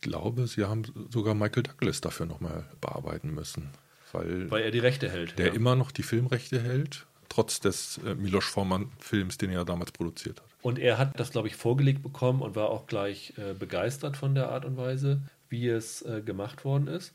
Ich 0.00 0.10
glaube, 0.10 0.46
sie 0.46 0.64
haben 0.64 0.84
sogar 1.10 1.34
Michael 1.34 1.64
Douglas 1.64 2.00
dafür 2.00 2.26
nochmal 2.26 2.64
bearbeiten 2.80 3.34
müssen. 3.34 3.70
Weil, 4.12 4.50
weil 4.50 4.62
er 4.62 4.70
die 4.70 4.78
Rechte 4.78 5.10
hält. 5.10 5.38
Der 5.38 5.48
ja. 5.48 5.52
immer 5.52 5.74
noch 5.74 5.90
die 5.90 6.04
Filmrechte 6.04 6.62
hält, 6.62 7.06
trotz 7.28 7.60
des 7.60 7.98
äh, 8.06 8.14
Milos 8.14 8.44
Forman-Films, 8.44 9.38
den 9.38 9.50
er 9.50 9.64
damals 9.64 9.92
produziert 9.92 10.40
hat. 10.40 10.46
Und 10.62 10.78
er 10.78 10.98
hat 10.98 11.18
das, 11.18 11.30
glaube 11.30 11.48
ich, 11.48 11.56
vorgelegt 11.56 12.02
bekommen 12.02 12.42
und 12.42 12.56
war 12.56 12.70
auch 12.70 12.86
gleich 12.86 13.34
äh, 13.36 13.54
begeistert 13.54 14.16
von 14.16 14.34
der 14.34 14.50
Art 14.50 14.64
und 14.64 14.76
Weise, 14.76 15.20
wie 15.48 15.68
es 15.68 16.02
äh, 16.02 16.22
gemacht 16.24 16.64
worden 16.64 16.86
ist. 16.86 17.12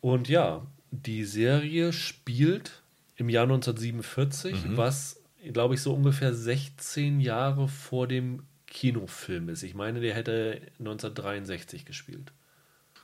Und 0.00 0.28
ja, 0.28 0.66
die 0.90 1.24
Serie 1.24 1.92
spielt 1.92 2.82
im 3.16 3.28
Jahr 3.28 3.44
1947, 3.44 4.64
mhm. 4.64 4.76
was, 4.76 5.20
glaube 5.52 5.74
ich, 5.74 5.82
so 5.82 5.94
ungefähr 5.94 6.34
16 6.34 7.20
Jahre 7.20 7.68
vor 7.68 8.06
dem 8.06 8.42
Kinofilm 8.70 9.50
ist. 9.50 9.62
Ich 9.62 9.74
meine, 9.74 10.00
der 10.00 10.14
hätte 10.14 10.62
1963 10.78 11.84
gespielt. 11.84 12.32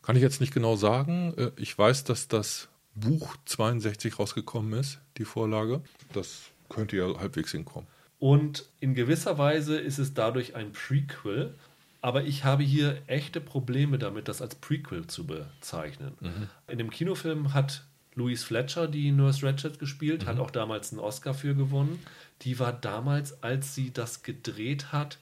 Kann 0.03 0.17
ich 0.17 0.23
jetzt 0.23 0.41
nicht 0.41 0.55
genau 0.55 0.77
sagen. 0.77 1.35
Äh, 1.37 1.51
ich 1.57 1.77
weiß, 1.77 2.05
dass 2.05 2.29
das 2.29 2.69
Buch 2.95 3.37
62 3.45 4.19
rausgekommen 4.19 4.79
ist, 4.79 5.01
die 5.19 5.25
Vorlage. 5.25 5.83
Das 6.13 6.45
könnte 6.71 6.97
ja 6.97 7.19
halbwegs 7.19 7.53
hinkommen. 7.53 7.89
Und 8.19 8.65
in 8.81 8.95
gewisser 8.95 9.37
Weise 9.37 9.79
ist 9.79 9.99
es 9.99 10.15
dadurch 10.15 10.55
ein 10.55 10.73
Prequel. 10.73 11.55
Aber 12.01 12.23
ich 12.23 12.45
habe 12.45 12.63
hier 12.63 13.03
echte 13.09 13.41
Probleme 13.41 13.99
damit, 13.99 14.29
das 14.29 14.41
als 14.41 14.55
Prequel 14.55 15.09
zu 15.09 15.27
bezeichnen. 15.27 16.13
Mhm. 16.21 16.49
In 16.69 16.79
dem 16.79 16.91
Kinofilm 16.91 17.53
hat 17.53 17.85
Louise 18.15 18.47
Fletcher 18.47 18.87
die 18.87 19.11
Nurse 19.11 19.45
Ratchet 19.45 19.79
gespielt, 19.81 20.23
mhm. 20.23 20.27
hat 20.29 20.39
auch 20.39 20.53
damals 20.53 20.93
einen 20.93 21.01
Oscar 21.01 21.35
für 21.35 21.55
gewonnen. 21.55 21.99
Die 22.43 22.59
war 22.61 22.73
damals, 22.73 23.43
als 23.43 23.75
sie 23.75 23.93
das 23.93 24.23
gedreht 24.23 24.93
hat, 24.93 25.19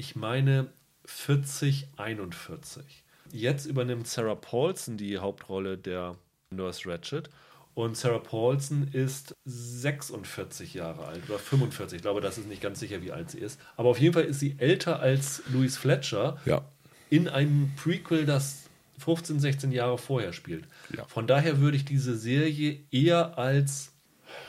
ich 0.00 0.16
meine 0.16 0.68
40, 1.04 1.88
41. 1.98 3.04
Jetzt 3.32 3.66
übernimmt 3.66 4.08
Sarah 4.08 4.34
Paulson 4.34 4.96
die 4.96 5.18
Hauptrolle 5.18 5.76
der 5.76 6.16
Nurse 6.50 6.88
Ratchet. 6.88 7.28
Und 7.74 7.98
Sarah 7.98 8.18
Paulson 8.18 8.88
ist 8.92 9.36
46 9.44 10.72
Jahre 10.72 11.04
alt 11.06 11.28
oder 11.28 11.38
45. 11.38 11.96
Ich 11.96 12.02
glaube, 12.02 12.22
das 12.22 12.38
ist 12.38 12.48
nicht 12.48 12.62
ganz 12.62 12.80
sicher, 12.80 13.02
wie 13.02 13.12
alt 13.12 13.30
sie 13.30 13.40
ist. 13.40 13.60
Aber 13.76 13.90
auf 13.90 14.00
jeden 14.00 14.14
Fall 14.14 14.24
ist 14.24 14.40
sie 14.40 14.54
älter 14.56 15.00
als 15.00 15.42
Louise 15.52 15.78
Fletcher 15.78 16.38
ja. 16.46 16.64
in 17.10 17.28
einem 17.28 17.70
Prequel, 17.76 18.24
das 18.24 18.70
15, 19.00 19.38
16 19.38 19.70
Jahre 19.70 19.98
vorher 19.98 20.32
spielt. 20.32 20.64
Ja. 20.96 21.04
Von 21.04 21.26
daher 21.26 21.60
würde 21.60 21.76
ich 21.76 21.84
diese 21.84 22.16
Serie 22.16 22.80
eher 22.90 23.36
als 23.38 23.89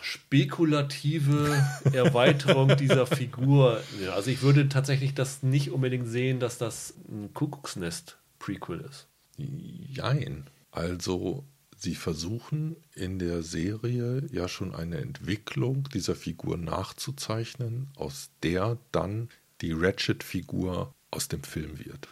spekulative 0.01 1.63
Erweiterung 1.93 2.75
dieser 2.77 3.05
Figur. 3.05 3.81
Also 4.13 4.31
ich 4.31 4.41
würde 4.41 4.69
tatsächlich 4.69 5.13
das 5.13 5.43
nicht 5.43 5.71
unbedingt 5.71 6.07
sehen, 6.07 6.39
dass 6.39 6.57
das 6.57 6.93
ein 7.09 7.33
Kuckucksnest-Prequel 7.33 8.81
ist. 8.81 9.07
Jein. 9.37 10.45
Also 10.71 11.45
Sie 11.83 11.95
versuchen 11.95 12.75
in 12.93 13.17
der 13.17 13.41
Serie 13.41 14.27
ja 14.31 14.47
schon 14.47 14.75
eine 14.75 14.99
Entwicklung 14.99 15.89
dieser 15.91 16.13
Figur 16.13 16.55
nachzuzeichnen, 16.55 17.89
aus 17.95 18.29
der 18.43 18.77
dann 18.91 19.29
die 19.61 19.71
Ratchet-Figur 19.71 20.93
aus 21.09 21.27
dem 21.27 21.41
Film 21.41 21.79
wird. 21.79 22.07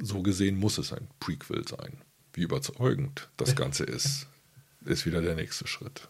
So 0.00 0.22
gesehen 0.22 0.56
muss 0.56 0.78
es 0.78 0.92
ein 0.92 1.08
Prequel 1.18 1.66
sein. 1.66 1.98
Wie 2.32 2.42
überzeugend 2.42 3.28
das 3.36 3.56
Ganze 3.56 3.82
ist, 3.82 4.28
ist 4.84 5.04
wieder 5.04 5.20
der 5.20 5.34
nächste 5.34 5.66
Schritt. 5.66 6.08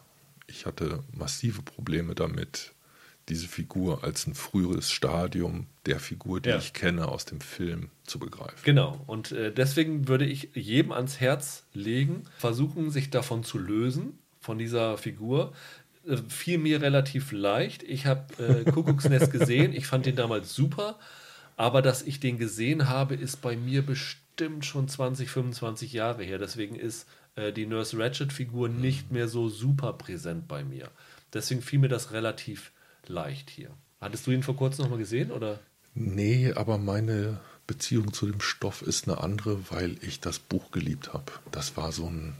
Ich 0.48 0.66
hatte 0.66 1.04
massive 1.12 1.62
Probleme 1.62 2.14
damit, 2.16 2.72
diese 3.28 3.46
Figur 3.46 4.02
als 4.04 4.26
ein 4.26 4.34
früheres 4.34 4.90
Stadium 4.90 5.66
der 5.86 6.00
Figur, 6.00 6.40
die 6.40 6.48
Ja. 6.48 6.56
ich 6.58 6.72
kenne 6.72 7.06
aus 7.08 7.26
dem 7.26 7.40
Film, 7.42 7.90
zu 8.04 8.18
begreifen. 8.18 8.58
Genau. 8.64 8.98
Und 9.06 9.32
äh, 9.32 9.52
deswegen 9.52 10.08
würde 10.08 10.24
ich 10.24 10.48
jedem 10.54 10.92
ans 10.92 11.20
Herz 11.20 11.64
legen, 11.74 12.24
versuchen, 12.38 12.90
sich 12.90 13.10
davon 13.10 13.44
zu 13.44 13.58
lösen, 13.58 14.18
von 14.40 14.56
dieser 14.58 14.96
Figur. 14.96 15.52
Äh, 16.06 16.16
fiel 16.28 16.56
mir 16.56 16.80
relativ 16.80 17.30
leicht. 17.32 17.82
Ich 17.82 18.06
habe 18.06 18.42
äh, 18.42 18.70
Kuckucksnest 18.70 19.30
gesehen. 19.38 19.74
Ich 19.74 19.86
fand 19.86 20.06
den 20.06 20.16
damals 20.16 20.54
super. 20.54 20.98
Aber 21.56 21.82
dass 21.82 22.02
ich 22.02 22.20
den 22.20 22.38
gesehen 22.38 22.88
habe, 22.88 23.14
ist 23.14 23.42
bei 23.42 23.56
mir 23.56 23.82
bestimmt 23.84 24.64
schon 24.64 24.88
20, 24.88 25.28
25 25.28 25.92
Jahre 25.92 26.22
her. 26.24 26.38
Deswegen 26.38 26.76
ist 26.76 27.06
äh, 27.38 27.52
die 27.52 27.66
Nurse 27.66 27.98
Ratchet-Figur 27.98 28.68
nicht 28.68 29.12
mehr 29.12 29.28
so 29.28 29.48
super 29.48 29.92
präsent 29.92 30.48
bei 30.48 30.64
mir. 30.64 30.90
Deswegen 31.32 31.62
fiel 31.62 31.78
mir 31.78 31.88
das 31.88 32.12
relativ 32.12 32.72
leicht 33.06 33.50
hier. 33.50 33.70
Hattest 34.00 34.26
du 34.26 34.30
ihn 34.30 34.42
vor 34.42 34.56
kurzem 34.56 34.84
noch 34.84 34.90
mal 34.90 34.98
gesehen? 34.98 35.30
Oder? 35.30 35.60
Nee, 35.94 36.52
aber 36.52 36.78
meine 36.78 37.40
Beziehung 37.66 38.12
zu 38.12 38.26
dem 38.26 38.40
Stoff 38.40 38.82
ist 38.82 39.08
eine 39.08 39.18
andere, 39.18 39.70
weil 39.70 39.96
ich 40.02 40.20
das 40.20 40.38
Buch 40.38 40.70
geliebt 40.70 41.12
habe. 41.12 41.32
Das 41.50 41.76
war 41.76 41.92
so 41.92 42.06
ein, 42.06 42.34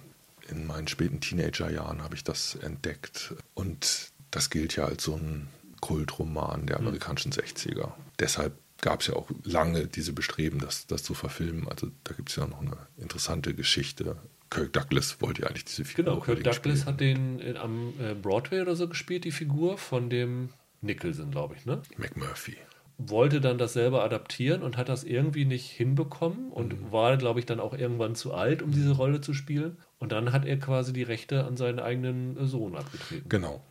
in 0.48 0.66
meinen 0.66 0.88
späten 0.88 1.20
Teenagerjahren 1.20 2.02
habe 2.02 2.14
ich 2.14 2.24
das 2.24 2.54
entdeckt. 2.56 3.34
Und 3.54 4.10
das 4.30 4.50
gilt 4.50 4.76
ja 4.76 4.84
als 4.84 5.04
so 5.04 5.14
ein 5.16 5.48
Kultroman 5.80 6.66
der 6.66 6.78
amerikanischen 6.78 7.32
60er. 7.32 7.92
Deshalb 8.18 8.54
gab 8.80 9.00
es 9.00 9.08
ja 9.08 9.14
auch 9.14 9.28
lange 9.44 9.86
diese 9.86 10.12
Bestreben, 10.12 10.60
das, 10.60 10.86
das 10.86 11.02
zu 11.02 11.14
verfilmen. 11.14 11.68
Also 11.68 11.88
da 12.04 12.14
gibt 12.14 12.30
es 12.30 12.36
ja 12.36 12.46
noch 12.46 12.60
eine 12.60 12.76
interessante 12.96 13.54
Geschichte. 13.54 14.16
Kirk 14.50 14.72
Douglas 14.72 15.20
wollte 15.20 15.42
ja 15.42 15.48
eigentlich 15.48 15.64
diese 15.64 15.84
Figur 15.84 16.04
Genau, 16.04 16.20
Kirk 16.20 16.42
Douglas 16.44 16.80
spielen. 16.80 16.86
hat 16.86 17.00
den 17.00 17.40
äh, 17.40 17.56
am 17.56 17.92
äh, 18.00 18.14
Broadway 18.14 18.60
oder 18.60 18.76
so 18.76 18.88
gespielt, 18.88 19.24
die 19.24 19.32
Figur 19.32 19.78
von 19.78 20.08
dem 20.10 20.50
Nicholson, 20.80 21.30
glaube 21.30 21.54
ich, 21.56 21.66
ne? 21.66 21.82
McMurphy. 21.96 22.56
Wollte 23.00 23.40
dann 23.40 23.58
das 23.58 23.74
selber 23.74 24.02
adaptieren 24.02 24.62
und 24.62 24.76
hat 24.76 24.88
das 24.88 25.04
irgendwie 25.04 25.44
nicht 25.44 25.70
hinbekommen 25.70 26.50
und 26.50 26.90
war, 26.90 27.16
glaube 27.16 27.38
ich, 27.38 27.46
dann 27.46 27.60
auch 27.60 27.72
irgendwann 27.72 28.16
zu 28.16 28.34
alt, 28.34 28.60
um 28.60 28.72
diese 28.72 28.92
Rolle 28.92 29.20
zu 29.20 29.34
spielen. 29.34 29.76
Und 29.98 30.10
dann 30.12 30.32
hat 30.32 30.44
er 30.44 30.58
quasi 30.58 30.92
die 30.92 31.04
Rechte 31.04 31.44
an 31.44 31.56
seinen 31.56 31.78
eigenen 31.78 32.36
äh, 32.36 32.46
Sohn 32.46 32.76
abgetreten. 32.76 33.28
Genau. 33.28 33.62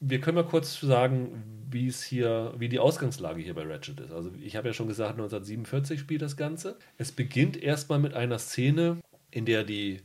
Wir 0.00 0.20
können 0.20 0.34
mal 0.34 0.44
kurz 0.46 0.80
sagen, 0.80 1.44
wie 1.70 1.86
es 1.86 2.02
hier, 2.02 2.54
wie 2.58 2.68
die 2.68 2.80
Ausgangslage 2.80 3.40
hier 3.40 3.54
bei 3.54 3.62
Ratchet 3.64 4.00
ist. 4.00 4.10
Also 4.12 4.32
ich 4.40 4.56
habe 4.56 4.66
ja 4.68 4.74
schon 4.74 4.88
gesagt, 4.88 5.12
1947 5.12 6.00
spielt 6.00 6.22
das 6.22 6.36
Ganze. 6.36 6.76
Es 6.98 7.12
beginnt 7.12 7.56
erstmal 7.56 8.00
mit 8.00 8.14
einer 8.14 8.40
Szene, 8.40 8.98
in 9.30 9.46
der 9.46 9.62
die 9.62 10.00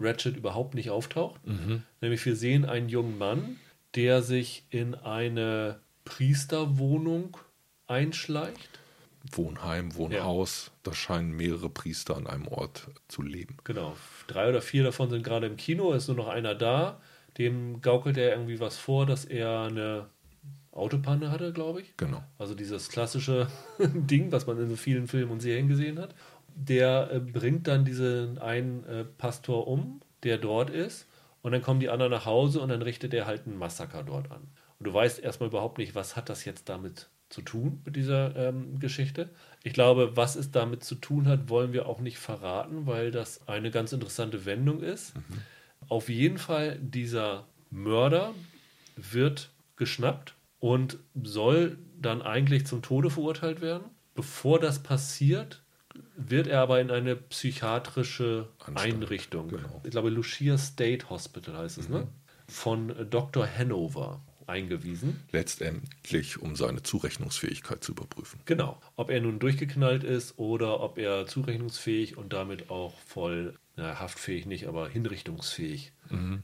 Ratchet 0.00 0.36
überhaupt 0.36 0.74
nicht 0.74 0.90
auftaucht. 0.90 1.40
Nämlich 2.00 2.24
wir 2.24 2.36
sehen 2.36 2.64
einen 2.64 2.88
jungen 2.88 3.18
Mann, 3.18 3.56
der 3.94 4.22
sich 4.22 4.64
in 4.70 4.94
eine 4.94 5.80
Priesterwohnung 6.04 7.36
einschleicht. 7.86 8.80
Wohnheim, 9.32 9.94
Wohnhaus, 9.96 10.70
da 10.82 10.94
scheinen 10.94 11.32
mehrere 11.32 11.68
Priester 11.68 12.16
an 12.16 12.26
einem 12.26 12.48
Ort 12.48 12.88
zu 13.08 13.22
leben. 13.22 13.58
Genau. 13.64 13.94
Drei 14.28 14.48
oder 14.48 14.62
vier 14.62 14.82
davon 14.82 15.10
sind 15.10 15.22
gerade 15.22 15.46
im 15.46 15.56
Kino, 15.56 15.92
ist 15.92 16.08
nur 16.08 16.16
noch 16.16 16.28
einer 16.28 16.54
da. 16.54 17.00
Dem 17.36 17.80
gaukelt 17.82 18.16
er 18.16 18.32
irgendwie 18.32 18.60
was 18.60 18.78
vor, 18.78 19.06
dass 19.06 19.24
er 19.24 19.62
eine 19.62 20.06
Autopanne 20.72 21.30
hatte, 21.30 21.52
glaube 21.52 21.82
ich. 21.82 21.96
Genau. 21.96 22.22
Also 22.38 22.54
dieses 22.54 22.88
klassische 22.88 23.48
Ding, 23.78 24.32
was 24.32 24.46
man 24.46 24.58
in 24.58 24.68
so 24.68 24.76
vielen 24.76 25.06
Filmen 25.06 25.32
und 25.32 25.40
Serien 25.40 25.68
gesehen 25.68 25.98
hat. 25.98 26.14
Der 26.64 27.10
äh, 27.12 27.20
bringt 27.20 27.66
dann 27.66 27.84
diesen 27.84 28.38
einen 28.38 28.84
äh, 28.84 29.04
Pastor 29.04 29.66
um, 29.66 30.00
der 30.22 30.38
dort 30.38 30.70
ist. 30.70 31.06
Und 31.42 31.52
dann 31.52 31.62
kommen 31.62 31.80
die 31.80 31.88
anderen 31.88 32.12
nach 32.12 32.26
Hause 32.26 32.60
und 32.60 32.68
dann 32.68 32.82
richtet 32.82 33.14
er 33.14 33.26
halt 33.26 33.46
ein 33.46 33.56
Massaker 33.56 34.02
dort 34.02 34.30
an. 34.30 34.42
Und 34.78 34.86
du 34.86 34.92
weißt 34.92 35.20
erstmal 35.20 35.48
überhaupt 35.48 35.78
nicht, 35.78 35.94
was 35.94 36.16
hat 36.16 36.28
das 36.28 36.44
jetzt 36.44 36.68
damit 36.68 37.08
zu 37.30 37.42
tun, 37.42 37.80
mit 37.84 37.96
dieser 37.96 38.34
ähm, 38.36 38.78
Geschichte. 38.78 39.30
Ich 39.62 39.72
glaube, 39.72 40.16
was 40.16 40.36
es 40.36 40.50
damit 40.50 40.84
zu 40.84 40.96
tun 40.96 41.26
hat, 41.28 41.48
wollen 41.48 41.72
wir 41.72 41.86
auch 41.86 42.00
nicht 42.00 42.18
verraten, 42.18 42.86
weil 42.86 43.10
das 43.10 43.48
eine 43.48 43.70
ganz 43.70 43.92
interessante 43.92 44.44
Wendung 44.44 44.82
ist. 44.82 45.14
Auf 45.88 46.08
jeden 46.08 46.38
Fall, 46.38 46.78
dieser 46.80 47.46
Mörder 47.70 48.34
wird 48.96 49.50
geschnappt 49.76 50.34
und 50.58 50.98
soll 51.22 51.78
dann 51.98 52.20
eigentlich 52.20 52.66
zum 52.66 52.82
Tode 52.82 53.10
verurteilt 53.10 53.60
werden. 53.60 53.84
Bevor 54.14 54.58
das 54.58 54.82
passiert, 54.82 55.62
wird 56.16 56.46
er 56.46 56.60
aber 56.60 56.80
in 56.80 56.90
eine 56.90 57.16
psychiatrische 57.16 58.48
Anstalt, 58.58 58.94
Einrichtung, 58.94 59.48
genau. 59.48 59.80
ich 59.84 59.90
glaube 59.90 60.10
Lucia 60.10 60.58
State 60.58 61.10
Hospital 61.10 61.56
heißt 61.56 61.78
es, 61.78 61.88
ne? 61.88 62.08
von 62.48 62.90
äh, 62.90 63.06
Dr. 63.06 63.46
Hanover 63.46 64.20
eingewiesen. 64.46 65.22
Letztendlich, 65.30 66.42
um 66.42 66.56
seine 66.56 66.82
Zurechnungsfähigkeit 66.82 67.84
zu 67.84 67.92
überprüfen. 67.92 68.40
Genau. 68.44 68.80
Ob 68.96 69.10
er 69.10 69.20
nun 69.20 69.38
durchgeknallt 69.38 70.02
ist 70.02 70.38
oder 70.38 70.80
ob 70.80 70.98
er 70.98 71.26
zurechnungsfähig 71.26 72.16
und 72.16 72.32
damit 72.32 72.68
auch 72.68 72.98
voll, 73.06 73.56
na, 73.76 74.00
haftfähig 74.00 74.46
nicht, 74.46 74.66
aber 74.66 74.88
hinrichtungsfähig 74.88 75.92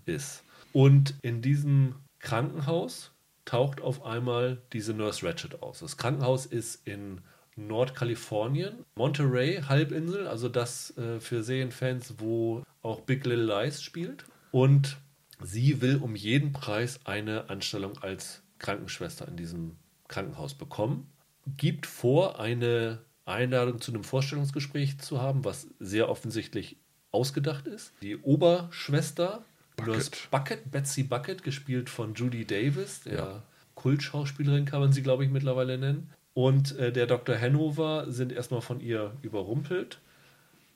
ist. 0.05 0.45
Und 0.73 1.15
in 1.23 1.43
diesem 1.43 1.97
Krankenhaus 2.21 3.13
taucht 3.45 3.81
auf 3.81 4.05
einmal 4.05 4.63
diese 4.73 4.95
Nurse 4.95 5.27
Ratchet 5.27 5.63
aus. 5.63 5.81
Das 5.81 5.97
Krankenhaus 5.97 6.47
ist 6.47 6.87
in 6.87 7.23
Nordkalifornien, 7.57 8.85
Monterey, 8.97 9.63
Halbinsel, 9.63 10.27
also 10.29 10.49
das 10.49 10.97
äh, 10.97 11.21
für 11.21 11.43
Serienfans, 11.43 12.15
wo 12.19 12.63
auch 12.83 13.01
Big 13.01 13.25
Little 13.25 13.45
Lies 13.45 13.83
spielt. 13.83 14.25
Und 14.53 14.99
sie 15.43 15.81
will 15.81 15.97
um 15.97 16.15
jeden 16.15 16.53
Preis 16.53 17.01
eine 17.05 17.51
Anstellung 17.51 17.99
als 17.99 18.43
Krankenschwester 18.59 19.27
in 19.29 19.37
diesem 19.37 19.77
Krankenhaus 20.09 20.55
bekommen, 20.55 21.09
gibt 21.57 21.87
vor, 21.87 22.39
eine 22.41 23.01
Einladung 23.25 23.81
zu 23.81 23.93
einem 23.93 24.05
Vorstellungsgespräch 24.05 24.99
zu 24.99 25.21
haben, 25.21 25.45
was 25.45 25.67
sehr 25.81 26.09
offensichtlich 26.09 26.77
ausgedacht 27.11 27.67
ist. 27.67 27.93
Die 28.03 28.17
Oberschwester, 28.17 29.45
Bucket. 29.77 29.95
Nurse 29.95 30.11
Bucket, 30.31 30.71
Betsy 30.71 31.03
Bucket, 31.03 31.43
gespielt 31.43 31.91
von 31.91 32.15
Judy 32.15 32.45
Davis, 32.45 33.03
der 33.03 33.15
Ja. 33.15 33.43
Kultschauspielerin 33.75 34.65
kann 34.65 34.81
man 34.81 34.93
sie, 34.93 35.03
glaube 35.03 35.25
ich, 35.25 35.31
mittlerweile 35.31 35.77
nennen. 35.77 36.11
Und 36.37 36.77
äh, 36.77 36.93
der 36.93 37.07
Dr. 37.07 37.41
Hanover 37.41 38.13
sind 38.13 38.31
erstmal 38.31 38.61
von 38.61 38.81
ihr 38.81 39.15
überrumpelt. 39.23 40.01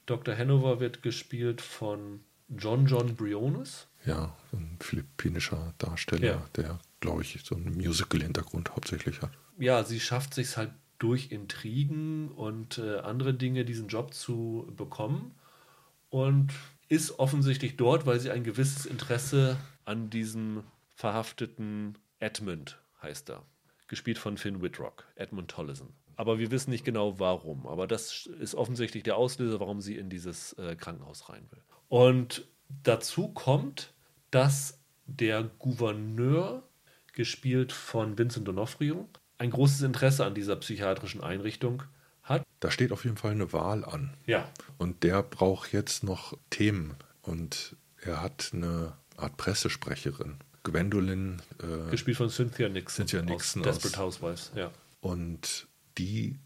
Dr. 0.06 0.34
Hanover 0.34 0.80
wird 0.80 1.02
gespielt 1.02 1.60
von 1.60 2.20
John 2.48 2.86
John 2.86 3.14
Briones. 3.14 3.86
Ja, 4.06 4.34
ein 4.54 4.78
philippinischer 4.80 5.74
Darsteller, 5.76 6.26
Ja. 6.26 6.46
der, 6.56 6.78
glaube 7.00 7.20
ich, 7.20 7.40
so 7.44 7.56
einen 7.56 7.76
Musical-Hintergrund 7.76 8.70
hauptsächlich 8.74 9.20
hat. 9.20 9.32
ja, 9.58 9.84
sie 9.84 10.00
schafft 10.00 10.32
sich 10.32 10.56
halt 10.56 10.70
durch 10.98 11.30
Intrigen 11.30 12.30
und 12.30 12.78
äh, 12.78 13.00
andere 13.00 13.34
Dinge 13.34 13.66
diesen 13.66 13.88
Job 13.88 14.14
zu 14.14 14.66
bekommen 14.74 15.34
und 16.08 16.54
ist 16.88 17.18
offensichtlich 17.18 17.76
dort, 17.76 18.06
weil 18.06 18.18
sie 18.18 18.30
ein 18.30 18.44
gewisses 18.44 18.86
Interesse 18.86 19.58
an 19.84 20.08
diesem 20.08 20.64
verhafteten 20.96 21.98
Edmund 22.18 22.78
heißt 23.02 23.28
er, 23.28 23.42
gespielt 23.90 24.16
von 24.16 24.38
Finn 24.38 24.62
Whitrock, 24.62 25.04
Edmund 25.16 25.50
Tollison. 25.50 25.92
Aber 26.16 26.38
wir 26.38 26.50
wissen 26.50 26.70
nicht 26.70 26.84
genau 26.84 27.18
warum. 27.18 27.66
Aber 27.66 27.86
das 27.86 28.26
ist 28.26 28.54
offensichtlich 28.54 29.02
der 29.02 29.16
Auslöser, 29.16 29.60
warum 29.60 29.80
sie 29.80 29.96
in 29.96 30.08
dieses 30.08 30.52
äh, 30.54 30.76
Krankenhaus 30.76 31.28
rein 31.28 31.46
will. 31.50 31.62
Und 31.88 32.46
dazu 32.82 33.28
kommt, 33.28 33.92
dass 34.30 34.78
der 35.06 35.42
Gouverneur, 35.58 36.62
gespielt 37.12 37.72
von 37.72 38.16
Vincent 38.16 38.48
D'Onofrio, 38.48 39.06
ein 39.38 39.50
großes 39.50 39.82
Interesse 39.82 40.24
an 40.24 40.34
dieser 40.34 40.54
psychiatrischen 40.56 41.22
Einrichtung 41.22 41.82
hat. 42.22 42.44
Da 42.60 42.70
steht 42.70 42.92
auf 42.92 43.04
jeden 43.04 43.16
Fall 43.16 43.32
eine 43.32 43.52
Wahl 43.52 43.84
an. 43.84 44.14
Ja, 44.26 44.48
Und 44.78 45.02
der 45.02 45.22
braucht 45.22 45.72
jetzt 45.72 46.04
noch 46.04 46.38
Themen. 46.50 46.94
Und 47.22 47.76
er 48.00 48.22
hat 48.22 48.50
eine 48.52 48.92
Art 49.16 49.36
Pressesprecherin, 49.36 50.36
Gwendolyn. 50.62 51.40
Äh, 51.62 51.90
gespielt 51.90 52.16
von 52.16 52.28
Cynthia 52.30 52.68
Nixon. 52.68 53.06
Cynthia 53.06 53.22
Nixon 53.22 53.62
aus 53.62 53.68
aus- 53.68 53.74
Desperate 53.82 53.98
Housewives. 53.98 54.52
Ja. 54.54 54.70
und 55.00 55.66
die 55.98 56.36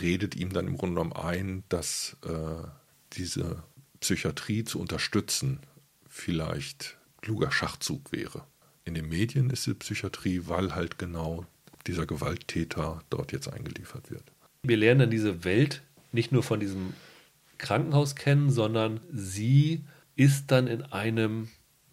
redet 0.00 0.34
ihm 0.34 0.52
dann 0.52 0.66
im 0.66 0.76
Grunde 0.76 0.94
genommen 0.96 1.12
ein, 1.12 1.62
dass 1.68 2.16
äh, 2.24 2.66
diese 3.12 3.62
Psychiatrie 4.00 4.64
zu 4.64 4.80
unterstützen 4.80 5.60
vielleicht 6.08 6.96
kluger 7.20 7.50
Schachzug 7.52 8.10
wäre. 8.12 8.44
In 8.84 8.94
den 8.94 9.08
Medien 9.08 9.50
ist 9.50 9.66
die 9.66 9.74
Psychiatrie, 9.74 10.42
weil 10.46 10.74
halt 10.74 10.98
genau 10.98 11.46
dieser 11.86 12.06
Gewalttäter 12.06 13.02
dort 13.10 13.32
jetzt 13.32 13.48
eingeliefert 13.48 14.10
wird. 14.10 14.24
Wir 14.62 14.76
lernen 14.76 15.00
dann 15.00 15.10
diese 15.10 15.44
Welt 15.44 15.82
nicht 16.12 16.32
nur 16.32 16.42
von 16.42 16.58
diesem 16.60 16.94
Krankenhaus 17.58 18.14
kennen, 18.16 18.50
sondern 18.50 19.00
sie 19.12 19.84
ist 20.16 20.50
dann 20.50 20.66
in 20.66 20.82
einem 20.82 21.48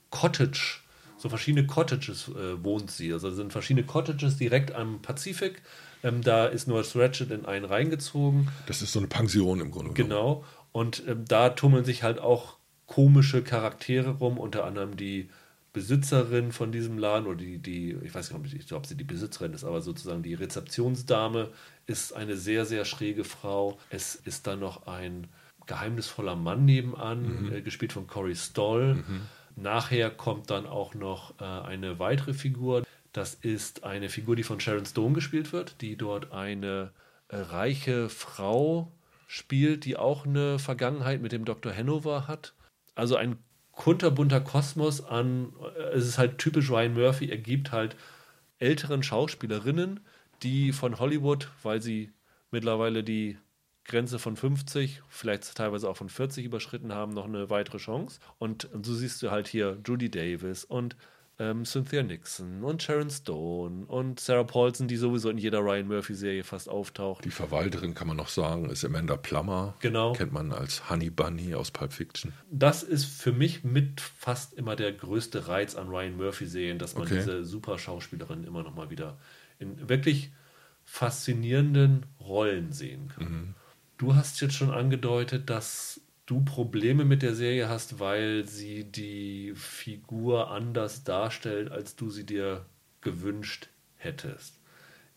Cottage, 0.09 0.80
so 1.18 1.30
verschiedene 1.30 1.66
Cottages 1.66 2.30
äh, 2.30 2.63
wohnt 2.63 2.91
sie. 2.91 3.11
Also 3.13 3.30
es 3.30 3.36
sind 3.36 3.51
verschiedene 3.51 3.86
Cottages 3.86 4.38
direkt 4.38 4.74
am 4.74 5.01
Pazifik. 5.01 5.61
Ähm, 6.03 6.22
da 6.22 6.45
ist 6.45 6.68
Nurse 6.68 6.99
Ratchet 6.99 7.32
in 7.32 7.45
einen 7.45 7.66
reingezogen. 7.66 8.49
Das 8.68 8.82
ist 8.82 8.91
so 8.91 8.99
eine 8.99 9.07
Pension 9.07 9.59
im 9.59 9.72
Grunde 9.72 9.93
genommen. 9.93 10.09
Genau. 10.09 10.45
Und 10.72 11.03
ähm, 11.07 11.26
da 11.26 11.49
tummeln 11.49 11.86
sich 11.86 12.03
halt 12.03 12.20
auch 12.20 12.57
komische 12.86 13.41
Charaktere 13.41 14.11
rum, 14.11 14.38
unter 14.38 14.66
anderem 14.66 14.97
die 14.97 15.30
Besitzerin 15.74 16.53
von 16.53 16.72
diesem 16.72 16.97
Laden 16.97 17.28
oder 17.28 17.38
die, 17.38 17.57
die 17.57 17.97
ich 18.03 18.16
weiß 18.16 18.32
nicht, 18.32 18.72
ob 18.72 18.86
sie 18.86 18.95
die 18.95 19.03
Besitzerin 19.03 19.53
ist, 19.53 19.66
aber 19.66 19.82
sozusagen 19.82 20.24
die 20.24 20.34
Rezeptionsdame 20.34 21.49
ist 21.86 22.13
eine 22.13 22.38
sehr, 22.38 22.66
sehr 22.66 22.86
schräge 22.86 23.26
Frau. 23.26 23.78
Es 23.89 24.16
ist 24.16 24.47
dann 24.47 24.61
noch 24.61 24.88
ein 24.88 25.28
geheimnisvoller 25.66 26.36
Mann 26.36 26.63
nebenan, 26.63 27.47
mhm. 27.47 27.53
äh, 27.53 27.61
gespielt 27.61 27.91
von 27.91 28.07
Corey 28.07 28.36
Stoll. 28.36 28.95
Mhm. 28.95 29.22
Nachher 29.56 30.10
kommt 30.10 30.49
dann 30.49 30.66
auch 30.66 30.93
noch 30.93 31.39
äh, 31.39 31.43
eine 31.43 31.99
weitere 31.99 32.34
Figur. 32.34 32.84
Das 33.14 33.34
ist 33.34 33.84
eine 33.84 34.10
Figur, 34.10 34.36
die 34.36 34.43
von 34.43 34.60
Sharon 34.60 34.86
Stone 34.86 35.14
gespielt 35.14 35.53
wird, 35.53 35.82
die 35.82 35.95
dort 35.95 36.32
eine 36.34 36.91
äh, 37.30 37.38
reiche 37.38 38.10
Frau 38.10 38.91
spielt, 39.28 39.86
die 39.86 39.95
auch 39.95 40.26
eine 40.26 40.60
Vergangenheit 40.60 41.22
mit 41.22 41.32
dem 41.32 41.45
Dr. 41.45 41.74
Hanover 41.74 42.28
hat. 42.28 42.53
Also 42.95 43.16
ein 43.16 43.38
kunterbunter 43.72 44.41
Kosmos 44.41 45.03
an, 45.03 45.53
äh, 45.78 45.95
es 45.95 46.06
ist 46.06 46.18
halt 46.18 46.38
typisch 46.38 46.70
Ryan 46.70 46.93
Murphy, 46.93 47.30
er 47.30 47.38
gibt 47.38 47.72
halt 47.72 47.95
älteren 48.60 49.03
Schauspielerinnen, 49.03 50.01
die 50.43 50.74
von 50.74 50.99
Hollywood, 50.99 51.49
weil 51.64 51.82
sie 51.82 52.12
mittlerweile 52.51 53.03
die 53.03 53.38
Grenze 53.86 54.19
von 54.19 54.36
50, 54.36 55.01
vielleicht 55.09 55.55
teilweise 55.55 55.89
auch 55.89 55.97
von 55.97 56.09
40 56.09 56.45
überschritten 56.45 56.93
haben, 56.93 57.13
noch 57.13 57.25
eine 57.25 57.49
weitere 57.49 57.77
Chance. 57.77 58.19
Und, 58.39 58.65
und 58.73 58.86
so 58.86 58.93
siehst 58.93 59.21
du 59.21 59.31
halt 59.31 59.47
hier 59.47 59.77
Judy 59.86 60.09
Davis 60.09 60.65
und 60.65 60.95
ähm, 61.38 61.65
Cynthia 61.65 62.01
Nixon 62.01 62.63
und 62.63 62.81
Sharon 62.81 63.09
Stone 63.09 63.86
und 63.88 64.19
Sarah 64.19 64.43
Paulson, 64.43 64.88
die 64.88 64.95
sowieso 64.95 65.29
in 65.29 65.38
jeder 65.38 65.59
Ryan 65.59 65.88
Murphy-Serie 65.88 66.43
fast 66.43 66.69
auftaucht. 66.69 67.25
Die 67.25 67.29
Verwalterin 67.29 67.93
kann 67.93 68.07
man 68.07 68.17
noch 68.17 68.29
sagen, 68.29 68.69
ist 68.69 68.86
Amanda 68.86 69.17
Plummer. 69.17 69.75
Genau. 69.79 70.13
Kennt 70.13 70.31
man 70.31 70.53
als 70.53 70.89
Honey 70.89 71.09
Bunny 71.09 71.53
aus 71.53 71.71
Pulp 71.71 71.91
Fiction. 71.91 72.33
Das 72.49 72.83
ist 72.83 73.05
für 73.05 73.33
mich 73.33 73.63
mit 73.63 73.99
fast 73.99 74.53
immer 74.53 74.75
der 74.75 74.93
größte 74.93 75.47
Reiz 75.47 75.75
an 75.75 75.89
Ryan 75.89 76.15
Murphy-Serien, 76.15 76.79
dass 76.79 76.95
man 76.95 77.03
okay. 77.03 77.15
diese 77.17 77.43
super 77.43 77.77
Schauspielerin 77.77 78.45
immer 78.45 78.63
noch 78.63 78.73
mal 78.73 78.89
wieder 78.89 79.17
in 79.59 79.89
wirklich 79.89 80.31
faszinierenden 80.86 82.05
Rollen 82.19 82.71
sehen 82.71 83.09
kann. 83.09 83.23
Mhm. 83.23 83.55
Du 83.98 84.16
hast 84.16 84.41
jetzt 84.41 84.56
schon 84.56 84.72
angedeutet, 84.72 85.50
dass 85.50 86.02
du 86.26 86.43
Probleme 86.43 87.06
mit 87.06 87.22
der 87.22 87.36
Serie 87.36 87.70
hast, 87.70 88.00
weil 88.00 88.46
sie 88.46 88.84
die 88.84 89.54
Figur 89.56 90.52
anders 90.52 91.04
darstellt, 91.04 91.72
als 91.72 91.96
du 91.96 92.10
sie 92.10 92.26
dir 92.26 92.66
gewünscht 93.02 93.70
hättest. 93.98 94.60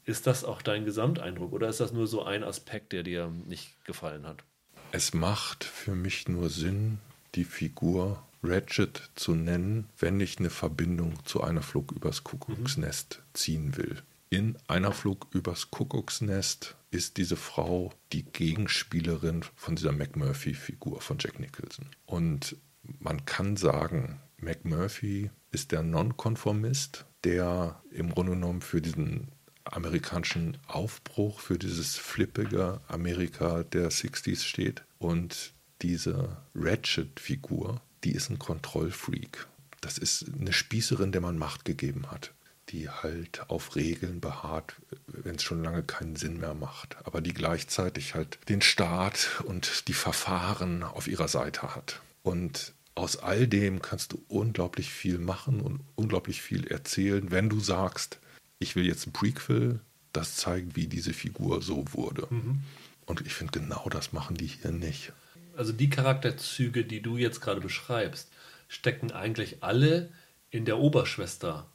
Ist 0.05 0.27
das 0.27 0.45
auch 0.45 0.63
dein 0.63 0.85
Gesamteindruck 0.85 1.53
oder 1.53 1.69
ist 1.69 1.81
das 1.81 1.93
nur 1.93 2.07
so 2.07 2.23
ein 2.23 2.45
Aspekt, 2.45 2.93
der 2.93 3.03
dir 3.03 3.29
nicht 3.47 3.85
gefallen 3.85 4.27
hat? 4.27 4.45
Es 4.93 5.13
macht 5.13 5.65
für 5.65 5.95
mich 5.95 6.29
nur 6.29 6.49
Sinn, 6.49 6.99
die 7.35 7.45
Figur 7.45 8.23
Ratchet 8.43 9.11
zu 9.17 9.35
nennen, 9.35 9.89
wenn 9.99 10.21
ich 10.21 10.39
eine 10.39 10.51
Verbindung 10.51 11.25
zu 11.25 11.43
einer 11.43 11.63
Flug 11.63 11.93
übers 11.93 12.25
Kuckucksnest 12.25 13.19
mhm. 13.19 13.35
ziehen 13.35 13.77
will. 13.77 14.03
In 14.31 14.59
einer 14.67 14.93
Flug 14.93 15.29
übers 15.31 15.71
Kuckucksnest 15.71 16.77
ist 16.91 17.17
diese 17.17 17.37
Frau 17.37 17.95
die 18.13 18.25
Gegenspielerin 18.25 19.43
von 19.55 19.75
dieser 19.75 19.93
McMurphy-Figur 19.93 21.01
von 21.01 21.17
Jack 21.19 21.41
Nicholson. 21.41 21.87
Und 22.05 22.57
man 22.83 23.25
kann 23.25 23.57
sagen, 23.57 24.21
McMurphy 24.37 25.31
ist 25.51 25.73
der 25.73 25.83
Nonkonformist, 25.83 27.07
der 27.25 27.83
im 27.91 28.11
Grunde 28.11 28.33
genommen 28.33 28.61
für 28.61 28.83
diesen 28.83 29.29
amerikanischen 29.65 30.59
Aufbruch, 30.67 31.41
für 31.41 31.59
dieses 31.59 31.97
flippige 31.97 32.83
Amerika 32.87 33.63
der 33.63 33.91
60s 33.91 34.45
steht. 34.45 34.85
Und 34.99 35.55
diese 35.81 36.37
Ratchet-Figur, 36.55 37.81
die 38.05 38.13
ist 38.13 38.29
ein 38.29 38.39
Kontrollfreak. 38.39 39.47
Das 39.81 39.97
ist 39.97 40.27
eine 40.39 40.53
Spießerin, 40.53 41.13
der 41.13 41.23
man 41.23 41.39
Macht 41.39 41.65
gegeben 41.65 42.11
hat 42.11 42.35
die 42.71 42.89
halt 42.89 43.49
auf 43.49 43.77
Regeln 43.77 44.21
beharrt, 44.21 44.75
wenn 45.07 45.37
es 45.37 45.43
schon 45.43 45.63
lange 45.63 45.83
keinen 45.83 46.17
Sinn 46.17 46.39
mehr 46.39 46.55
macht, 46.55 46.97
aber 47.05 47.21
die 47.21 47.35
gleichzeitig 47.35 48.15
halt 48.15 48.39
den 48.49 48.61
Staat 48.61 49.43
und 49.45 49.89
die 49.89 49.95
Verfahren 49.95 50.83
auf 50.83 51.09
ihrer 51.09 51.29
Seite 51.29 51.75
hat. 51.75 52.01
Und 52.23 52.73
aus 52.95 53.17
all 53.17 53.47
dem 53.47 53.81
kannst 53.81 54.13
du 54.13 54.25
unglaublich 54.29 54.91
viel 54.91 55.19
machen 55.19 55.61
und 55.61 55.81
unglaublich 55.95 56.43
viel 56.43 56.67
erzählen, 56.67 57.31
wenn 57.31 57.49
du 57.49 57.61
sagst, 57.61 58.19
ich 58.59 58.75
will 58.77 58.87
jetzt 58.87 59.07
ein 59.07 59.13
Prequel, 59.13 59.81
das 60.13 60.37
zeigt, 60.37 60.75
wie 60.75 60.87
diese 60.87 61.13
Figur 61.13 61.63
so 61.63 61.85
wurde. 61.93 62.27
Mhm. 62.31 62.63
Und 63.07 63.21
ich 63.23 63.35
finde, 63.35 63.61
genau 63.61 63.89
das 63.89 64.13
machen 64.13 64.37
die 64.37 64.47
hier 64.47 64.73
nicht. 64.73 65.13
Also 65.57 65.73
die 65.73 65.91
Charakterzüge, 65.91 66.85
die 66.85 67.01
du 67.01 67.17
jetzt 67.17 67.41
gerade 67.41 67.61
beschreibst, 67.61 68.31
stecken 68.69 69.13
eigentlich 69.13 69.63
alle 69.63 70.13
in 70.51 70.65
der 70.65 70.79
Oberschwester 70.79 71.71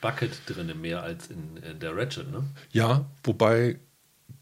Bucket 0.00 0.40
drin, 0.46 0.80
mehr 0.80 1.02
als 1.02 1.28
in, 1.28 1.56
in 1.58 1.80
der 1.80 1.96
Ratchet, 1.96 2.30
ne? 2.30 2.44
Ja, 2.72 3.06
wobei 3.24 3.78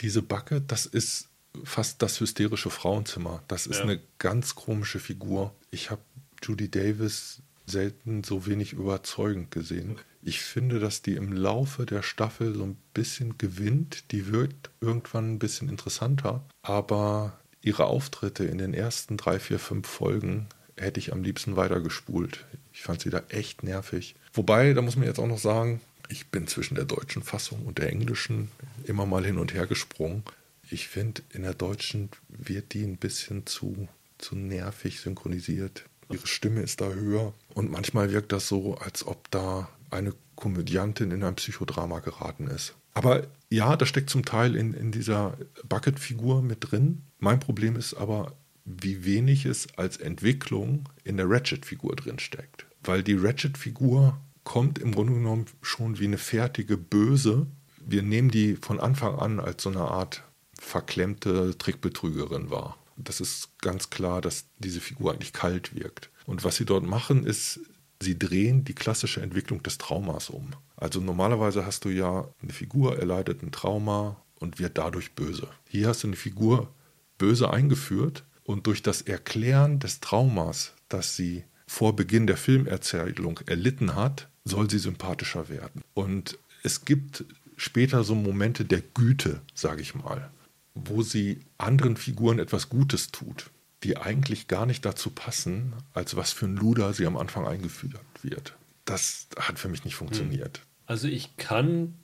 diese 0.01 0.23
Bucket, 0.23 0.71
das 0.71 0.87
ist 0.87 1.29
fast 1.63 2.03
das 2.03 2.21
hysterische 2.21 2.71
Frauenzimmer. 2.71 3.43
Das 3.49 3.67
ist 3.67 3.79
ja. 3.79 3.85
eine 3.85 4.01
ganz 4.19 4.55
komische 4.55 4.99
Figur. 4.99 5.55
Ich 5.71 5.91
habe 5.91 6.03
Judy 6.43 6.71
Davis 6.71 7.43
selten 7.67 8.25
so 8.25 8.47
wenig 8.47 8.73
überzeugend 8.73 9.51
gesehen. 9.51 9.99
Ich 10.23 10.41
finde, 10.41 10.81
dass 10.81 11.03
die 11.03 11.15
im 11.15 11.33
Laufe 11.33 11.87
der 11.87 12.03
Staffel 12.03 12.55
so 12.55 12.65
ein 12.65 12.77
bisschen 12.93 13.39
gewinnt. 13.39 14.11
Die 14.13 14.33
wird 14.33 14.71
irgendwann 14.81 15.35
ein 15.35 15.39
bisschen 15.39 15.69
interessanter. 15.69 16.45
Aber 16.63 17.39
ihre 17.61 17.87
Auftritte 17.87 18.45
in 18.45 18.59
den 18.59 18.75
ersten 18.75 19.17
drei, 19.17 19.39
vier, 19.39 19.59
fünf 19.59 19.89
Folgen 19.89 20.49
hätte 20.77 21.01
ich 21.01 21.13
am 21.13 21.23
liebsten 21.23 21.57
weitergespult. 21.57 22.45
Ich 22.75 22.83
fand 22.83 23.01
sie 23.01 23.11
da 23.11 23.22
echt 23.29 23.62
nervig. 23.62 24.16
Wobei, 24.33 24.75
da 24.75 24.83
muss 24.83 24.97
man 24.97 25.07
jetzt 25.07 25.20
auch 25.20 25.29
noch 25.29 25.39
sagen, 25.39 25.81
ich 26.09 26.27
bin 26.27 26.47
zwischen 26.49 26.75
der 26.75 26.85
deutschen 26.85 27.22
Fassung 27.22 27.64
und 27.64 27.79
der 27.79 27.89
englischen 27.89 28.51
immer 28.85 29.07
mal 29.07 29.25
hin 29.25 29.39
und 29.39 29.55
her 29.55 29.66
gesprungen. 29.66 30.25
Ich 30.70 30.89
finde, 30.89 31.22
in 31.31 31.43
der 31.43 31.55
deutschen 31.55 32.11
wird 32.29 32.75
die 32.75 32.83
ein 32.83 32.97
bisschen 32.97 33.47
zu, 33.47 33.89
zu 34.18 34.35
nervig 34.35 35.01
synchronisiert. 35.01 35.85
Ihre 36.11 36.27
Stimme 36.27 36.61
ist 36.61 36.81
da 36.81 36.91
höher 36.91 37.33
und 37.55 37.70
manchmal 37.70 38.11
wirkt 38.11 38.33
das 38.33 38.49
so, 38.49 38.75
als 38.77 39.07
ob 39.07 39.31
da 39.31 39.68
eine 39.91 40.12
Komödiantin 40.35 41.12
in 41.12 41.22
ein 41.22 41.37
Psychodrama 41.37 42.01
geraten 42.01 42.49
ist. 42.49 42.75
Aber 42.93 43.27
ja, 43.51 43.77
das 43.77 43.89
steckt 43.89 44.11
zum 44.11 44.25
Teil 44.25 44.57
in, 44.57 44.75
in 44.75 44.93
dieser 44.93 45.39
Bucket-Figur 45.68 46.43
mit 46.43 46.70
drin. 46.70 47.03
Mein 47.18 47.41
Problem 47.41 47.77
ist 47.77 47.95
aber, 47.95 48.33
wie 48.65 49.05
wenig 49.05 49.45
es 49.45 49.69
als 49.77 49.99
Entwicklung 49.99 50.89
in 51.05 51.17
der 51.17 51.29
Ratchet-Figur 51.29 51.97
drin 51.97 52.19
steckt. 52.19 52.67
Weil 52.83 53.03
die 53.03 53.15
Ratchet-Figur 53.15 54.19
kommt 54.43 54.79
im 54.79 54.93
Grunde 54.93 55.15
genommen 55.15 55.47
schon 55.62 55.99
wie 55.99 56.07
eine 56.07 56.19
fertige 56.19 56.77
Böse. 56.77 57.47
Wir 57.79 58.03
nehmen 58.03 58.31
die 58.31 58.57
von 58.57 58.81
Anfang 58.81 59.19
an 59.19 59.41
als 59.41 59.62
so 59.62 59.71
eine 59.71 59.83
Art 59.83 60.23
verklemmte 60.59 61.57
Trickbetrügerin 61.59 62.51
wahr. 62.51 62.79
Das 62.97 63.21
ist 63.21 63.59
ganz 63.59 63.91
klar, 63.91 64.21
dass 64.21 64.47
diese 64.59 64.81
Figur 64.81 65.12
eigentlich 65.12 65.33
kalt 65.33 65.75
wirkt. 65.75 66.11
Und 66.27 66.45
was 66.45 66.57
sie 66.57 66.65
dort 66.65 66.85
machen, 66.85 67.27
ist, 67.27 67.61
sie 68.01 68.19
drehen 68.19 68.65
die 68.65 68.75
klassische 68.75 69.21
Entwicklung 69.21 69.62
des 69.62 69.79
Traumas 69.79 70.31
um. 70.31 70.51
Also 70.77 71.01
normalerweise 71.01 71.67
hast 71.67 71.85
du 71.85 71.91
ja 71.91 72.29
eine 72.41 72.53
Figur 72.53 72.99
erleidet 72.99 73.43
ein 73.43 73.53
Trauma 73.53 74.23
und 74.37 74.59
wird 74.59 74.79
dadurch 74.79 75.12
böse. 75.12 75.49
Hier 75.69 75.89
hast 75.89 76.03
du 76.03 76.09
eine 76.09 76.17
Figur 76.17 76.73
böse 77.19 77.51
eingeführt 77.51 78.25
und 78.45 78.67
durch 78.67 78.83
das 78.83 79.03
Erklären 79.03 79.81
des 79.81 80.01
Traumas, 80.01 80.73
das 80.89 81.17
sie 81.17 81.45
vor 81.67 81.97
Beginn 81.97 82.27
der 82.27 82.37
Filmerzählung 82.37 83.41
erlitten 83.47 83.95
hat, 83.95 84.29
soll 84.45 84.71
sie 84.71 84.79
sympathischer 84.79 85.49
werden. 85.49 85.83
Und 85.95 86.39
es 86.63 86.85
gibt 86.85 87.25
später 87.57 88.05
so 88.05 88.15
Momente 88.15 88.65
der 88.65 88.83
Güte, 88.83 89.41
sage 89.55 89.83
ich 89.83 89.95
mal, 89.95 90.31
wo 90.75 91.03
sie 91.03 91.41
anderen 91.57 91.97
Figuren 91.97 92.39
etwas 92.39 92.69
Gutes 92.69 93.11
tut, 93.11 93.51
die 93.83 93.97
eigentlich 93.97 94.49
gar 94.49 94.67
nicht 94.67 94.85
dazu 94.85 95.11
passen, 95.11 95.73
als 95.93 96.17
was 96.17 96.33
für 96.33 96.47
ein 96.47 96.57
Luder 96.57 96.93
sie 96.93 97.07
am 97.07 97.17
Anfang 97.17 97.47
eingeführt 97.47 98.01
wird. 98.23 98.55
Das 98.85 99.29
hat 99.39 99.59
für 99.59 99.69
mich 99.69 99.85
nicht 99.85 99.95
funktioniert. 99.95 100.59
Hm. 100.59 100.65
Also 100.87 101.09
ich 101.09 101.37
kann 101.37 101.95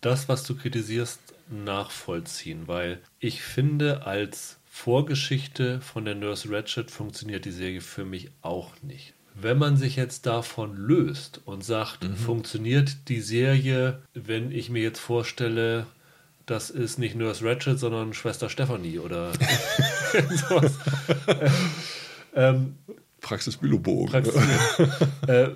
das, 0.00 0.28
was 0.28 0.44
du 0.44 0.54
kritisierst, 0.54 1.20
nachvollziehen, 1.50 2.68
weil 2.68 3.02
ich 3.18 3.42
finde, 3.42 4.06
als 4.06 4.58
Vorgeschichte 4.76 5.80
von 5.80 6.04
der 6.04 6.16
Nurse 6.16 6.50
Ratchet 6.50 6.90
funktioniert 6.90 7.44
die 7.44 7.52
Serie 7.52 7.80
für 7.80 8.04
mich 8.04 8.32
auch 8.42 8.72
nicht. 8.82 9.14
Wenn 9.32 9.56
man 9.56 9.76
sich 9.76 9.94
jetzt 9.94 10.26
davon 10.26 10.76
löst 10.76 11.40
und 11.44 11.64
sagt, 11.64 12.02
mhm. 12.02 12.16
funktioniert 12.16 13.08
die 13.08 13.20
Serie, 13.20 14.02
wenn 14.14 14.50
ich 14.50 14.70
mir 14.70 14.82
jetzt 14.82 14.98
vorstelle, 14.98 15.86
das 16.44 16.70
ist 16.70 16.98
nicht 16.98 17.14
Nurse 17.14 17.44
Ratchet, 17.44 17.78
sondern 17.78 18.14
Schwester 18.14 18.50
Stephanie 18.50 18.98
oder 18.98 19.32
sowas. 20.48 20.72
ähm, 22.34 22.74
Praxis 23.20 23.56
Bilobogen. 23.56 24.08
Praxis, 24.10 24.34
äh, 25.28 25.50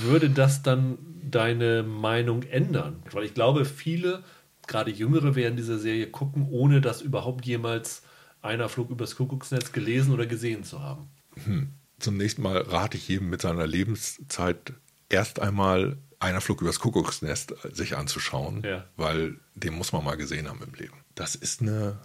würde 0.00 0.30
das 0.30 0.62
dann 0.62 0.96
deine 1.30 1.82
Meinung 1.82 2.42
ändern? 2.42 3.02
Weil 3.12 3.24
ich 3.24 3.34
glaube, 3.34 3.66
viele, 3.66 4.24
gerade 4.66 4.90
Jüngere, 4.90 5.36
werden 5.36 5.56
diese 5.56 5.78
Serie 5.78 6.06
gucken, 6.06 6.48
ohne 6.50 6.80
das 6.80 7.02
überhaupt 7.02 7.44
jemals 7.44 8.02
einer 8.46 8.68
Flug 8.68 8.90
übers 8.90 9.16
Kuckucksnetz 9.16 9.72
gelesen 9.72 10.12
oder 10.12 10.26
gesehen 10.26 10.64
zu 10.64 10.80
haben? 10.82 11.08
Hm. 11.44 11.68
Zunächst 11.98 12.38
mal 12.38 12.58
rate 12.58 12.96
ich 12.96 13.08
jedem 13.08 13.30
mit 13.30 13.40
seiner 13.42 13.66
Lebenszeit 13.66 14.72
erst 15.08 15.40
einmal 15.40 15.96
einer 16.18 16.40
Flug 16.40 16.60
übers 16.62 16.80
Kuckucksnest 16.80 17.54
sich 17.72 17.96
anzuschauen, 17.96 18.62
Ja. 18.64 18.84
weil 18.96 19.36
den 19.54 19.74
muss 19.74 19.92
man 19.92 20.04
mal 20.04 20.16
gesehen 20.16 20.48
haben 20.48 20.62
im 20.62 20.74
Leben. 20.74 20.96
Das 21.14 21.34
ist 21.34 21.60
eine 21.62 21.98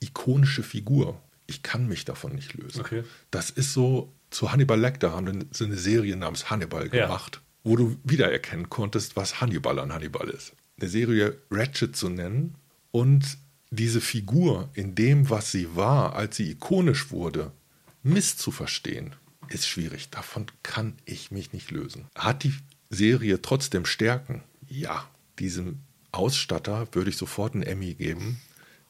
ikonische 0.00 0.62
Figur. 0.62 1.20
Ich 1.46 1.62
kann 1.62 1.88
mich 1.88 2.04
davon 2.04 2.34
nicht 2.34 2.54
lösen. 2.54 2.80
Okay. 2.80 3.04
Das 3.30 3.50
ist 3.50 3.72
so, 3.72 4.12
zu 4.30 4.52
Hannibal 4.52 4.78
Lecter 4.80 5.12
haben 5.12 5.48
sie 5.50 5.64
eine 5.64 5.76
Serie 5.76 6.16
namens 6.16 6.48
Hannibal 6.50 6.84
Ja. 6.94 7.06
gemacht, 7.06 7.40
wo 7.64 7.76
du 7.76 7.96
wiedererkennen 8.04 8.70
konntest, 8.70 9.16
was 9.16 9.40
Hannibal 9.40 9.78
an 9.78 9.92
Hannibal 9.92 10.28
ist. 10.30 10.52
Eine 10.80 10.88
Serie 10.88 11.36
Ratchet 11.50 11.96
zu 11.96 12.08
nennen 12.08 12.54
und 12.92 13.36
diese 13.70 14.00
Figur 14.00 14.68
in 14.74 14.94
dem, 14.94 15.30
was 15.30 15.52
sie 15.52 15.76
war, 15.76 16.14
als 16.16 16.36
sie 16.36 16.50
ikonisch 16.50 17.10
wurde, 17.10 17.52
misszuverstehen, 18.02 19.14
ist 19.48 19.68
schwierig. 19.68 20.10
Davon 20.10 20.46
kann 20.62 20.94
ich 21.04 21.30
mich 21.30 21.52
nicht 21.52 21.70
lösen. 21.70 22.06
Hat 22.16 22.42
die 22.44 22.54
Serie 22.90 23.40
trotzdem 23.40 23.84
Stärken? 23.84 24.42
Ja. 24.68 25.08
Diesem 25.38 25.80
Ausstatter 26.12 26.88
würde 26.92 27.10
ich 27.10 27.16
sofort 27.16 27.54
einen 27.54 27.62
Emmy 27.62 27.94
geben. 27.94 28.40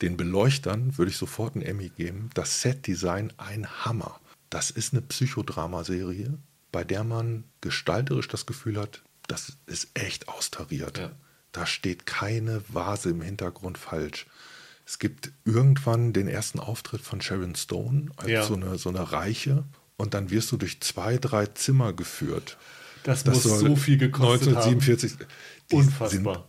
Den 0.03 0.17
Beleuchtern 0.17 0.97
würde 0.97 1.11
ich 1.11 1.19
sofort 1.19 1.55
einen 1.55 1.65
Emmy 1.65 1.91
geben. 1.91 2.31
Das 2.35 2.63
Setdesign 2.63 3.33
ein 3.37 3.85
Hammer. 3.85 4.19
Das 4.49 4.71
ist 4.71 4.93
eine 4.93 5.03
Psychodramaserie, 5.03 6.39
bei 6.73 6.85
der 6.85 7.05
man 7.05 7.45
gestalterisch 7.61 8.29
das 8.29 8.47
Gefühl 8.47 8.79
hat, 8.79 9.03
das 9.29 9.53
ist 9.67 9.91
echt 9.95 10.29
austariert. 10.29 10.99
Ja. 10.99 11.13
Da 11.53 11.67
steht 11.67 12.07
keine 12.07 12.63
Vase 12.69 13.11
im 13.11 13.21
Hintergrund 13.21 13.79
falsch. 13.79 14.27
Es 14.91 14.99
gibt 14.99 15.31
irgendwann 15.45 16.13
den 16.13 16.27
ersten 16.27 16.59
Auftritt 16.59 17.01
von 17.01 17.21
Sharon 17.21 17.55
Stone 17.55 18.11
als 18.17 18.29
Ja. 18.29 18.43
so, 18.43 18.55
eine, 18.55 18.77
so 18.77 18.89
eine 18.89 19.13
Reiche 19.13 19.63
und 19.97 20.15
dann 20.15 20.31
wirst 20.31 20.51
du 20.51 20.57
durch 20.57 20.81
zwei, 20.81 21.17
drei 21.17 21.47
Zimmer 21.47 21.93
geführt. 21.93 22.59
Das, 23.05 23.23
Das 23.23 23.35
muss 23.37 23.45
soll 23.45 23.69
so 23.69 23.77
viel 23.77 23.99
gekostet 23.99 24.49
1947. 24.49 25.13
Die 25.71 25.77
Unfassbar. 25.77 26.35
Sind 26.35 26.45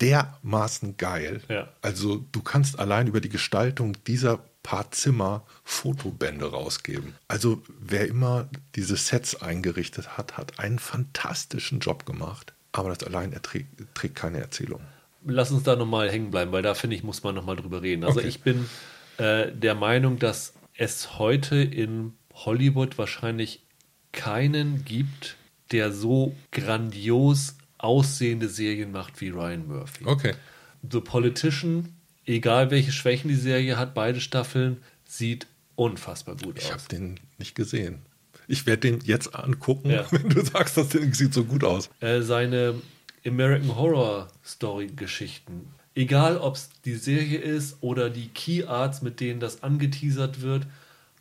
dermaßen 0.00 0.96
geil. 0.96 1.42
Ja. 1.50 1.68
Also 1.82 2.24
du 2.32 2.40
kannst 2.40 2.78
allein 2.78 3.08
über 3.08 3.20
die 3.20 3.28
Gestaltung 3.28 3.94
dieser 4.06 4.38
paar 4.62 4.90
Zimmer 4.90 5.44
Fotobände 5.62 6.50
rausgeben. 6.50 7.14
Also 7.28 7.62
wer 7.78 8.08
immer 8.08 8.48
diese 8.74 8.96
Sets 8.96 9.42
eingerichtet 9.42 10.16
hat, 10.16 10.38
hat 10.38 10.58
einen 10.58 10.78
fantastischen 10.78 11.80
Job 11.80 12.06
gemacht. 12.06 12.54
Aber 12.72 12.88
das 12.88 13.06
allein 13.06 13.34
erträgt, 13.34 13.94
trägt 13.94 14.14
keine 14.14 14.38
Erzählung. 14.38 14.80
Lass 15.24 15.50
uns 15.52 15.62
da 15.62 15.76
nochmal 15.76 16.10
hängen 16.10 16.30
bleiben, 16.30 16.52
weil 16.52 16.62
da 16.62 16.74
finde 16.74 16.96
ich, 16.96 17.02
muss 17.02 17.22
man 17.22 17.34
nochmal 17.34 17.56
drüber 17.56 17.82
reden. 17.82 18.04
Also 18.04 18.18
Okay. 18.20 18.28
ich 18.28 18.40
bin 18.40 18.66
äh, 19.18 19.52
der 19.52 19.74
Meinung, 19.74 20.18
dass 20.18 20.54
es 20.76 21.18
heute 21.18 21.56
in 21.56 22.14
Hollywood 22.34 22.98
wahrscheinlich 22.98 23.60
keinen 24.12 24.84
gibt, 24.84 25.36
der 25.70 25.92
so 25.92 26.34
grandios 26.50 27.56
aussehende 27.78 28.48
Serien 28.48 28.92
macht 28.92 29.20
wie 29.20 29.28
Ryan 29.30 29.66
Murphy. 29.66 30.04
Okay. 30.06 30.34
The 30.90 31.00
Politician, 31.00 31.94
egal 32.26 32.70
welche 32.70 32.92
Schwächen 32.92 33.28
die 33.28 33.34
Serie 33.36 33.76
hat, 33.76 33.94
beide 33.94 34.20
Staffeln, 34.20 34.78
sieht 35.04 35.46
unfassbar 35.76 36.36
gut 36.36 36.58
Ich 36.58 36.66
habe 36.66 36.76
aus. 36.76 36.88
den 36.88 37.18
nicht 37.38 37.54
gesehen. 37.54 37.98
Ich 38.48 38.66
werde 38.66 38.90
den 38.90 39.00
jetzt 39.04 39.34
angucken, 39.34 39.90
Ja. 39.90 40.06
wenn 40.10 40.28
du 40.28 40.44
sagst, 40.44 40.76
das 40.76 40.88
Ding 40.88 41.14
sieht 41.14 41.32
so 41.32 41.44
gut 41.44 41.64
aus. 41.64 41.88
Äh, 42.00 42.22
seine 42.22 42.74
American 43.26 43.76
Horror 43.76 44.28
Story 44.44 44.88
Geschichten, 44.88 45.68
egal 45.94 46.38
ob 46.38 46.56
es 46.56 46.70
die 46.84 46.94
Serie 46.94 47.38
ist 47.38 47.78
oder 47.80 48.10
die 48.10 48.28
Key 48.28 48.64
Arts, 48.64 49.02
mit 49.02 49.20
denen 49.20 49.40
das 49.40 49.62
angeteasert 49.62 50.42
wird, 50.42 50.66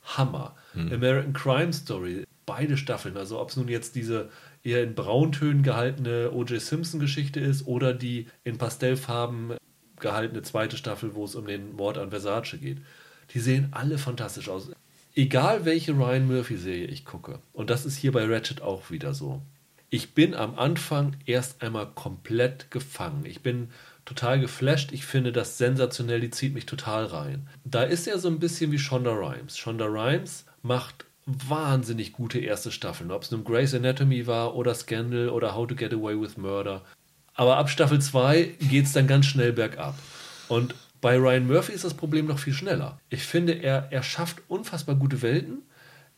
Hammer. 0.03 0.55
American 0.93 1.33
Crime 1.33 1.73
Story, 1.73 2.25
beide 2.45 2.77
Staffeln, 2.77 3.17
also 3.17 3.39
ob 3.39 3.49
es 3.49 3.57
nun 3.57 3.67
jetzt 3.67 3.95
diese 3.95 4.29
eher 4.63 4.83
in 4.83 4.95
Brauntönen 4.95 5.63
gehaltene 5.63 6.31
O.J. 6.31 6.61
Simpson 6.61 6.99
Geschichte 6.99 7.39
ist 7.39 7.67
oder 7.67 7.93
die 7.93 8.27
in 8.43 8.57
Pastellfarben 8.57 9.55
gehaltene 9.99 10.41
zweite 10.41 10.77
Staffel, 10.77 11.15
wo 11.15 11.25
es 11.25 11.35
um 11.35 11.45
den 11.45 11.75
Mord 11.75 11.97
an 11.97 12.09
Versace 12.09 12.57
geht. 12.59 12.77
Die 13.33 13.39
sehen 13.39 13.69
alle 13.71 13.97
fantastisch 13.97 14.49
aus. 14.49 14.71
Egal 15.13 15.65
welche 15.65 15.91
Ryan 15.93 16.27
Murphy-Serie 16.27 16.85
ich 16.85 17.05
gucke, 17.05 17.39
und 17.53 17.69
das 17.69 17.85
ist 17.85 17.97
hier 17.97 18.11
bei 18.11 18.25
Ratchet 18.25 18.61
auch 18.61 18.91
wieder 18.91 19.13
so. 19.13 19.41
Ich 19.93 20.13
bin 20.13 20.33
am 20.35 20.57
Anfang 20.57 21.17
erst 21.25 21.61
einmal 21.61 21.85
komplett 21.85 22.71
gefangen. 22.71 23.25
Ich 23.25 23.41
bin 23.41 23.71
total 24.05 24.39
geflasht. 24.39 24.93
Ich 24.93 25.05
finde 25.05 25.33
das 25.33 25.57
sensationell, 25.57 26.21
die 26.21 26.29
zieht 26.29 26.53
mich 26.53 26.65
total 26.65 27.05
rein. 27.05 27.49
Da 27.65 27.83
ist 27.83 28.07
er 28.07 28.17
so 28.17 28.29
ein 28.29 28.39
bisschen 28.39 28.71
wie 28.71 28.79
Shonda 28.79 29.11
Rhimes. 29.11 29.57
Shonda 29.57 29.87
Rhimes 29.87 30.45
macht 30.63 31.03
wahnsinnig 31.25 32.13
gute 32.13 32.39
erste 32.39 32.71
Staffeln, 32.71 33.11
ob 33.11 33.23
es 33.23 33.31
nun 33.31 33.43
Grey's 33.43 33.73
Anatomy 33.73 34.27
war 34.27 34.55
oder 34.55 34.73
Scandal 34.73 35.27
oder 35.27 35.55
How 35.55 35.67
to 35.67 35.75
Get 35.75 35.93
Away 35.93 36.19
with 36.19 36.37
Murder. 36.37 36.83
Aber 37.33 37.57
ab 37.57 37.69
Staffel 37.69 37.99
2 37.99 38.43
geht 38.69 38.85
es 38.85 38.93
dann 38.93 39.07
ganz 39.07 39.25
schnell 39.25 39.51
bergab. 39.51 39.99
Und 40.47 40.73
bei 41.01 41.17
Ryan 41.17 41.47
Murphy 41.47 41.73
ist 41.73 41.83
das 41.83 41.95
Problem 41.95 42.27
noch 42.27 42.39
viel 42.39 42.53
schneller. 42.53 42.97
Ich 43.09 43.23
finde, 43.23 43.53
er, 43.53 43.89
er 43.91 44.03
schafft 44.03 44.41
unfassbar 44.47 44.95
gute 44.95 45.21
Welten. 45.21 45.63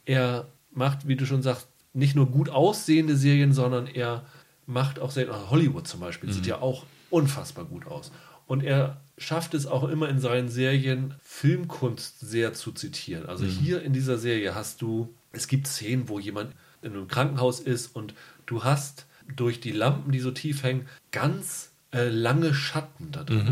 Er 0.05 0.47
macht, 0.71 1.07
wie 1.07 1.15
du 1.15 1.25
schon 1.25 1.41
sagst, 1.41 1.67
nicht 1.93 2.15
nur 2.15 2.27
gut 2.27 2.49
aussehende 2.49 3.15
Serien, 3.15 3.53
sondern 3.53 3.87
er 3.87 4.25
macht 4.65 4.99
auch 4.99 5.11
Serien. 5.11 5.33
also 5.33 5.49
Hollywood 5.49 5.87
zum 5.87 5.99
Beispiel 5.99 6.31
sieht 6.31 6.47
ja 6.47 6.61
auch 6.61 6.85
unfassbar 7.09 7.65
gut 7.65 7.85
aus. 7.87 8.11
Und 8.47 8.63
er 8.63 9.01
schafft 9.17 9.53
es 9.53 9.65
auch 9.67 9.87
immer 9.87 10.09
in 10.09 10.19
seinen 10.19 10.49
Serien, 10.49 11.13
Filmkunst 11.23 12.19
sehr 12.19 12.53
zu 12.53 12.71
zitieren. 12.71 13.27
Also 13.27 13.45
hier 13.45 13.83
in 13.83 13.93
dieser 13.93 14.17
Serie 14.17 14.55
hast 14.55 14.81
du, 14.81 15.13
es 15.31 15.47
gibt 15.47 15.67
Szenen, 15.67 16.09
wo 16.09 16.19
jemand 16.19 16.53
in 16.81 16.93
einem 16.93 17.07
Krankenhaus 17.07 17.59
ist 17.59 17.95
und 17.95 18.13
du 18.45 18.63
hast 18.63 19.05
durch 19.35 19.61
die 19.61 19.71
Lampen, 19.71 20.11
die 20.11 20.19
so 20.19 20.31
tief 20.31 20.63
hängen, 20.63 20.87
ganz 21.11 21.71
äh, 21.93 22.09
lange 22.09 22.53
Schatten 22.53 23.11
da 23.11 23.23
drin. 23.23 23.45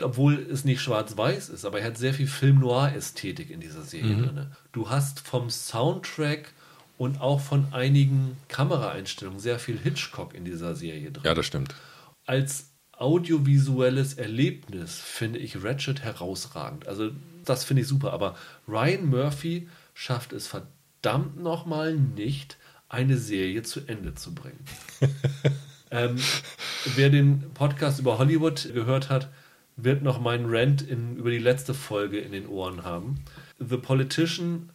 Obwohl 0.00 0.34
es 0.50 0.64
nicht 0.64 0.80
schwarz-weiß 0.80 1.48
ist, 1.50 1.64
aber 1.64 1.80
er 1.80 1.86
hat 1.88 1.98
sehr 1.98 2.14
viel 2.14 2.26
Film-Noir-Ästhetik 2.26 3.50
in 3.50 3.60
dieser 3.60 3.82
Serie 3.82 4.14
drin. 4.22 4.46
Du 4.72 4.88
hast 4.88 5.20
vom 5.20 5.50
Soundtrack 5.50 6.52
und 7.00 7.18
auch 7.22 7.40
von 7.40 7.72
einigen 7.72 8.36
Kameraeinstellungen 8.48 9.40
sehr 9.40 9.58
viel 9.58 9.78
Hitchcock 9.78 10.34
in 10.34 10.44
dieser 10.44 10.74
Serie 10.74 11.10
drin 11.10 11.22
Ja, 11.24 11.32
das 11.32 11.46
stimmt. 11.46 11.74
als 12.26 12.72
audiovisuelles 12.92 14.12
Erlebnis 14.18 14.96
finde 15.00 15.38
ich 15.38 15.64
Ratchet 15.64 16.02
herausragend. 16.02 16.86
Also 16.86 17.12
das 17.46 17.64
finde 17.64 17.80
ich 17.80 17.88
super. 17.88 18.12
Aber 18.12 18.36
Ryan 18.68 19.06
Murphy 19.06 19.66
schafft 19.94 20.34
es 20.34 20.46
verdammt 20.46 21.42
nochmal 21.42 21.94
nicht, 21.94 22.58
eine 22.90 23.16
Serie 23.16 23.62
zu 23.62 23.80
Ende 23.86 24.14
zu 24.14 24.34
bringen. 24.34 24.62
ähm, 25.90 26.16
wer 26.96 27.08
den 27.08 27.50
Podcast 27.54 27.98
über 28.00 28.18
Hollywood 28.18 28.74
gehört 28.74 29.08
hat, 29.08 29.30
wird 29.76 30.02
noch 30.02 30.20
meinen 30.20 30.54
Rant 30.54 30.82
in, 30.82 31.16
über 31.16 31.30
die 31.30 31.38
letzte 31.38 31.72
Folge 31.72 32.18
in 32.18 32.32
den 32.32 32.46
Ohren 32.46 32.84
haben. 32.84 33.24
The 33.58 33.78
Politician 33.78 34.68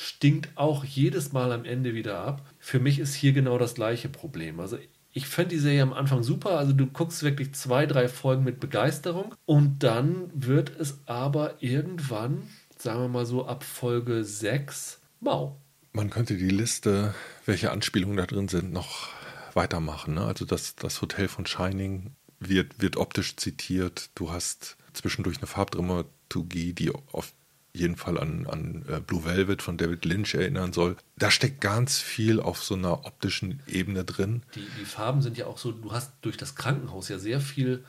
stinkt 0.00 0.50
auch 0.54 0.84
jedes 0.84 1.32
Mal 1.32 1.50
am 1.50 1.64
Ende 1.64 1.92
wieder 1.92 2.20
ab. 2.20 2.46
Für 2.60 2.78
mich 2.78 3.00
ist 3.00 3.14
hier 3.14 3.32
genau 3.32 3.58
das 3.58 3.74
gleiche 3.74 4.08
Problem. 4.08 4.60
Also 4.60 4.78
ich 5.12 5.26
fand 5.26 5.50
die 5.50 5.58
Serie 5.58 5.82
am 5.82 5.92
Anfang 5.92 6.22
super. 6.22 6.56
Also 6.56 6.72
du 6.72 6.86
guckst 6.86 7.24
wirklich 7.24 7.52
zwei, 7.54 7.84
drei 7.84 8.06
Folgen 8.06 8.44
mit 8.44 8.60
Begeisterung 8.60 9.34
und 9.44 9.82
dann 9.82 10.30
wird 10.32 10.70
es 10.78 11.00
aber 11.06 11.60
irgendwann, 11.60 12.44
sagen 12.76 13.00
wir 13.00 13.08
mal 13.08 13.26
so 13.26 13.46
ab 13.46 13.64
Folge 13.64 14.22
6, 14.22 15.00
mau. 15.18 15.60
Man 15.90 16.10
könnte 16.10 16.36
die 16.36 16.50
Liste, 16.50 17.12
welche 17.44 17.72
Anspielungen 17.72 18.18
da 18.18 18.26
drin 18.26 18.46
sind, 18.46 18.72
noch 18.72 19.08
weitermachen. 19.54 20.14
Ne? 20.14 20.24
Also 20.24 20.44
das, 20.44 20.76
das 20.76 21.02
Hotel 21.02 21.26
von 21.26 21.44
Shining 21.44 22.12
wird, 22.38 22.80
wird 22.80 22.98
optisch 22.98 23.34
zitiert. 23.34 24.10
Du 24.14 24.30
hast 24.30 24.76
zwischendurch 24.92 25.38
eine 25.38 25.48
Farbdramaturgie, 25.48 26.72
die 26.72 26.92
auf 26.92 27.32
jeden 27.78 27.96
Fall 27.96 28.18
an, 28.18 28.46
an 28.46 28.84
äh, 28.88 29.00
Blue 29.00 29.24
Velvet 29.24 29.62
von 29.62 29.76
David 29.76 30.04
Lynch 30.04 30.34
erinnern 30.34 30.72
soll. 30.72 30.96
Da 31.16 31.30
steckt 31.30 31.60
ganz 31.60 31.98
viel 31.98 32.40
auf 32.40 32.62
so 32.62 32.74
einer 32.74 33.06
optischen 33.06 33.62
Ebene 33.66 34.04
drin. 34.04 34.42
Die, 34.54 34.66
die 34.80 34.84
Farben 34.84 35.22
sind 35.22 35.38
ja 35.38 35.46
auch 35.46 35.58
so, 35.58 35.72
du 35.72 35.92
hast 35.92 36.12
durch 36.22 36.36
das 36.36 36.54
Krankenhaus 36.54 37.08
ja 37.08 37.18
sehr 37.18 37.40
viel 37.40 37.84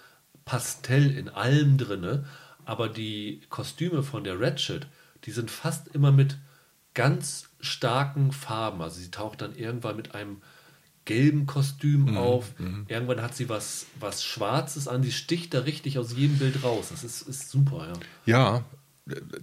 Pastell 0.46 1.16
in 1.16 1.30
allem 1.30 1.78
drinne, 1.78 2.26
aber 2.66 2.90
die 2.90 3.42
Kostüme 3.50 4.04
von 4.04 4.24
der 4.24 4.40
Ratchet, 4.40 4.88
die 5.26 5.32
sind 5.32 5.52
fast 5.52 5.90
immer 5.90 6.12
mit 6.12 6.38
ganz 6.94 7.50
starken 7.60 8.32
Farben. 8.32 8.82
Also 8.82 9.00
sie 9.00 9.12
taucht 9.12 9.42
dann 9.42 9.56
irgendwann 9.56 9.96
mit 9.96 10.16
einem 10.16 10.42
gelben 11.06 11.48
Kostüm 11.48 12.18
auf. 12.18 12.54
Irgendwann 12.88 13.22
hat 13.22 13.36
sie 13.36 13.50
was, 13.50 13.88
was 14.00 14.24
Schwarzes 14.24 14.88
an. 14.88 15.02
Sie 15.02 15.12
sticht 15.12 15.54
da 15.54 15.62
richtig 15.62 15.98
aus 15.98 16.16
jedem 16.16 16.38
Bild 16.38 16.64
raus. 16.64 16.90
Das 16.92 17.04
ist, 17.04 17.24
ist 17.24 17.50
super, 17.50 17.88
ja. 17.88 17.94
Ja, 18.26 18.66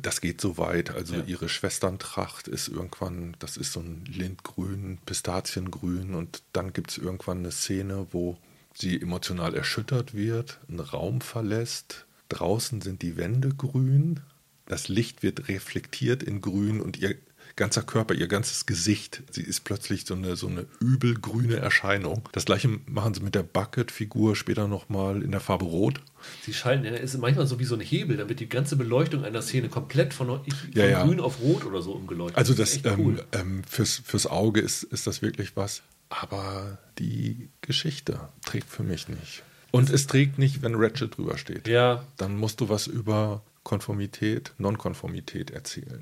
das 0.00 0.20
geht 0.20 0.40
so 0.40 0.58
weit. 0.58 0.90
Also 0.90 1.16
Ja. 1.16 1.24
ihre 1.26 1.48
Schwesterntracht 1.48 2.48
ist 2.48 2.68
irgendwann, 2.68 3.36
das 3.38 3.56
ist 3.56 3.72
so 3.72 3.80
ein 3.80 4.04
Lindgrün, 4.06 4.98
Pistaziengrün 5.06 6.14
und 6.14 6.42
dann 6.52 6.72
gibt 6.72 6.90
es 6.92 6.98
irgendwann 6.98 7.38
eine 7.38 7.52
Szene, 7.52 8.06
wo 8.12 8.38
sie 8.74 9.00
emotional 9.00 9.54
erschüttert 9.54 10.14
wird, 10.14 10.60
einen 10.68 10.80
Raum 10.80 11.20
verlässt. 11.20 12.06
Draußen 12.28 12.80
sind 12.80 13.02
die 13.02 13.16
Wände 13.16 13.50
grün, 13.50 14.20
das 14.66 14.88
Licht 14.88 15.22
wird 15.22 15.48
reflektiert 15.48 16.22
in 16.22 16.40
grün 16.40 16.80
und 16.80 16.96
ihr 16.98 17.16
ganzer 17.54 17.82
Körper, 17.82 18.14
ihr 18.14 18.26
ganzes 18.26 18.66
Gesicht. 18.66 19.22
Sie 19.30 19.42
ist 19.42 19.60
plötzlich 19.60 20.06
so 20.06 20.14
eine, 20.14 20.36
so 20.36 20.48
eine 20.48 20.66
übelgrüne 20.80 21.56
Erscheinung. 21.56 22.28
Das 22.32 22.44
gleiche 22.44 22.68
machen 22.86 23.14
sie 23.14 23.22
mit 23.22 23.34
der 23.34 23.42
Bucket-Figur 23.42 24.36
später 24.36 24.68
nochmal 24.68 25.22
in 25.22 25.30
der 25.30 25.40
Farbe 25.40 25.64
Rot. 25.64 26.00
Sie 26.42 26.52
scheinen, 26.52 26.84
er 26.84 27.00
ist 27.00 27.16
manchmal 27.18 27.46
so 27.46 27.58
wie 27.60 27.64
so 27.64 27.74
ein 27.74 27.80
Hebel, 27.80 28.16
damit 28.16 28.40
die 28.40 28.48
ganze 28.48 28.76
Beleuchtung 28.76 29.24
einer 29.24 29.42
Szene 29.42 29.68
komplett 29.68 30.12
von, 30.12 30.26
von 30.26 30.40
Ja, 30.74 30.86
ja. 30.86 31.04
grün 31.04 31.20
auf 31.20 31.40
rot 31.40 31.64
oder 31.64 31.82
so 31.82 31.92
umgeleuchtet 31.92 32.36
Also 32.36 32.52
ist 32.52 32.60
das 32.60 32.74
echt 32.74 32.86
ähm, 32.86 33.20
ähm, 33.32 33.62
fürs, 33.64 34.02
fürs 34.04 34.26
Auge 34.26 34.60
ist, 34.60 34.82
ist 34.82 35.06
das 35.06 35.22
wirklich 35.22 35.56
was. 35.56 35.82
Aber 36.08 36.78
die 36.98 37.48
Geschichte 37.60 38.20
trägt 38.44 38.68
für 38.70 38.82
mich 38.82 39.08
nicht. 39.08 39.42
Und 39.72 39.90
es 39.90 40.06
trägt 40.06 40.38
nicht, 40.38 40.62
wenn 40.62 40.74
Ratchet 40.74 41.16
drüber 41.16 41.36
steht. 41.36 41.68
Ja, 41.68 42.04
Dann 42.16 42.36
musst 42.36 42.60
du 42.60 42.68
was 42.68 42.86
über 42.86 43.42
Konformität, 43.62 44.52
Nonkonformität 44.58 45.50
erzählen. 45.50 45.98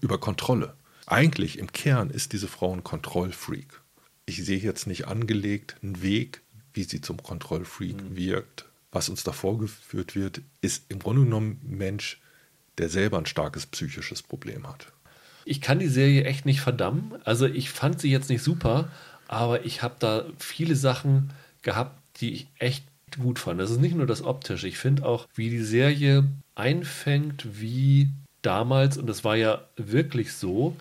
Über 0.00 0.18
Kontrolle. 0.18 0.74
Eigentlich 1.06 1.58
im 1.58 1.72
Kern 1.72 2.10
ist 2.10 2.32
diese 2.32 2.48
Frau 2.48 2.72
ein 2.72 2.84
Kontrollfreak. 2.84 3.80
Ich 4.26 4.44
sehe 4.44 4.58
jetzt 4.58 4.86
nicht 4.86 5.08
angelegt 5.08 5.76
einen 5.82 6.02
Weg, 6.02 6.42
wie 6.72 6.84
sie 6.84 7.00
zum 7.00 7.22
Kontrollfreak 7.22 7.96
wirkt. 8.14 8.66
Was 8.92 9.08
uns 9.08 9.24
da 9.24 9.32
vorgeführt 9.32 10.14
wird, 10.14 10.42
ist 10.60 10.84
im 10.88 10.98
Grunde 10.98 11.24
genommen 11.24 11.60
ein 11.64 11.78
Mensch, 11.78 12.20
der 12.78 12.88
selber 12.88 13.18
ein 13.18 13.26
starkes 13.26 13.66
psychisches 13.66 14.22
Problem 14.22 14.66
hat. 14.66 14.92
Ich 15.44 15.60
kann 15.60 15.78
die 15.78 15.88
Serie 15.88 16.24
echt 16.24 16.46
nicht 16.46 16.60
verdammen. 16.60 17.14
Also 17.24 17.46
ich 17.46 17.70
fand 17.70 18.00
sie 18.00 18.10
jetzt 18.10 18.30
nicht 18.30 18.42
super, 18.42 18.90
aber 19.26 19.64
ich 19.64 19.82
habe 19.82 19.96
da 19.98 20.26
viele 20.38 20.76
Sachen 20.76 21.32
gehabt, 21.62 22.00
die 22.20 22.32
ich 22.32 22.48
echt 22.58 22.84
gut 23.18 23.38
fand. 23.38 23.60
Das 23.60 23.70
ist 23.70 23.80
nicht 23.80 23.96
nur 23.96 24.06
das 24.06 24.22
Optische. 24.22 24.68
Ich 24.68 24.78
finde 24.78 25.04
auch, 25.04 25.26
wie 25.34 25.50
die 25.50 25.62
Serie 25.62 26.28
einfängt, 26.54 27.60
wie 27.60 28.10
damals, 28.42 28.96
und 28.98 29.06
das 29.06 29.24
war 29.24 29.36
ja 29.36 29.62
wirklich 29.76 30.32
so, 30.34 30.76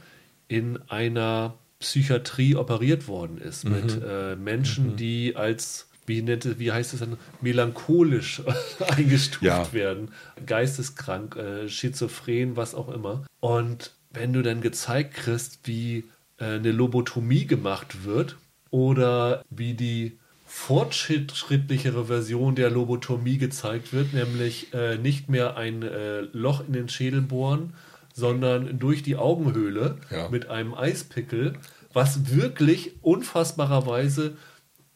in 0.48 0.80
einer 0.90 1.54
Psychiatrie 1.80 2.56
operiert 2.56 3.08
worden 3.08 3.38
ist. 3.38 3.64
Mit 3.68 4.02
äh, 4.04 4.36
Menschen, 4.36 4.96
die 4.98 5.36
als, 5.36 5.88
wie, 6.06 6.22
nennt, 6.22 6.60
wie 6.60 6.72
heißt 6.72 6.94
es 6.94 7.00
dann, 7.00 7.18
melancholisch 7.42 8.42
eingestuft 8.90 9.44
Ja. 9.44 9.72
werden. 9.74 10.12
Geisteskrank, 10.46 11.36
äh, 11.38 11.70
schizophren, 11.70 12.56
was 12.58 12.76
auch 12.76 12.90
immer. 12.90 13.24
Und 13.40 13.92
wenn 14.12 14.34
du 14.34 14.42
dann 14.42 14.62
gezeigt 14.62 15.14
kriegst, 15.14 15.60
wie 15.68 16.06
äh, 16.38 16.46
eine 16.56 16.72
Lobotomie 16.72 17.46
gemacht 17.46 18.04
wird 18.04 18.36
oder 18.72 19.44
wie 19.50 19.74
die 19.74 20.18
fortschrittlichere 20.60 22.06
Version 22.06 22.56
der 22.56 22.70
Lobotomie 22.70 23.38
gezeigt 23.38 23.94
wird, 23.94 24.14
nämlich 24.14 24.74
äh, 24.74 24.98
nicht 24.98 25.30
mehr 25.30 25.58
ein 25.58 25.84
äh, 25.84 26.22
Loch 26.34 26.64
in 26.66 26.74
den 26.74 26.90
Schädel 26.90 27.22
bohren, 27.22 27.74
sondern 28.14 28.78
durch 28.80 29.02
die 29.04 29.16
Augenhöhle 29.16 29.98
Ja. 30.12 30.30
mit 30.30 30.50
einem 30.50 30.74
Eispickel, 30.74 31.54
was 31.94 32.34
wirklich 32.36 32.92
unfassbarerweise 33.02 34.38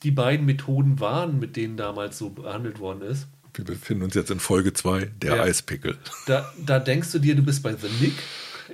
die 0.03 0.11
beiden 0.11 0.45
Methoden 0.45 0.99
waren, 0.99 1.39
mit 1.39 1.55
denen 1.55 1.77
damals 1.77 2.17
so 2.17 2.29
behandelt 2.29 2.79
worden 2.79 3.01
ist. 3.01 3.27
Wir 3.53 3.65
befinden 3.65 4.03
uns 4.03 4.15
jetzt 4.15 4.31
in 4.31 4.39
Folge 4.39 4.73
2, 4.73 5.11
der 5.21 5.37
Ja. 5.37 5.43
Eispickel. 5.43 5.97
Da, 6.27 6.51
da 6.65 6.79
denkst 6.79 7.11
du 7.11 7.19
dir, 7.19 7.35
du 7.35 7.41
bist 7.43 7.63
bei 7.63 7.73
The 7.75 7.87
Nick. 8.01 8.13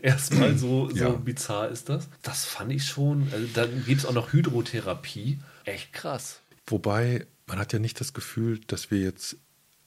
Erstmal 0.01 0.57
so, 0.57 0.89
so 0.89 0.95
Ja. 0.95 1.09
bizarr 1.09 1.69
ist 1.69 1.89
das. 1.89 2.09
Das 2.23 2.45
fand 2.45 2.71
ich 2.71 2.85
schon. 2.85 3.27
Also 3.31 3.47
dann 3.53 3.83
gibt 3.85 3.99
es 4.01 4.05
auch 4.05 4.13
noch 4.13 4.31
Hydrotherapie. 4.33 5.39
Echt 5.65 5.91
krass. 5.93 6.41
Wobei, 6.72 7.26
man 7.47 7.59
hat 7.59 7.74
ja 7.74 7.80
nicht 7.80 7.99
das 7.99 8.13
Gefühl, 8.13 8.59
dass 8.67 8.91
wir 8.91 8.99
jetzt 8.99 9.38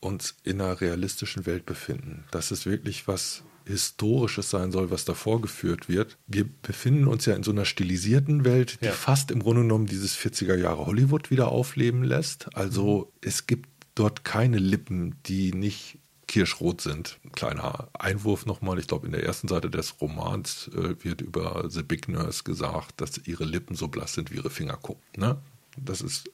uns 0.00 0.36
in 0.42 0.60
einer 0.60 0.80
realistischen 0.80 1.46
Welt 1.46 1.64
befinden. 1.64 2.24
Dass 2.30 2.50
es 2.50 2.66
wirklich 2.66 3.06
was 3.08 3.42
Historisches 3.64 4.50
sein 4.50 4.72
soll, 4.72 4.90
was 4.90 5.04
da 5.04 5.14
vorgeführt 5.14 5.88
wird. 5.88 6.18
Wir 6.26 6.44
befinden 6.62 7.06
uns 7.06 7.26
ja 7.26 7.36
in 7.36 7.44
so 7.44 7.52
einer 7.52 7.64
stilisierten 7.64 8.44
Welt, 8.44 8.78
die 8.80 8.86
Ja. 8.86 8.92
fast 8.92 9.30
im 9.30 9.40
Grunde 9.40 9.62
genommen 9.62 9.86
dieses 9.86 10.16
40er 10.16 10.56
Jahre 10.56 10.86
Hollywood 10.86 11.30
wieder 11.30 11.48
aufleben 11.48 12.02
lässt. 12.02 12.54
Also 12.56 13.12
es 13.20 13.46
gibt 13.46 13.68
dort 13.94 14.24
keine 14.24 14.58
Lippen, 14.58 15.14
die 15.26 15.52
nicht 15.52 15.98
kirschrot 16.26 16.80
sind. 16.80 17.20
Kleiner 17.32 17.88
Einwurf 17.92 18.46
nochmal. 18.46 18.78
Ich 18.80 18.88
glaube, 18.88 19.06
in 19.06 19.12
der 19.12 19.22
ersten 19.22 19.46
Seite 19.48 19.70
des 19.70 20.00
Romans 20.00 20.68
äh, 20.74 20.96
wird 21.04 21.20
über 21.20 21.66
The 21.68 21.82
Big 21.82 22.08
Nurse 22.08 22.42
gesagt, 22.42 23.00
dass 23.00 23.18
ihre 23.26 23.44
Lippen 23.44 23.76
so 23.76 23.86
blass 23.88 24.14
sind 24.14 24.30
wie 24.32 24.36
ihre 24.36 24.50
Fingerkuppen. 24.50 25.02
Ne? 25.20 25.38
Das 25.76 26.00
ist 26.00 26.28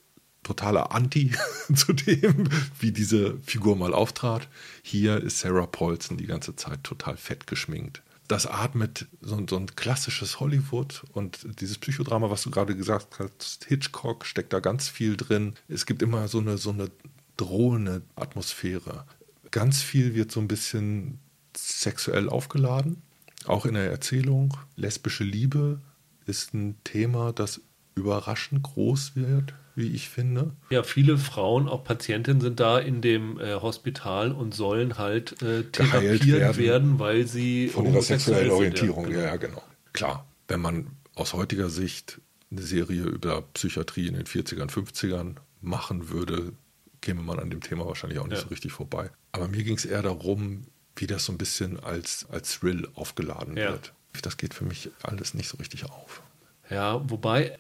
totaler 0.48 0.92
Anti 0.92 1.32
zu 1.74 1.92
dem, 1.92 2.48
wie 2.80 2.90
diese 2.92 3.38
Figur 3.40 3.76
mal 3.76 3.92
auftrat. 3.92 4.48
Hier 4.82 5.22
ist 5.22 5.40
Sarah 5.40 5.66
Paulson 5.66 6.16
die 6.16 6.26
ganze 6.26 6.56
Zeit 6.56 6.82
total 6.84 7.16
fett 7.18 7.46
geschminkt. 7.46 8.02
Das 8.28 8.46
atmet 8.46 9.06
so, 9.20 9.36
ein- 9.36 9.48
so 9.48 9.56
ein 9.56 9.74
klassisches 9.74 10.40
Hollywood 10.40 11.04
und 11.12 11.60
dieses 11.60 11.78
Psychodrama, 11.78 12.30
was 12.30 12.42
du 12.42 12.50
gerade 12.50 12.74
gesagt 12.76 13.18
hast, 13.18 13.64
Hitchcock 13.66 14.24
steckt 14.26 14.52
da 14.52 14.60
ganz 14.60 14.88
viel 14.88 15.16
drin. 15.16 15.54
Es 15.68 15.84
gibt 15.86 16.02
immer 16.02 16.28
so 16.28 16.38
eine, 16.40 16.56
so 16.58 16.70
eine 16.70 16.90
drohende 17.36 18.02
Atmosphäre. 18.16 19.04
Ganz 19.50 19.82
viel 19.82 20.14
wird 20.14 20.32
so 20.32 20.40
ein 20.40 20.48
bisschen 20.48 21.18
sexuell 21.56 22.28
aufgeladen, 22.28 23.02
auch 23.46 23.64
in 23.66 23.74
der 23.74 23.90
Erzählung. 23.90 24.56
Lesbische 24.76 25.24
Liebe 25.24 25.80
ist 26.26 26.52
ein 26.54 26.76
Thema, 26.84 27.32
das 27.32 27.60
überraschend 27.94 28.62
groß 28.62 29.12
wird, 29.16 29.54
wie 29.78 29.88
ich 29.94 30.08
finde. 30.08 30.52
Ja, 30.70 30.82
viele 30.82 31.16
Frauen, 31.16 31.68
auch 31.68 31.84
Patientinnen, 31.84 32.40
sind 32.42 32.60
da 32.60 32.78
in 32.78 33.00
dem 33.00 33.38
äh, 33.40 33.54
Hospital 33.54 34.32
und 34.32 34.54
sollen 34.54 34.98
halt 34.98 35.40
äh, 35.42 35.64
therapiert 35.64 36.26
werden. 36.26 36.56
werden, 36.58 36.98
weil 36.98 37.26
sie 37.26 37.68
Von 37.68 37.86
ihrer 37.86 38.02
sexuellen 38.02 38.42
sind, 38.50 38.52
Orientierung, 38.52 39.04
genau. 39.06 39.18
ja, 39.18 39.24
ja, 39.26 39.36
genau. 39.36 39.62
Klar, 39.92 40.26
wenn 40.48 40.60
man 40.60 40.88
aus 41.14 41.32
heutiger 41.32 41.70
Sicht 41.70 42.20
eine 42.50 42.62
Serie 42.62 43.02
über 43.02 43.42
Psychiatrie 43.54 44.06
in 44.08 44.14
den 44.14 44.24
40ern, 44.24 44.68
50ern 44.70 45.36
machen 45.60 46.08
würde, 46.10 46.52
käme 47.00 47.22
man 47.22 47.38
an 47.38 47.50
dem 47.50 47.60
Thema 47.60 47.86
wahrscheinlich 47.86 48.18
auch 48.18 48.26
nicht 48.26 48.38
Ja. 48.38 48.42
so 48.44 48.48
richtig 48.48 48.72
vorbei. 48.72 49.10
Aber 49.32 49.48
mir 49.48 49.62
ging 49.64 49.76
es 49.76 49.84
eher 49.84 50.02
darum, 50.02 50.64
wie 50.96 51.06
das 51.06 51.24
so 51.24 51.32
ein 51.32 51.38
bisschen 51.38 51.78
als, 51.78 52.26
als 52.30 52.58
Thrill 52.58 52.88
aufgeladen 52.94 53.56
Ja. 53.56 53.70
wird. 53.72 53.92
Das 54.22 54.36
geht 54.36 54.54
für 54.54 54.64
mich 54.64 54.90
alles 55.02 55.34
nicht 55.34 55.48
so 55.48 55.56
richtig 55.58 55.84
auf. 55.84 56.22
Ja, 56.70 57.00
wobei, 57.08 57.56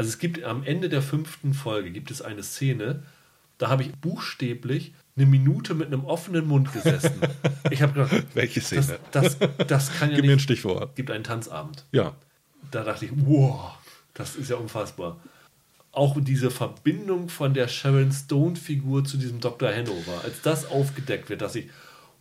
also 0.00 0.08
es 0.08 0.18
gibt 0.18 0.42
am 0.44 0.62
Ende 0.64 0.88
der 0.88 1.02
fünften 1.02 1.52
Folge 1.52 1.90
gibt 1.90 2.10
es 2.10 2.22
eine 2.22 2.42
Szene, 2.42 3.02
da 3.58 3.68
habe 3.68 3.82
ich 3.82 3.92
buchstäblich 3.96 4.94
eine 5.14 5.26
Minute 5.26 5.74
mit 5.74 5.88
einem 5.88 6.06
offenen 6.06 6.46
Mund 6.46 6.72
gesessen. 6.72 7.20
Ich 7.70 7.82
habe 7.82 7.92
gedacht, 7.92 8.24
Welche 8.32 8.62
Szene? 8.62 8.98
das, 9.12 9.36
das, 9.38 9.66
das 9.66 9.92
kann 9.98 10.08
ja 10.08 10.16
Gib 10.16 10.24
mir 10.24 10.30
ein 10.32 10.34
nicht. 10.36 10.44
Stichwort. 10.44 10.96
gibt 10.96 11.10
einen 11.10 11.22
Tanzabend. 11.22 11.84
Ja, 11.92 12.14
Da 12.70 12.82
dachte 12.82 13.04
ich, 13.04 13.10
wow, 13.14 13.72
das 14.14 14.36
ist 14.36 14.48
ja 14.48 14.56
unfassbar. 14.56 15.20
Auch 15.92 16.16
diese 16.18 16.50
Verbindung 16.50 17.28
von 17.28 17.52
der 17.52 17.68
Sharon 17.68 18.10
Stone-Figur 18.10 19.04
zu 19.04 19.18
diesem 19.18 19.38
Dr. 19.40 19.68
Hanover, 19.68 20.22
als 20.24 20.40
das 20.40 20.64
aufgedeckt 20.64 21.28
wird, 21.28 21.42
dass 21.42 21.54
ich, 21.56 21.66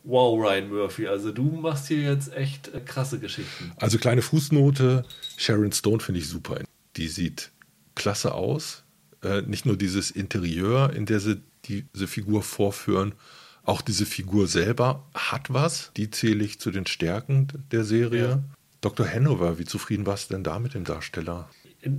wow, 0.03 0.37
Ryan 0.37 0.67
Murphy, 0.69 1.07
also 1.07 1.31
du 1.31 1.43
machst 1.43 1.87
hier 1.87 2.01
jetzt 2.01 2.33
echt 2.35 2.73
äh, 2.73 2.81
krasse 2.81 3.19
Geschichten. 3.19 3.71
Also 3.77 3.97
kleine 3.97 4.21
Fußnote, 4.21 5.05
Sharon 5.37 5.71
Stone 5.71 6.01
finde 6.01 6.19
ich 6.19 6.27
super. 6.27 6.59
Die 6.97 7.07
sieht 7.07 7.51
klasse 7.99 8.33
aus. 8.33 8.83
Äh, 9.21 9.41
nicht 9.43 9.65
nur 9.65 9.77
dieses 9.77 10.09
Interieur, 10.09 10.93
in 10.93 11.05
der 11.05 11.19
sie 11.19 11.41
diese 11.67 12.07
Figur 12.07 12.41
vorführen, 12.41 13.13
auch 13.63 13.81
diese 13.81 14.05
Figur 14.05 14.47
selber 14.47 15.05
hat 15.13 15.53
was. 15.53 15.91
Die 15.95 16.09
zähle 16.09 16.43
ich 16.43 16.59
zu 16.59 16.71
den 16.71 16.87
Stärken 16.87 17.47
der 17.71 17.83
Serie. 17.83 18.29
Ja. 18.29 18.43
Dr. 18.81 19.07
Hanover, 19.07 19.59
wie 19.59 19.65
zufrieden 19.65 20.05
warst 20.05 20.29
du 20.29 20.35
denn 20.35 20.43
da 20.43 20.57
mit 20.57 20.73
dem 20.73 20.85
Darsteller? 20.85 21.49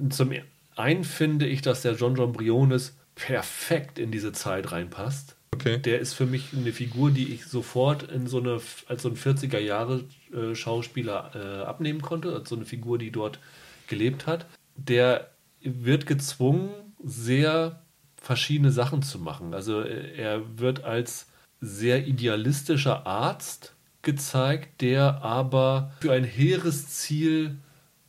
Zum 0.08 0.32
einen 0.74 1.04
finde 1.04 1.46
ich, 1.46 1.62
dass 1.62 1.82
der 1.82 1.94
John 1.94 2.16
John 2.16 2.32
Briones 2.32 2.96
perfekt 3.14 3.98
in 3.98 4.10
diese 4.10 4.32
Zeit 4.32 4.72
reinpasst. 4.72 5.36
Okay. 5.54 5.78
Der 5.78 6.00
ist 6.00 6.14
für 6.14 6.26
mich 6.26 6.54
eine 6.56 6.72
Figur, 6.72 7.10
die 7.10 7.34
ich 7.34 7.44
sofort 7.44 8.04
in 8.04 8.26
so 8.26 8.38
eine, 8.38 8.60
als 8.86 9.02
so 9.02 9.10
ein 9.10 9.16
40er 9.16 9.58
Jahre 9.58 10.04
äh, 10.32 10.54
Schauspieler 10.54 11.32
äh, 11.34 11.64
abnehmen 11.66 12.00
konnte, 12.00 12.32
als 12.34 12.48
so 12.48 12.56
eine 12.56 12.64
Figur, 12.64 12.98
die 12.98 13.10
dort 13.10 13.38
gelebt 13.86 14.26
hat. 14.26 14.46
Der 14.76 15.29
wird 15.62 16.06
gezwungen, 16.06 16.70
sehr 17.02 17.82
verschiedene 18.16 18.70
Sachen 18.70 19.02
zu 19.02 19.18
machen. 19.18 19.54
Also 19.54 19.80
äh, 19.80 20.16
er 20.16 20.58
wird 20.58 20.84
als 20.84 21.26
sehr 21.60 22.06
idealistischer 22.06 23.06
Arzt 23.06 23.74
gezeigt, 24.02 24.80
der 24.80 25.22
aber 25.22 25.92
für 26.00 26.12
ein 26.12 26.24
hehres 26.24 26.88
Ziel 26.88 27.58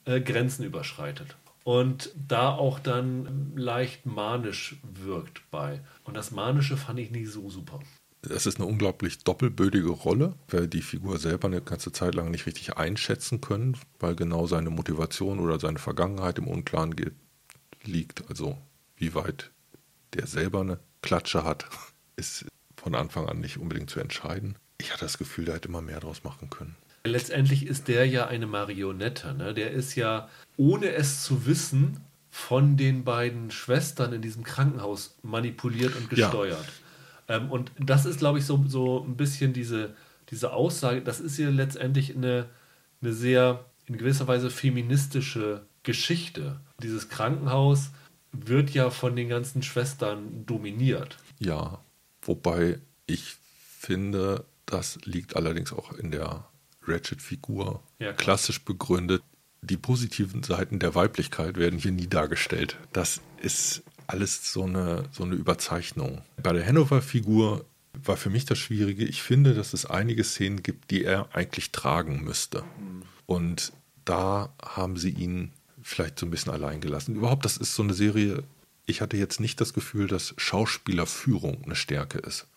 äh, 0.05 0.21
Grenzen 0.21 0.63
überschreitet. 0.63 1.35
Und 1.63 2.11
da 2.27 2.49
auch 2.49 2.79
dann 2.79 3.53
leicht 3.55 4.05
manisch 4.05 4.77
wirkt 4.83 5.43
bei. 5.51 5.81
Und 6.03 6.17
das 6.17 6.31
Manische 6.31 6.75
fand 6.75 6.99
ich 6.99 7.11
nicht 7.11 7.29
so 7.29 7.49
super. 7.49 7.79
Das 8.23 8.45
ist 8.45 8.59
eine 8.59 8.67
unglaublich 8.67 9.23
doppelbödige 9.23 9.89
Rolle, 9.89 10.35
weil 10.47 10.67
die 10.67 10.81
Figur 10.81 11.17
selber 11.17 11.47
eine 11.47 11.61
ganze 11.61 11.91
Zeit 11.91 12.13
lang 12.13 12.29
nicht 12.29 12.45
richtig 12.45 12.77
einschätzen 12.77 13.41
können, 13.41 13.77
weil 13.99 14.15
genau 14.15 14.45
seine 14.45 14.69
Motivation 14.69 15.39
oder 15.39 15.59
seine 15.59 15.79
Vergangenheit 15.79 16.37
im 16.37 16.47
Unklaren 16.47 16.95
liegt. 17.83 18.27
Also 18.29 18.57
wie 18.95 19.13
weit 19.13 19.51
der 20.13 20.27
selber 20.27 20.61
eine 20.61 20.79
Klatsche 21.01 21.43
hat, 21.43 21.65
ist 22.15 22.45
von 22.75 22.95
Anfang 22.95 23.27
an 23.27 23.39
nicht 23.39 23.57
unbedingt 23.57 23.89
zu 23.89 23.99
entscheiden. 23.99 24.55
Ich 24.79 24.91
hatte 24.91 25.05
das 25.05 25.17
Gefühl, 25.17 25.45
der 25.45 25.55
hätte 25.55 25.67
immer 25.67 25.81
mehr 25.81 25.99
draus 25.99 26.23
machen 26.23 26.49
können. 26.49 26.75
Letztendlich 27.03 27.65
ist 27.65 27.87
der 27.87 28.07
ja 28.07 28.27
eine 28.27 28.47
Marionette. 28.47 29.33
Ne? 29.33 29.53
Der 29.53 29.71
ist 29.71 29.95
ja, 29.95 30.29
ohne 30.57 30.91
es 30.91 31.23
zu 31.23 31.45
wissen, 31.45 31.97
von 32.29 32.77
den 32.77 33.03
beiden 33.03 33.51
Schwestern 33.51 34.13
in 34.13 34.21
diesem 34.21 34.43
Krankenhaus 34.43 35.17
manipuliert 35.21 35.95
und 35.95 36.09
gesteuert. 36.09 36.65
Ja. 37.27 37.37
Ähm, 37.37 37.51
und 37.51 37.71
das 37.77 38.05
ist, 38.05 38.19
glaube 38.19 38.39
ich, 38.39 38.45
so, 38.45 38.63
so 38.67 39.03
ein 39.03 39.17
bisschen 39.17 39.51
diese, 39.51 39.95
diese 40.29 40.53
Aussage, 40.53 41.01
das 41.01 41.19
ist 41.19 41.37
ja 41.37 41.49
letztendlich 41.49 42.15
eine, 42.15 42.47
eine 43.01 43.13
sehr 43.13 43.65
in 43.85 43.97
gewisser 43.97 44.27
Weise 44.27 44.49
feministische 44.49 45.65
Geschichte. 45.83 46.59
Dieses 46.81 47.09
Krankenhaus 47.09 47.91
wird 48.31 48.71
ja 48.71 48.89
von 48.89 49.15
den 49.15 49.29
ganzen 49.29 49.63
Schwestern 49.63 50.45
dominiert. 50.45 51.17
Ja, 51.39 51.79
wobei 52.21 52.79
ich 53.05 53.35
finde, 53.77 54.45
das 54.65 54.99
liegt 55.03 55.35
allerdings 55.35 55.73
auch 55.73 55.91
in 55.93 56.11
der 56.11 56.45
Ratchet-Figur 56.83 57.81
ja, 57.99 58.13
klassisch 58.13 58.63
begründet. 58.63 59.21
Die 59.61 59.77
positiven 59.77 60.43
Seiten 60.43 60.79
der 60.79 60.95
Weiblichkeit 60.95 61.57
werden 61.57 61.77
hier 61.77 61.91
nie 61.91 62.07
dargestellt. 62.07 62.77
Das 62.93 63.21
ist 63.41 63.83
alles 64.07 64.51
so 64.51 64.63
eine, 64.63 65.05
so 65.11 65.23
eine 65.23 65.35
Überzeichnung. 65.35 66.21
Bei 66.41 66.53
der 66.53 66.65
Hanover-Figur 66.65 67.65
war 68.03 68.17
für 68.17 68.29
mich 68.29 68.45
das 68.45 68.57
Schwierige. 68.57 69.05
Ich 69.05 69.21
finde, 69.21 69.53
dass 69.53 69.73
es 69.73 69.85
einige 69.85 70.23
Szenen 70.23 70.63
gibt, 70.63 70.91
die 70.91 71.03
er 71.03 71.35
eigentlich 71.35 71.71
tragen 71.71 72.23
müsste. 72.23 72.63
Mhm. 72.79 73.03
Und 73.25 73.73
da 74.05 74.53
haben 74.61 74.97
sie 74.97 75.11
ihn 75.11 75.51
vielleicht 75.81 76.19
so 76.19 76.25
ein 76.25 76.31
bisschen 76.31 76.51
allein 76.51 76.81
gelassen. 76.81 77.15
Überhaupt, 77.15 77.45
das 77.45 77.57
ist 77.57 77.75
so 77.75 77.83
eine 77.83 77.93
Serie, 77.93 78.43
ich 78.85 79.01
hatte 79.01 79.17
jetzt 79.17 79.39
nicht 79.39 79.61
das 79.61 79.73
Gefühl, 79.73 80.07
dass 80.07 80.33
Schauspielerführung 80.37 81.63
eine 81.63 81.75
Stärke 81.75 82.19
ist. 82.19 82.47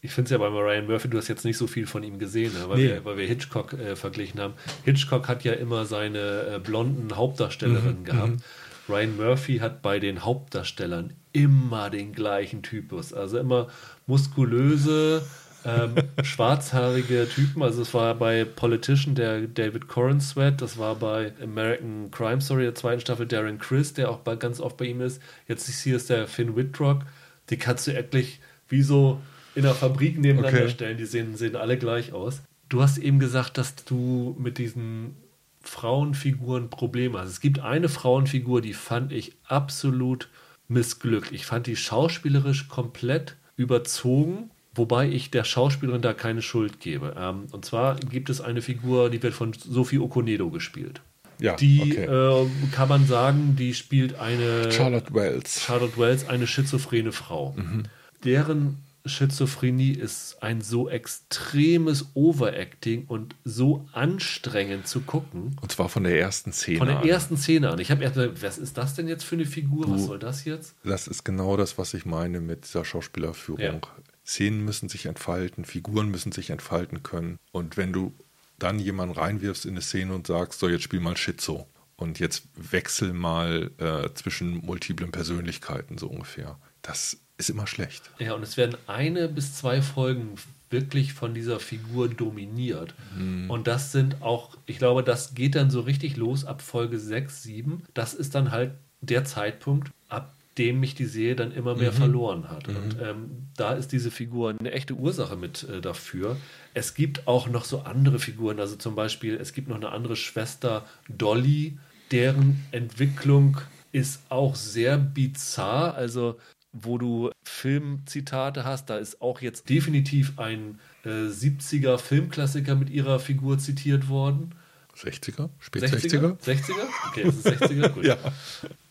Ich 0.00 0.12
finde 0.12 0.26
es 0.26 0.30
ja 0.30 0.38
bei 0.38 0.46
Ryan 0.46 0.86
Murphy, 0.86 1.08
du 1.08 1.18
hast 1.18 1.26
jetzt 1.26 1.44
nicht 1.44 1.58
so 1.58 1.66
viel 1.66 1.86
von 1.86 2.04
ihm 2.04 2.20
gesehen, 2.20 2.52
ne? 2.52 2.68
weil, 2.68 2.76
nee. 2.76 2.84
wir, 2.84 3.04
weil, 3.04 3.16
wir, 3.16 3.26
Hitchcock 3.26 3.72
äh, 3.72 3.96
verglichen 3.96 4.40
haben. 4.40 4.54
Hitchcock 4.84 5.26
hat 5.26 5.42
ja 5.42 5.54
immer 5.54 5.86
seine 5.86 6.54
äh, 6.54 6.58
blonden 6.60 7.16
Hauptdarstellerinnen 7.16 8.00
mhm, 8.00 8.04
gehabt. 8.04 8.30
Mhm. 8.30 8.42
Ryan 8.88 9.16
Murphy 9.16 9.58
hat 9.58 9.82
bei 9.82 9.98
den 9.98 10.24
Hauptdarstellern 10.24 11.14
immer 11.32 11.90
den 11.90 12.12
gleichen 12.12 12.62
Typus. 12.62 13.12
Also 13.12 13.38
immer 13.38 13.68
muskulöse, 14.06 15.22
ähm, 15.64 15.94
schwarzhaarige 16.22 17.28
Typen. 17.28 17.62
Also 17.62 17.82
es 17.82 17.94
war 17.94 18.14
bei 18.14 18.44
Politician 18.44 19.14
der 19.14 19.42
David 19.42 19.88
Corrin 19.88 20.20
Sweat, 20.20 20.60
das 20.60 20.78
war 20.78 20.94
bei 20.94 21.32
American 21.42 22.10
Crime 22.10 22.40
Story 22.40 22.62
der 22.64 22.74
zweiten 22.74 23.00
Staffel 23.00 23.26
Darren 23.26 23.58
Chris, 23.58 23.94
der 23.94 24.10
auch 24.10 24.18
bei, 24.18 24.36
ganz 24.36 24.60
oft 24.60 24.76
bei 24.76 24.86
ihm 24.86 25.00
ist. 25.00 25.20
Jetzt 25.46 25.68
hier 25.68 25.96
ist 25.96 26.10
der 26.10 26.26
Finn 26.26 26.56
Whitrock. 26.56 27.02
Die 27.50 27.56
kannst 27.56 27.86
du 27.86 27.94
wirklich 27.94 28.40
wie 28.68 28.82
so 28.82 29.20
in 29.54 29.62
der 29.62 29.74
Fabrik 29.74 30.18
nebeneinander 30.18 30.62
okay. 30.62 30.70
stellen. 30.70 30.98
Die 30.98 31.06
sehen, 31.06 31.36
sehen 31.36 31.56
alle 31.56 31.78
gleich 31.78 32.12
aus. 32.12 32.42
Du 32.68 32.82
hast 32.82 32.98
eben 32.98 33.18
gesagt, 33.18 33.58
dass 33.58 33.74
du 33.76 34.36
mit 34.38 34.58
diesen 34.58 35.16
Frauenfiguren 35.62 36.70
Probleme 36.70 37.18
hast. 37.18 37.30
Es 37.30 37.40
gibt 37.40 37.60
eine 37.60 37.88
Frauenfigur, 37.88 38.60
die 38.60 38.74
fand 38.74 39.12
ich 39.12 39.32
absolut 39.44 40.28
missglückt. 40.68 41.32
Ich 41.32 41.46
fand 41.46 41.66
die 41.66 41.76
schauspielerisch 41.76 42.68
komplett 42.68 43.36
überzogen 43.56 44.50
Wobei 44.78 45.08
ich 45.08 45.30
der 45.30 45.44
Schauspielerin 45.44 46.02
da 46.02 46.12
keine 46.12 46.42
Schuld 46.42 46.80
gebe. 46.80 47.14
Ähm, 47.18 47.46
und 47.52 47.64
zwar 47.64 47.96
gibt 47.96 48.30
es 48.30 48.40
eine 48.40 48.62
Figur, 48.62 49.10
die 49.10 49.22
wird 49.22 49.34
von 49.34 49.52
Sophie 49.52 49.98
Okonedo 49.98 50.50
gespielt. 50.50 51.00
Ja, 51.40 51.54
die 51.56 51.80
okay. 51.82 52.04
äh, 52.04 52.48
kann 52.72 52.88
man 52.88 53.06
sagen, 53.06 53.54
die 53.56 53.74
spielt 53.74 54.18
eine 54.18 54.72
Charlotte 54.72 55.14
Wells. 55.14 55.62
Charlotte 55.62 55.96
Wells, 55.98 56.28
eine 56.28 56.46
schizophrene 56.46 57.12
Frau. 57.12 57.54
Mhm. 57.56 57.84
Deren 58.24 58.78
Schizophrenie 59.08 59.92
ist 59.92 60.42
ein 60.42 60.60
so 60.60 60.88
extremes 60.88 62.06
Overacting 62.14 63.06
und 63.06 63.34
so 63.44 63.88
anstrengend 63.92 64.86
zu 64.86 65.00
gucken. 65.00 65.56
Und 65.60 65.72
zwar 65.72 65.88
von 65.88 66.04
der 66.04 66.18
ersten 66.18 66.52
Szene 66.52 66.78
Von 66.78 66.88
der 66.88 66.98
an. 66.98 67.08
ersten 67.08 67.36
Szene 67.36 67.70
an. 67.70 67.78
Ich 67.78 67.90
habe 67.90 68.02
erst 68.02 68.16
was 68.42 68.58
ist 68.58 68.76
das 68.76 68.94
denn 68.94 69.08
jetzt 69.08 69.24
für 69.24 69.36
eine 69.36 69.46
Figur? 69.46 69.86
Du, 69.86 69.92
was 69.92 70.04
soll 70.04 70.18
das 70.18 70.44
jetzt? 70.44 70.74
Das 70.84 71.06
ist 71.06 71.24
genau 71.24 71.56
das, 71.56 71.78
was 71.78 71.94
ich 71.94 72.04
meine 72.04 72.40
mit 72.40 72.64
dieser 72.64 72.84
Schauspielerführung. 72.84 73.60
Ja. 73.60 73.80
Szenen 74.28 74.64
müssen 74.64 74.88
sich 74.88 75.06
entfalten, 75.06 75.64
Figuren 75.64 76.10
müssen 76.10 76.32
sich 76.32 76.50
entfalten 76.50 77.02
können. 77.02 77.38
Und 77.50 77.76
wenn 77.78 77.92
du 77.92 78.12
dann 78.58 78.78
jemanden 78.78 79.14
reinwirfst 79.14 79.64
in 79.64 79.72
eine 79.72 79.80
Szene 79.80 80.14
und 80.14 80.26
sagst, 80.26 80.60
so 80.60 80.68
jetzt 80.68 80.82
spiel 80.82 81.00
mal 81.00 81.16
Schizo 81.16 81.66
und 81.96 82.18
jetzt 82.18 82.44
wechsel 82.54 83.14
mal 83.14 83.70
äh, 83.78 84.12
zwischen 84.14 84.64
multiplen 84.64 85.12
Persönlichkeiten 85.12 85.96
so 85.96 86.08
ungefähr, 86.08 86.58
das 86.82 87.18
ist 87.38 87.48
immer 87.48 87.66
schlecht. 87.66 88.10
Ja, 88.18 88.34
und 88.34 88.42
es 88.42 88.56
werden 88.56 88.76
eine 88.86 89.28
bis 89.28 89.54
zwei 89.54 89.80
Folgen 89.80 90.34
wirklich 90.70 91.14
von 91.14 91.32
dieser 91.32 91.60
Figur 91.60 92.08
dominiert. 92.08 92.94
Mhm. 93.16 93.48
Und 93.48 93.66
das 93.66 93.92
sind 93.92 94.20
auch, 94.20 94.58
ich 94.66 94.76
glaube, 94.78 95.02
das 95.02 95.34
geht 95.34 95.54
dann 95.54 95.70
so 95.70 95.80
richtig 95.80 96.16
los 96.16 96.44
ab 96.44 96.60
Folge 96.60 96.98
6, 96.98 97.42
7. 97.42 97.82
Das 97.94 98.12
ist 98.12 98.34
dann 98.34 98.50
halt 98.50 98.72
der 99.00 99.24
Zeitpunkt, 99.24 99.90
ab 100.08 100.34
dem 100.58 100.80
mich 100.80 100.94
die 100.94 101.04
Serie 101.06 101.36
dann 101.36 101.52
immer 101.52 101.76
mehr 101.76 101.92
mhm. 101.92 101.96
verloren 101.96 102.50
hat. 102.50 102.68
Mhm. 102.68 102.76
Und 102.76 102.96
ähm, 103.00 103.30
da 103.56 103.72
ist 103.72 103.92
diese 103.92 104.10
Figur 104.10 104.54
eine 104.58 104.72
echte 104.72 104.94
Ursache 104.94 105.36
mit 105.36 105.68
äh, 105.68 105.80
dafür. 105.80 106.36
Es 106.74 106.94
gibt 106.94 107.26
auch 107.26 107.48
noch 107.48 107.64
so 107.64 107.80
andere 107.80 108.18
Figuren, 108.18 108.60
also 108.60 108.76
zum 108.76 108.94
Beispiel, 108.94 109.36
es 109.36 109.52
gibt 109.52 109.68
noch 109.68 109.76
eine 109.76 109.90
andere 109.90 110.16
Schwester, 110.16 110.84
Dolly, 111.08 111.78
deren 112.10 112.64
Entwicklung 112.72 113.58
ist 113.92 114.22
auch 114.28 114.54
sehr 114.54 114.98
bizarr. 114.98 115.94
Also 115.94 116.38
wo 116.72 116.98
du 116.98 117.30
Filmzitate 117.44 118.64
hast, 118.64 118.90
da 118.90 118.98
ist 118.98 119.22
auch 119.22 119.40
jetzt 119.40 119.68
definitiv 119.68 120.38
ein 120.38 120.78
äh, 121.04 121.08
70er 121.08 121.98
Filmklassiker 121.98 122.74
mit 122.74 122.90
ihrer 122.90 123.18
Figur 123.18 123.58
zitiert 123.58 124.08
worden. 124.08 124.54
60er? 124.98 125.50
Spät 125.58 125.84
60er? 125.84 126.38
60er? 126.40 126.72
Okay, 127.08 127.22
es 127.22 127.36
ist 127.36 127.46
60er, 127.46 127.88
gut. 127.88 128.04
ja. 128.06 128.16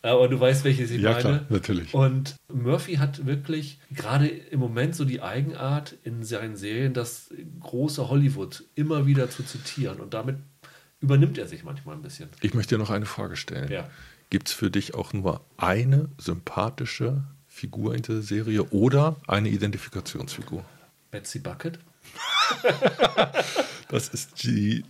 Aber 0.02 0.28
du 0.28 0.40
weißt, 0.40 0.64
welche 0.64 0.84
ich 0.84 0.90
ja, 1.00 1.10
meine. 1.10 1.20
Klar, 1.20 1.46
natürlich. 1.48 1.94
Und 1.94 2.36
Murphy 2.52 2.94
hat 2.94 3.26
wirklich 3.26 3.78
gerade 3.90 4.26
im 4.26 4.60
Moment 4.60 4.94
so 4.94 5.04
die 5.04 5.20
Eigenart 5.20 5.96
in 6.04 6.24
seinen 6.24 6.56
Serien, 6.56 6.94
das 6.94 7.30
große 7.60 8.08
Hollywood 8.08 8.64
immer 8.74 9.06
wieder 9.06 9.30
zu 9.30 9.42
zitieren. 9.42 10.00
Und 10.00 10.14
damit 10.14 10.38
übernimmt 11.00 11.38
er 11.38 11.46
sich 11.46 11.64
manchmal 11.64 11.96
ein 11.96 12.02
bisschen. 12.02 12.28
Ich 12.40 12.54
möchte 12.54 12.74
dir 12.74 12.78
noch 12.78 12.90
eine 12.90 13.06
Frage 13.06 13.36
stellen. 13.36 13.70
Ja. 13.70 13.88
Gibt 14.30 14.48
es 14.48 14.54
für 14.54 14.70
dich 14.70 14.94
auch 14.94 15.12
nur 15.12 15.44
eine 15.56 16.08
sympathische 16.18 17.24
Figur 17.46 17.94
in 17.94 18.02
der 18.02 18.22
Serie 18.22 18.64
oder 18.64 19.16
eine 19.26 19.48
Identifikationsfigur? 19.48 20.64
Betsy 21.10 21.38
Bucket? 21.38 21.78
das 23.88 24.08
ist 24.08 24.42
die 24.42 24.84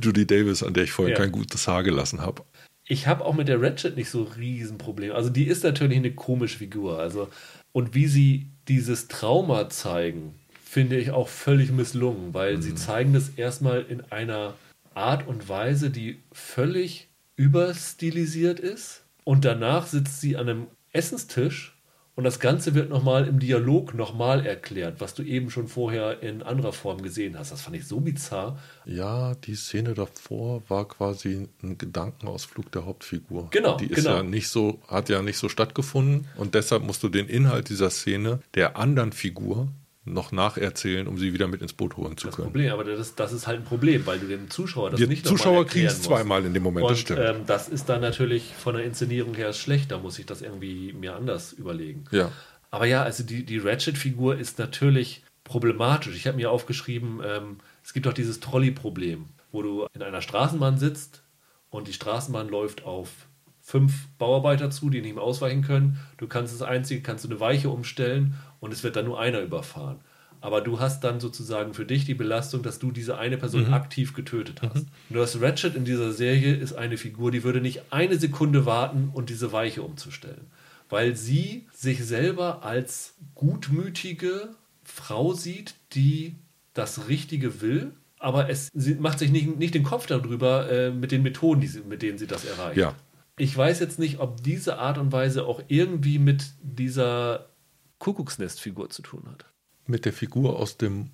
Judy 0.00 0.26
Davis, 0.26 0.62
an 0.62 0.74
der 0.74 0.84
ich 0.84 0.92
vorher 0.92 1.14
ja. 1.14 1.20
kein 1.20 1.32
gutes 1.32 1.68
Haar 1.68 1.82
gelassen 1.82 2.20
habe. 2.20 2.42
Ich 2.86 3.06
habe 3.06 3.24
auch 3.24 3.34
mit 3.34 3.48
der 3.48 3.62
Ratchet 3.62 3.96
nicht 3.96 4.10
so 4.10 4.24
Riesenprobleme. 4.24 5.14
Also 5.14 5.30
die 5.30 5.46
ist 5.46 5.64
natürlich 5.64 5.96
eine 5.96 6.14
komische 6.14 6.58
Figur. 6.58 6.98
Also 6.98 7.28
und 7.72 7.94
wie 7.94 8.06
sie 8.06 8.50
dieses 8.68 9.08
Trauma 9.08 9.68
zeigen, 9.70 10.34
finde 10.62 10.96
ich 10.96 11.10
auch 11.10 11.28
völlig 11.28 11.70
misslungen, 11.70 12.34
weil 12.34 12.56
mhm. 12.56 12.62
sie 12.62 12.74
zeigen 12.74 13.12
das 13.12 13.30
erstmal 13.30 13.82
in 13.82 14.00
einer 14.10 14.54
Art 14.94 15.26
und 15.26 15.48
Weise, 15.48 15.90
die 15.90 16.18
völlig 16.32 17.08
überstilisiert 17.36 18.60
ist. 18.60 19.04
Und 19.24 19.44
danach 19.44 19.86
sitzt 19.86 20.20
sie 20.20 20.36
an 20.36 20.48
einem 20.48 20.66
Essenstisch 20.92 21.73
und 22.16 22.24
das 22.24 22.38
Ganze 22.38 22.74
wird 22.74 22.90
nochmal 22.90 23.26
im 23.26 23.40
Dialog 23.40 23.92
nochmal 23.92 24.46
erklärt, 24.46 25.00
was 25.00 25.14
du 25.14 25.22
eben 25.24 25.50
schon 25.50 25.66
vorher 25.66 26.22
in 26.22 26.42
anderer 26.42 26.72
Form 26.72 27.02
gesehen 27.02 27.36
hast. 27.36 27.50
Das 27.50 27.62
fand 27.62 27.76
ich 27.76 27.86
so 27.86 28.00
bizarr. 28.00 28.58
Ja, 28.84 29.34
die 29.34 29.56
Szene 29.56 29.94
davor 29.94 30.62
war 30.68 30.86
quasi 30.86 31.48
ein 31.62 31.76
Gedankenausflug 31.76 32.70
der 32.70 32.86
Hauptfigur. 32.86 33.48
Genau. 33.50 33.76
Die 33.76 33.86
ist 33.86 33.96
genau. 33.96 34.16
ja 34.16 34.22
nicht 34.22 34.48
so, 34.48 34.80
hat 34.86 35.08
ja 35.08 35.22
nicht 35.22 35.38
so 35.38 35.48
stattgefunden 35.48 36.28
und 36.36 36.54
deshalb 36.54 36.84
musst 36.84 37.02
du 37.02 37.08
den 37.08 37.28
Inhalt 37.28 37.68
dieser 37.68 37.90
Szene 37.90 38.38
der 38.54 38.76
anderen 38.76 39.12
Figur 39.12 39.68
noch 40.04 40.32
nacherzählen, 40.32 41.06
um 41.06 41.16
sie 41.16 41.32
wieder 41.32 41.48
mit 41.48 41.62
ins 41.62 41.72
Boot 41.72 41.96
holen 41.96 42.16
zu 42.16 42.26
das 42.26 42.36
können. 42.36 42.48
Problem, 42.48 42.72
aber 42.72 42.84
das, 42.84 43.14
das 43.14 43.32
ist 43.32 43.46
halt 43.46 43.60
ein 43.60 43.64
Problem, 43.64 44.04
weil 44.06 44.18
du 44.18 44.26
dem 44.26 44.50
Zuschauer 44.50 44.90
das 44.90 45.00
Die 45.00 45.06
nicht 45.06 45.26
Zuschauer 45.26 45.66
kriegen 45.66 45.86
es 45.86 46.02
zweimal 46.02 46.44
in 46.44 46.52
dem 46.52 46.62
Moment, 46.62 46.84
Und, 46.84 46.92
das 46.92 47.00
stimmt. 47.00 47.20
Ähm, 47.20 47.36
das 47.46 47.68
ist 47.68 47.88
dann 47.88 48.02
natürlich 48.02 48.52
von 48.54 48.74
der 48.74 48.84
Inszenierung 48.84 49.34
her 49.34 49.52
schlecht, 49.52 49.90
da 49.90 49.98
muss 49.98 50.18
ich 50.18 50.26
das 50.26 50.42
irgendwie 50.42 50.92
mir 50.92 51.16
anders 51.16 51.52
überlegen. 51.52 52.04
Ja. 52.10 52.30
Aber 52.70 52.86
ja, 52.86 53.02
also 53.02 53.22
die, 53.22 53.44
die 53.44 53.58
Ratchet-Figur 53.58 54.36
ist 54.36 54.58
natürlich 54.58 55.22
problematisch. 55.44 56.16
Ich 56.16 56.26
habe 56.26 56.36
mir 56.36 56.50
aufgeschrieben, 56.50 57.20
ähm, 57.24 57.58
es 57.82 57.92
gibt 57.92 58.06
doch 58.06 58.12
dieses 58.12 58.40
Trolley-Problem, 58.40 59.26
wo 59.52 59.62
du 59.62 59.86
in 59.94 60.02
einer 60.02 60.22
Straßenbahn 60.22 60.78
sitzt 60.78 61.22
und 61.70 61.88
die 61.88 61.92
Straßenbahn 61.92 62.48
läuft 62.48 62.84
auf 62.84 63.08
fünf 63.64 64.08
Bauarbeiter 64.18 64.70
zu, 64.70 64.90
die 64.90 65.00
nicht 65.00 65.14
mehr 65.14 65.24
ausweichen 65.24 65.62
können. 65.62 65.98
Du 66.18 66.28
kannst 66.28 66.52
das 66.52 66.60
Einzige, 66.60 67.00
kannst 67.00 67.24
du 67.24 67.30
eine 67.30 67.40
Weiche 67.40 67.70
umstellen 67.70 68.34
und 68.60 68.74
es 68.74 68.84
wird 68.84 68.94
dann 68.94 69.06
nur 69.06 69.18
einer 69.18 69.40
überfahren. 69.40 70.00
Aber 70.42 70.60
du 70.60 70.78
hast 70.80 71.02
dann 71.02 71.18
sozusagen 71.18 71.72
für 71.72 71.86
dich 71.86 72.04
die 72.04 72.12
Belastung, 72.12 72.62
dass 72.62 72.78
du 72.78 72.92
diese 72.92 73.16
eine 73.16 73.38
Person 73.38 73.68
mhm. 73.68 73.72
aktiv 73.72 74.12
getötet 74.12 74.60
hast. 74.60 74.84
Mhm. 74.84 74.90
Nur 75.08 75.22
das 75.22 75.40
Ratchet 75.40 75.74
in 75.76 75.86
dieser 75.86 76.12
Serie 76.12 76.54
ist 76.54 76.74
eine 76.74 76.98
Figur, 76.98 77.30
die 77.30 77.42
würde 77.42 77.62
nicht 77.62 77.80
eine 77.90 78.18
Sekunde 78.18 78.66
warten 78.66 79.10
und 79.14 79.30
diese 79.30 79.50
Weiche 79.52 79.82
umzustellen. 79.82 80.46
Weil 80.90 81.16
sie 81.16 81.66
sich 81.72 82.04
selber 82.04 82.64
als 82.64 83.14
gutmütige 83.34 84.50
Frau 84.84 85.32
sieht, 85.32 85.74
die 85.94 86.34
das 86.74 87.08
Richtige 87.08 87.62
will, 87.62 87.92
aber 88.18 88.50
es 88.50 88.68
sie 88.74 88.96
macht 88.96 89.18
sich 89.18 89.30
nicht, 89.30 89.58
nicht 89.58 89.74
den 89.74 89.84
Kopf 89.84 90.06
darüber 90.06 90.70
äh, 90.70 90.90
mit 90.90 91.12
den 91.12 91.22
Methoden, 91.22 91.66
sie, 91.66 91.80
mit 91.80 92.02
denen 92.02 92.18
sie 92.18 92.26
das 92.26 92.44
erreicht. 92.44 92.76
Ja. 92.76 92.94
Ich 93.36 93.56
weiß 93.56 93.80
jetzt 93.80 93.98
nicht, 93.98 94.20
ob 94.20 94.42
diese 94.42 94.78
Art 94.78 94.98
und 94.98 95.10
Weise 95.12 95.44
auch 95.46 95.62
irgendwie 95.68 96.18
mit 96.18 96.52
dieser 96.62 97.48
Kuckucksnestfigur 97.98 98.90
zu 98.90 99.02
tun 99.02 99.24
hat. 99.30 99.46
Mit 99.86 100.04
der 100.04 100.12
Figur 100.12 100.58
aus 100.58 100.76
dem 100.76 101.10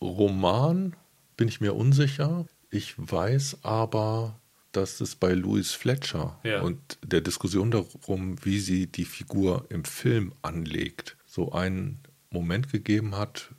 Roman 0.00 0.94
bin 1.36 1.48
ich 1.48 1.60
mir 1.60 1.74
unsicher. 1.74 2.46
Ich 2.70 2.94
weiß 2.96 3.58
aber, 3.62 4.38
dass 4.72 5.00
es 5.00 5.16
bei 5.16 5.32
Louis 5.32 5.72
Fletcher 5.72 6.38
Ja. 6.44 6.60
und 6.62 6.98
der 7.04 7.20
Diskussion 7.20 7.70
darum, 7.70 8.36
wie 8.44 8.60
sie 8.60 8.86
die 8.86 9.04
Figur 9.04 9.66
im 9.70 9.84
Film 9.84 10.32
anlegt, 10.42 11.16
so 11.24 11.52
einen 11.52 11.98
Moment 12.30 12.70
gegeben 12.70 13.16
hat, 13.16 13.54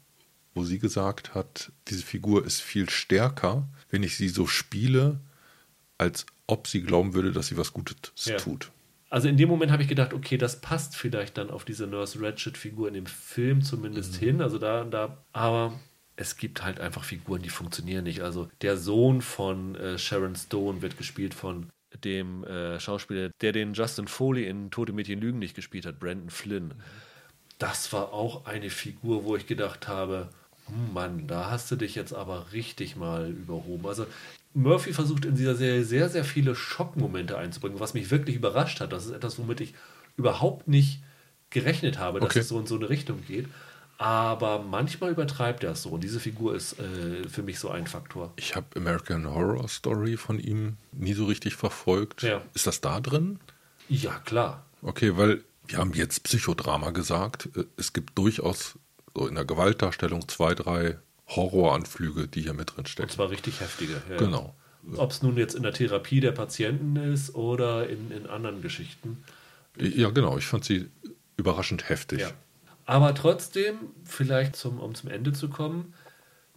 wo 0.53 0.63
sie 0.63 0.79
gesagt 0.79 1.35
hat, 1.35 1.71
diese 1.87 2.03
Figur 2.03 2.45
ist 2.45 2.61
viel 2.61 2.89
stärker, 2.89 3.67
wenn 3.89 4.03
ich 4.03 4.15
sie 4.17 4.29
so 4.29 4.47
spiele, 4.47 5.19
als 5.97 6.25
ob 6.47 6.67
sie 6.67 6.81
glauben 6.81 7.13
würde, 7.13 7.31
dass 7.31 7.47
sie 7.47 7.57
was 7.57 7.73
Gutes 7.73 7.97
Ja. 8.25 8.37
tut. 8.37 8.71
Also 9.09 9.29
in 9.29 9.37
dem 9.37 9.47
Moment 9.47 9.71
habe 9.71 9.81
ich 9.83 9.87
gedacht, 9.87 10.13
okay, 10.13 10.37
das 10.37 10.59
passt 10.59 10.95
vielleicht 10.95 11.37
dann 11.37 11.49
auf 11.49 11.63
diese 11.63 11.87
Nurse 11.87 12.19
Ratchet-Figur 12.21 12.89
in 12.89 12.93
dem 12.93 13.05
Film 13.05 13.61
zumindest 13.61 14.15
Mhm. 14.15 14.25
hin. 14.25 14.41
Also 14.41 14.57
da, 14.57 14.83
da, 14.83 15.17
aber 15.31 15.79
es 16.17 16.35
gibt 16.35 16.63
halt 16.63 16.79
einfach 16.79 17.03
Figuren, 17.03 17.41
die 17.41 17.49
funktionieren 17.49 18.03
nicht. 18.03 18.21
Also 18.21 18.49
der 18.61 18.75
Sohn 18.75 19.21
von 19.21 19.75
äh, 19.75 19.97
Sharon 19.97 20.35
Stone 20.35 20.81
wird 20.81 20.97
gespielt 20.97 21.33
von 21.33 21.67
dem 22.03 22.43
äh, 22.43 22.79
Schauspieler, 22.81 23.29
der 23.41 23.53
den 23.53 23.73
Justin 23.73 24.07
Foley 24.09 24.45
in 24.45 24.71
Tote 24.71 24.91
Mädchen 24.91 25.21
Lügen 25.21 25.39
nicht 25.39 25.55
gespielt 25.55 25.85
hat, 25.85 25.99
Brandon 25.99 26.29
Flynn. 26.29 26.73
Das 27.59 27.91
war 27.93 28.13
auch 28.13 28.45
eine 28.45 28.69
Figur, 28.69 29.23
wo 29.23 29.35
ich 29.35 29.47
gedacht 29.47 29.87
habe, 29.87 30.29
hm, 30.67 30.93
Mann, 30.93 31.27
da 31.27 31.49
hast 31.49 31.71
du 31.71 31.75
dich 31.77 31.95
jetzt 31.95 32.13
aber 32.13 32.51
richtig 32.51 32.97
mal 32.97 33.29
überhoben. 33.31 33.87
Also 33.87 34.05
Murphy 34.53 34.93
versucht 34.93 35.25
in 35.25 35.35
dieser 35.35 35.55
Serie 35.55 35.83
sehr, 35.83 36.09
sehr 36.09 36.23
viele 36.23 36.55
Schockmomente 36.55 37.37
einzubringen, 37.37 37.79
was 37.79 37.93
mich 37.93 38.09
wirklich 38.11 38.35
überrascht 38.35 38.79
hat. 38.79 38.91
Das 38.91 39.05
ist 39.05 39.11
etwas, 39.11 39.37
womit 39.37 39.61
ich 39.61 39.73
überhaupt 40.15 40.67
nicht 40.67 41.01
gerechnet 41.49 41.99
habe, 41.99 42.19
dass 42.19 42.29
Okay. 42.31 42.39
es 42.39 42.47
so 42.49 42.59
in 42.59 42.65
so 42.65 42.75
eine 42.75 42.89
Richtung 42.89 43.23
geht. 43.27 43.47
Aber 43.99 44.59
manchmal 44.63 45.11
übertreibt 45.11 45.63
er 45.63 45.71
es 45.71 45.81
so. 45.83 45.89
Und 45.89 46.03
diese 46.03 46.19
Figur 46.19 46.55
ist 46.55 46.79
äh, 46.79 47.27
für 47.27 47.41
mich 47.41 47.59
so 47.59 47.69
ein 47.69 47.87
Faktor. 47.87 48.31
Ich 48.35 48.55
habe 48.55 48.67
American 48.75 49.25
Horror 49.33 49.67
Story 49.67 50.17
von 50.17 50.39
ihm 50.39 50.77
nie 50.91 51.13
so 51.13 51.25
richtig 51.25 51.55
verfolgt. 51.55 52.21
Ja. 52.21 52.41
Ist 52.53 52.67
das 52.67 52.79
da 52.81 52.99
drin? 52.99 53.39
Ja, 53.89 54.19
klar. 54.25 54.65
Okay, 54.83 55.17
weil 55.17 55.43
wir 55.67 55.79
haben 55.79 55.93
jetzt 55.93 56.23
Psychodrama 56.23 56.91
gesagt. 56.91 57.49
Äh, 57.55 57.63
Es 57.77 57.91
gibt 57.93 58.15
durchaus 58.17 58.75
so 59.15 59.27
in 59.27 59.33
der 59.35 59.45
Gewaltdarstellung 59.45 60.27
zwei, 60.27 60.53
drei 60.53 60.97
Horroranflüge, 61.28 62.28
die 62.28 62.41
hier 62.41 62.53
mit 62.53 62.71
drin 62.71 62.80
Und 62.80 62.89
stecken. 62.89 63.09
zwar 63.09 63.30
richtig 63.30 63.59
heftige. 63.59 64.01
Ja. 64.09 64.17
Genau. 64.17 64.55
Ob 64.95 65.11
es 65.11 65.21
nun 65.21 65.36
jetzt 65.38 65.53
in 65.55 65.63
der 65.63 65.73
Therapie 65.73 66.21
der 66.21 66.32
Patienten 66.32 66.95
ist 66.95 67.36
oder 67.36 67.89
in, 67.89 68.11
in 68.11 68.25
anderen 68.28 68.61
Geschichten. 68.61 69.23
Ja, 69.78 70.09
genau. 70.11 70.38
Ich 70.38 70.45
fand 70.45 70.63
sie 70.63 70.89
überraschend 71.36 71.89
heftig. 71.89 72.21
Ja. 72.21 72.32
Aber 72.86 73.13
trotzdem, 73.13 73.75
vielleicht 74.05 74.55
zum, 74.55 74.80
um 74.80 74.95
zum 74.95 75.09
Ende 75.09 75.34
zu 75.34 75.49
kommen, 75.49 75.93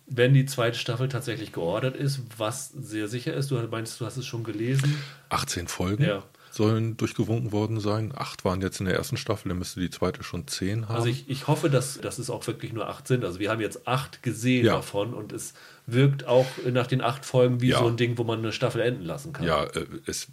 wenn 0.06 0.32
die 0.32 0.46
zweite 0.46 0.78
Staffel 0.78 1.08
tatsächlich 1.08 1.52
geordert 1.52 1.96
ist, 1.96 2.20
was 2.38 2.68
sehr 2.70 3.08
sicher 3.08 3.34
ist, 3.34 3.50
du 3.50 3.56
meinst, 3.68 4.00
du 4.00 4.06
hast 4.06 4.16
es 4.16 4.26
schon 4.26 4.44
gelesen. 4.44 4.96
18 5.28 5.66
Folgen 5.68 6.04
Ja. 6.04 6.24
Sollen 6.50 6.96
durchgewunken 6.96 7.52
worden 7.52 7.80
sein. 7.80 8.12
Acht 8.16 8.44
waren 8.44 8.60
jetzt 8.60 8.80
in 8.80 8.86
der 8.86 8.96
ersten 8.96 9.16
Staffel, 9.16 9.48
dann 9.50 9.58
müsste 9.58 9.80
die 9.80 9.90
zweite 9.90 10.22
schon 10.24 10.46
zehn 10.48 10.88
haben. 10.88 10.96
Also 10.96 11.08
ich, 11.08 11.28
ich 11.30 11.46
hoffe, 11.46 11.70
dass, 11.70 12.00
dass 12.00 12.18
es 12.18 12.28
auch 12.30 12.46
wirklich 12.46 12.72
nur 12.72 12.88
acht 12.88 13.06
sind. 13.06 13.24
Also 13.24 13.38
wir 13.38 13.50
haben 13.50 13.60
jetzt 13.60 13.86
acht 13.86 14.22
gesehen 14.22 14.66
Ja. 14.66 14.74
davon 14.74 15.14
und 15.14 15.32
es 15.32 15.54
wirkt 15.86 16.26
auch 16.26 16.46
nach 16.70 16.86
den 16.86 17.00
acht 17.02 17.24
Folgen 17.24 17.60
wie 17.60 17.68
Ja. 17.68 17.78
so 17.78 17.86
ein 17.88 17.96
Ding, 17.96 18.18
wo 18.18 18.24
man 18.24 18.40
eine 18.40 18.52
Staffel 18.52 18.80
enden 18.80 19.04
lassen 19.04 19.32
kann. 19.32 19.46
Ja, 19.46 19.64
äh, 19.64 19.86
es 20.06 20.28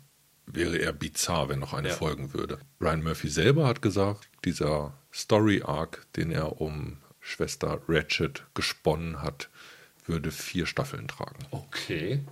wäre 0.48 0.78
eher 0.78 0.94
bizarr, 0.94 1.50
wenn 1.50 1.60
noch 1.60 1.74
eine 1.74 1.90
Ja. 1.90 1.94
folgen 1.94 2.34
würde. 2.34 2.58
Ryan 2.82 3.04
Murphy 3.04 3.30
selber 3.30 3.68
hat 3.68 3.82
gesagt, 3.82 4.30
dieser 4.46 4.94
Story-Arc, 5.14 6.06
den 6.16 6.32
er 6.32 6.62
um 6.62 6.98
Schwester 7.20 7.82
Ratchet 7.88 8.44
gesponnen 8.54 9.22
hat, 9.22 9.50
würde 10.06 10.32
vier 10.32 10.66
Staffeln 10.66 11.08
tragen. 11.10 11.46
Okay, 11.52 12.24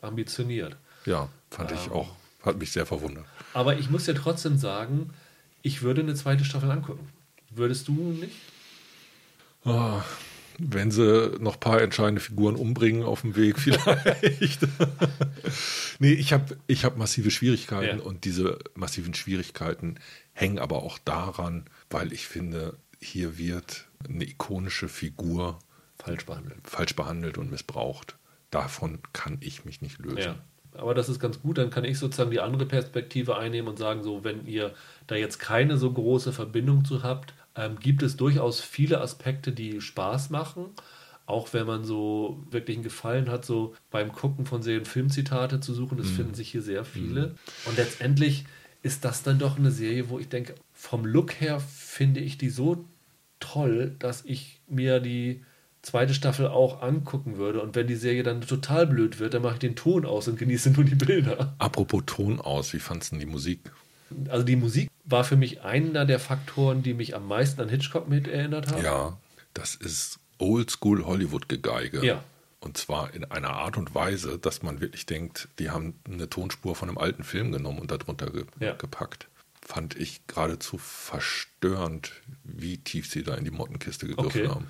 ambitioniert. 0.00 0.76
Ja, 1.04 1.28
fand 1.50 1.72
ich 1.72 1.90
auch. 1.90 2.14
Hat 2.46 2.58
mich 2.58 2.72
sehr 2.72 2.86
verwundert. 2.86 3.26
Aber 3.52 3.78
ich 3.78 3.90
muss 3.90 4.06
ja 4.06 4.14
trotzdem 4.14 4.56
sagen, 4.56 5.10
ich 5.62 5.82
würde 5.82 6.00
eine 6.00 6.14
zweite 6.14 6.44
Staffel 6.44 6.70
angucken. 6.70 7.08
Würdest 7.50 7.88
du 7.88 7.92
nicht? 7.92 8.36
Ah, 9.64 10.02
wenn 10.58 10.90
sie 10.90 11.36
noch 11.40 11.54
ein 11.54 11.60
paar 11.60 11.82
entscheidende 11.82 12.20
Figuren 12.20 12.54
umbringen 12.56 13.02
auf 13.02 13.20
dem 13.22 13.36
Weg, 13.36 13.58
vielleicht. 13.58 14.60
nee, 15.98 16.12
ich 16.12 16.32
habe 16.32 16.56
ich 16.66 16.84
hab 16.84 16.96
massive 16.96 17.30
Schwierigkeiten 17.30 17.98
Ja. 17.98 18.04
und 18.04 18.24
diese 18.24 18.58
massiven 18.74 19.12
Schwierigkeiten 19.14 19.98
hängen 20.32 20.58
aber 20.58 20.82
auch 20.82 20.98
daran, 20.98 21.64
weil 21.90 22.12
ich 22.12 22.26
finde, 22.26 22.76
hier 23.00 23.36
wird 23.38 23.86
eine 24.08 24.24
ikonische 24.24 24.88
Figur 24.88 25.58
Falsch 25.98 26.26
behandelt. 26.26 26.60
falsch 26.64 26.94
behandelt 26.94 27.38
und 27.38 27.50
missbraucht. 27.50 28.16
Davon 28.50 29.00
kann 29.12 29.38
ich 29.40 29.64
mich 29.64 29.82
nicht 29.82 29.98
lösen. 29.98 30.18
Ja. 30.18 30.34
Aber 30.78 30.94
das 30.94 31.08
ist 31.08 31.20
ganz 31.20 31.40
gut, 31.40 31.58
dann 31.58 31.70
kann 31.70 31.84
ich 31.84 31.98
sozusagen 31.98 32.30
die 32.30 32.40
andere 32.40 32.66
Perspektive 32.66 33.36
einnehmen 33.36 33.68
und 33.68 33.78
sagen, 33.78 34.02
so, 34.02 34.24
wenn 34.24 34.46
ihr 34.46 34.74
da 35.06 35.14
jetzt 35.14 35.38
keine 35.38 35.76
so 35.76 35.92
große 35.92 36.32
Verbindung 36.32 36.84
zu 36.84 37.02
habt, 37.02 37.34
ähm, 37.54 37.78
gibt 37.80 38.02
es 38.02 38.16
durchaus 38.16 38.60
viele 38.60 39.00
Aspekte, 39.00 39.52
die 39.52 39.80
Spaß 39.80 40.30
machen. 40.30 40.66
Auch 41.26 41.52
wenn 41.52 41.66
man 41.66 41.84
so 41.84 42.40
wirklich 42.50 42.76
einen 42.76 42.84
Gefallen 42.84 43.28
hat, 43.28 43.44
so 43.44 43.74
beim 43.90 44.12
Gucken 44.12 44.46
von 44.46 44.62
Serien 44.62 44.84
Filmzitate 44.84 45.58
zu 45.58 45.74
suchen, 45.74 45.98
das 45.98 46.08
finden 46.08 46.34
sich 46.34 46.50
hier 46.50 46.62
sehr 46.62 46.84
viele. 46.84 47.34
Und 47.64 47.76
letztendlich 47.76 48.44
ist 48.82 49.04
das 49.04 49.24
dann 49.24 49.40
doch 49.40 49.58
eine 49.58 49.72
Serie, 49.72 50.08
wo 50.08 50.20
ich 50.20 50.28
denke, 50.28 50.54
vom 50.72 51.04
Look 51.04 51.40
her 51.40 51.58
finde 51.58 52.20
ich 52.20 52.38
die 52.38 52.50
so 52.50 52.84
toll, 53.40 53.96
dass 53.98 54.24
ich 54.24 54.60
mir 54.68 55.00
die 55.00 55.42
zweite 55.86 56.14
Staffel 56.14 56.48
auch 56.48 56.82
angucken 56.82 57.36
würde. 57.38 57.60
Und 57.62 57.74
wenn 57.76 57.86
die 57.86 57.94
Serie 57.94 58.22
dann 58.22 58.40
total 58.40 58.86
blöd 58.86 59.18
wird, 59.20 59.34
dann 59.34 59.42
mache 59.42 59.54
ich 59.54 59.58
den 59.60 59.76
Ton 59.76 60.04
aus 60.04 60.26
und 60.28 60.38
genieße 60.38 60.70
nur 60.70 60.84
die 60.84 60.94
Bilder. 60.96 61.54
Apropos 61.58 62.02
Ton 62.06 62.40
aus, 62.40 62.72
wie 62.72 62.80
fandst 62.80 63.12
du 63.12 63.16
denn 63.16 63.20
die 63.26 63.32
Musik? 63.32 63.60
Also 64.28 64.44
die 64.44 64.56
Musik 64.56 64.90
war 65.04 65.24
für 65.24 65.36
mich 65.36 65.62
einer 65.62 66.04
der 66.04 66.18
Faktoren, 66.18 66.82
die 66.82 66.94
mich 66.94 67.14
am 67.14 67.26
meisten 67.28 67.60
an 67.60 67.68
Hitchcock 67.68 68.08
mit 68.08 68.26
erinnert 68.28 68.70
haben. 68.72 68.82
Ja, 68.82 69.16
das 69.54 69.74
ist 69.74 70.18
Oldschool 70.38 71.04
Hollywood-Gegeige. 71.06 72.04
Ja. 72.04 72.22
Und 72.60 72.76
zwar 72.76 73.14
in 73.14 73.24
einer 73.24 73.50
Art 73.50 73.76
und 73.76 73.94
Weise, 73.94 74.38
dass 74.38 74.62
man 74.62 74.80
wirklich 74.80 75.06
denkt, 75.06 75.48
die 75.60 75.70
haben 75.70 75.94
eine 76.10 76.28
Tonspur 76.28 76.74
von 76.74 76.88
einem 76.88 76.98
alten 76.98 77.22
Film 77.22 77.52
genommen 77.52 77.78
und 77.78 77.90
darunter 77.92 78.30
ge 78.30 78.44
Ja. 78.60 78.72
gepackt. 78.74 79.28
Fand 79.62 79.96
ich 79.96 80.26
geradezu 80.26 80.78
verstörend, 80.78 82.12
wie 82.44 82.78
tief 82.78 83.08
sie 83.10 83.22
da 83.22 83.34
in 83.34 83.44
die 83.44 83.50
Mottenkiste 83.50 84.06
gegriffen 84.08 84.40
Okay. 84.42 84.48
haben. 84.48 84.66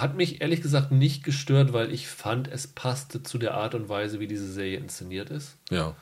Hat 0.00 0.16
mich 0.16 0.40
ehrlich 0.40 0.62
gesagt 0.62 0.92
nicht 0.92 1.24
gestört, 1.24 1.72
weil 1.72 1.92
ich 1.92 2.08
fand, 2.08 2.48
es 2.48 2.66
passte 2.66 3.22
zu 3.22 3.38
der 3.38 3.54
Art 3.54 3.74
und 3.74 3.88
Weise, 3.88 4.20
wie 4.20 4.26
diese 4.26 4.50
Serie 4.50 4.78
inszeniert 4.78 5.30
ist. 5.30 5.56
Ja. 5.70 5.94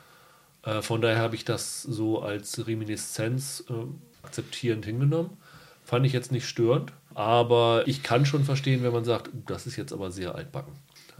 Äh, 0.63 0.83
von 0.83 1.01
daher 1.01 1.19
habe 1.19 1.35
ich 1.35 1.45
das 1.45 1.83
so 1.83 2.21
als 2.21 2.67
Reminiszenz 2.67 3.65
äh, 3.71 4.27
akzeptierend 4.27 4.85
hingenommen. 4.85 5.37
Fand 5.85 6.05
ich 6.05 6.13
jetzt 6.13 6.33
nicht 6.33 6.49
störend, 6.49 6.93
aber 7.15 7.85
ich 7.87 8.03
kann 8.03 8.27
schon 8.27 8.45
verstehen, 8.45 8.83
wenn 8.83 8.93
man 8.93 9.05
sagt, 9.05 9.29
"Uh, 9.29 9.43
das 9.47 9.67
ist 9.67 9.77
jetzt 9.77 9.93
aber 9.93 10.11
sehr 10.11 10.35
altbacken. 10.35 10.73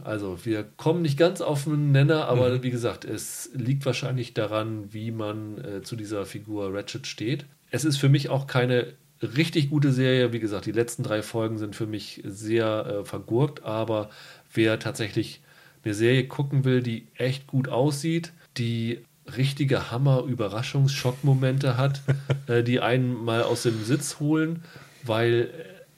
Also 0.03 0.37
wir 0.43 0.63
kommen 0.63 1.01
nicht 1.01 1.17
ganz 1.17 1.41
auf 1.41 1.65
einen 1.65 1.91
Nenner, 1.91 2.27
aber 2.27 2.61
wie 2.61 2.69
gesagt, 2.69 3.03
es 3.05 3.49
liegt 3.53 3.85
wahrscheinlich 3.85 4.33
daran, 4.33 4.93
wie 4.93 5.11
man 5.11 5.57
äh, 5.63 5.81
zu 5.81 5.95
dieser 5.95 6.25
Figur 6.25 6.73
Ratchet 6.73 7.07
steht. 7.07 7.45
Es 7.71 7.83
ist 7.83 7.97
für 7.97 8.09
mich 8.09 8.29
auch 8.29 8.45
keine 8.45 8.93
richtig 9.21 9.69
gute 9.69 9.91
Serie. 9.91 10.33
Wie 10.33 10.39
gesagt, 10.39 10.65
die 10.65 10.71
letzten 10.71 11.03
drei 11.03 11.21
Folgen 11.21 11.57
sind 11.57 11.75
für 11.75 11.87
mich 11.87 12.21
sehr 12.25 12.85
äh, 12.85 13.05
vergurkt, 13.05 13.63
aber 13.63 14.09
wer 14.53 14.79
tatsächlich 14.79 15.41
eine 15.83 15.93
Serie 15.93 16.27
gucken 16.27 16.65
will, 16.65 16.81
die 16.81 17.07
echt 17.15 17.47
gut 17.47 17.69
aussieht, 17.69 18.33
die 18.57 18.99
richtige 19.35 19.91
Hammer-Überraschungs-Schockmomente 19.91 21.77
hat, 21.77 22.01
äh, 22.47 22.63
die 22.63 22.79
einen 22.79 23.13
mal 23.13 23.43
aus 23.43 23.63
dem 23.63 23.83
Sitz 23.83 24.19
holen, 24.19 24.63
weil 25.03 25.49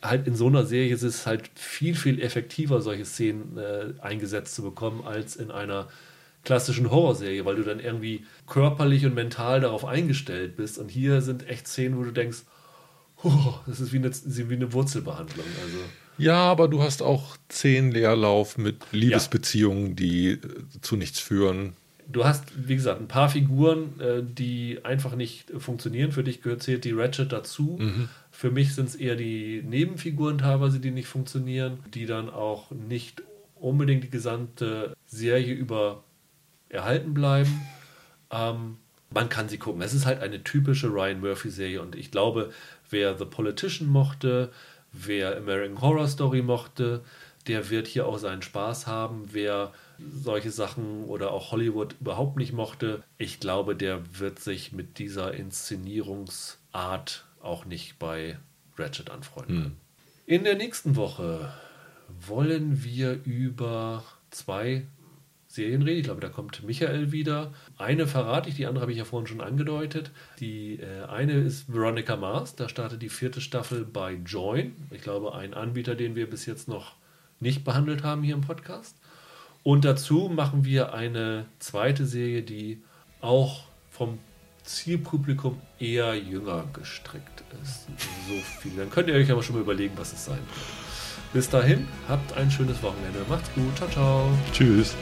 äh, 0.02 0.06
halt 0.06 0.28
in 0.28 0.36
so 0.36 0.48
einer 0.48 0.66
Serie 0.66 0.94
ist 0.94 1.04
es 1.04 1.26
halt 1.26 1.50
viel, 1.56 1.96
viel 1.96 2.22
effektiver, 2.22 2.82
solche 2.82 3.06
Szenen 3.06 3.58
äh, 3.58 3.94
eingesetzt 4.02 4.56
zu 4.56 4.64
bekommen, 4.64 5.06
als 5.06 5.36
in 5.36 5.52
einer 5.52 5.90
klassischen 6.44 6.90
Horrorserie, 6.90 7.44
weil 7.46 7.58
du 7.58 7.64
dann 7.64 7.80
irgendwie 7.80 8.26
körperlich 8.48 9.06
und 9.06 9.14
mental 9.14 9.60
darauf 9.60 9.86
eingestellt 9.86 10.56
bist. 10.56 10.78
Und 10.78 10.90
hier 10.90 11.22
sind 11.22 11.48
echt 11.50 11.68
Szenen, 11.68 11.98
wo 11.98 12.04
du 12.04 12.12
denkst, 12.12 12.44
das 13.68 13.80
ist 13.80 13.92
wie 13.92 13.98
eine, 13.98 14.12
wie 14.12 14.54
eine 14.54 14.74
Wurzelbehandlung. 14.74 15.46
Also 15.64 15.78
Ja, 16.18 16.38
aber 16.38 16.68
du 16.68 16.82
hast 16.82 17.02
auch 17.02 17.38
zehn 17.50 17.92
Leerlauf 17.92 18.58
mit 18.58 18.78
Liebesbeziehungen, 18.92 19.96
die 19.96 20.32
äh, 20.32 20.40
zu 20.82 20.96
nichts 20.96 21.20
führen. 21.20 21.74
du 22.08 22.26
hast, 22.26 22.46
wie 22.68 22.76
gesagt, 22.76 23.00
ein 23.00 23.08
paar 23.08 23.30
Figuren, 23.30 24.00
äh, 24.00 24.24
die 24.24 24.80
einfach 24.84 25.16
nicht 25.16 25.52
funktionieren. 25.58 26.12
Für 26.12 26.24
dich 26.24 26.42
gehört 26.42 26.64
zählt 26.64 26.86
die 26.86 26.92
Ratchet 26.92 27.32
dazu. 27.32 27.80
Für 28.32 28.52
mich 28.52 28.74
sind 28.74 28.90
es 28.90 28.96
eher 28.96 29.16
die 29.16 29.64
Nebenfiguren 29.68 30.38
teilweise, 30.38 30.80
die 30.80 30.92
nicht 30.92 31.08
funktionieren, 31.08 31.80
die 31.94 32.06
dann 32.06 32.30
auch 32.30 32.72
nicht 32.72 33.22
unbedingt 33.56 34.06
die 34.06 34.10
gesamte 34.10 34.96
Serie 35.06 35.54
über 35.54 36.04
erhalten 36.70 37.14
bleiben. 37.14 37.62
Ähm, 38.32 38.78
man 39.12 39.28
kann 39.28 39.50
sie 39.50 39.58
gucken. 39.58 39.82
Es 39.82 39.96
ist 39.96 40.06
halt 40.06 40.22
eine 40.22 40.44
typische 40.44 40.88
Ryan 40.88 41.20
Murphy-Serie 41.20 41.82
und 41.82 41.96
ich 41.96 42.12
glaube, 42.12 42.52
wer 42.90 43.18
The 43.18 43.26
Politician 43.26 43.88
mochte, 43.90 44.52
wer 44.92 45.38
American 45.38 45.82
Horror 45.82 46.08
Story 46.08 46.42
mochte, 46.42 47.02
der 47.48 47.70
wird 47.70 47.88
hier 47.88 48.06
auch 48.06 48.18
seinen 48.18 48.42
Spaß 48.42 48.88
haben. 48.88 49.30
Wer 49.32 49.72
solche 49.98 50.52
Sachen 50.52 51.06
oder 51.06 51.32
auch 51.32 51.52
Hollywood 51.52 51.96
überhaupt 52.00 52.38
nicht 52.38 52.54
mochte, 52.54 53.04
ich 53.18 53.40
glaube, 53.40 53.76
der 53.76 54.20
wird 54.20 54.40
sich 54.40 54.72
mit 54.72 55.00
dieser 55.00 55.34
Inszenierungsart 55.34 57.26
auch 57.42 57.66
nicht 57.66 58.00
bei 58.00 58.38
Ratchet 58.78 59.10
anfreunden. 59.10 59.64
Hm. 59.64 59.76
In 60.26 60.44
der 60.44 60.56
nächsten 60.56 60.96
Woche 60.96 61.52
wollen 62.28 62.84
wir 62.84 63.20
über 63.26 64.04
zwei 64.30 64.86
Serien 65.52 65.82
reden. 65.82 65.98
Ich 65.98 66.04
glaube, 66.04 66.22
da 66.22 66.30
kommt 66.30 66.64
Michael 66.64 67.12
wieder. 67.12 67.52
Eine 67.78 68.06
verrate 68.06 68.50
ich, 68.50 68.56
die 68.56 68.68
andere 68.68 68.84
habe 68.84 68.92
ich 68.92 69.00
ja 69.00 69.04
vorhin 69.04 69.26
schon 69.26 69.42
angedeutet. 69.42 70.12
Die 70.40 70.80
äh, 70.80 71.06
eine 71.10 71.34
ist 71.34 71.74
Veronica 71.74 72.16
Mars. 72.16 72.56
Da 72.56 72.70
startet 72.70 73.02
die 73.02 73.10
vierte 73.10 73.42
Staffel 73.42 73.84
bei 73.84 74.14
Join. 74.14 74.76
Ich 74.92 75.02
glaube, 75.02 75.34
ein 75.34 75.56
Anbieter, 75.56 75.96
den 75.96 76.16
wir 76.16 76.30
bis 76.30 76.46
jetzt 76.46 76.68
noch 76.68 76.94
nicht 77.40 77.64
behandelt 77.64 78.04
haben 78.04 78.22
hier 78.22 78.36
im 78.36 78.42
Podcast. 78.42 78.96
Und 79.64 79.86
dazu 79.86 80.30
machen 80.30 80.66
wir 80.66 80.94
eine 80.94 81.46
zweite 81.58 82.06
Serie, 82.06 82.44
die 82.44 82.84
auch 83.20 83.64
vom 83.90 84.20
Zielpublikum 84.64 85.60
eher 85.80 86.16
jünger 86.16 86.66
gestrickt 86.74 87.44
ist. 87.64 87.88
So 88.28 88.36
viel. 88.62 88.78
Dann 88.78 88.92
könnt 88.92 89.10
ihr 89.10 89.16
euch 89.16 89.32
aber 89.32 89.42
schon 89.42 89.56
mal 89.56 89.62
überlegen, 89.62 89.94
was 89.98 90.14
es 90.14 90.26
sein 90.26 90.38
wird. 90.38 91.34
Bis 91.34 91.50
dahin, 91.50 91.88
habt 92.08 92.38
ein 92.38 92.50
schönes 92.52 92.82
Wochenende. 92.84 93.20
Macht's 93.28 93.50
gut. 93.56 93.76
Ciao, 93.76 93.90
ciao. 93.90 94.30
Tschüss. 94.54 94.96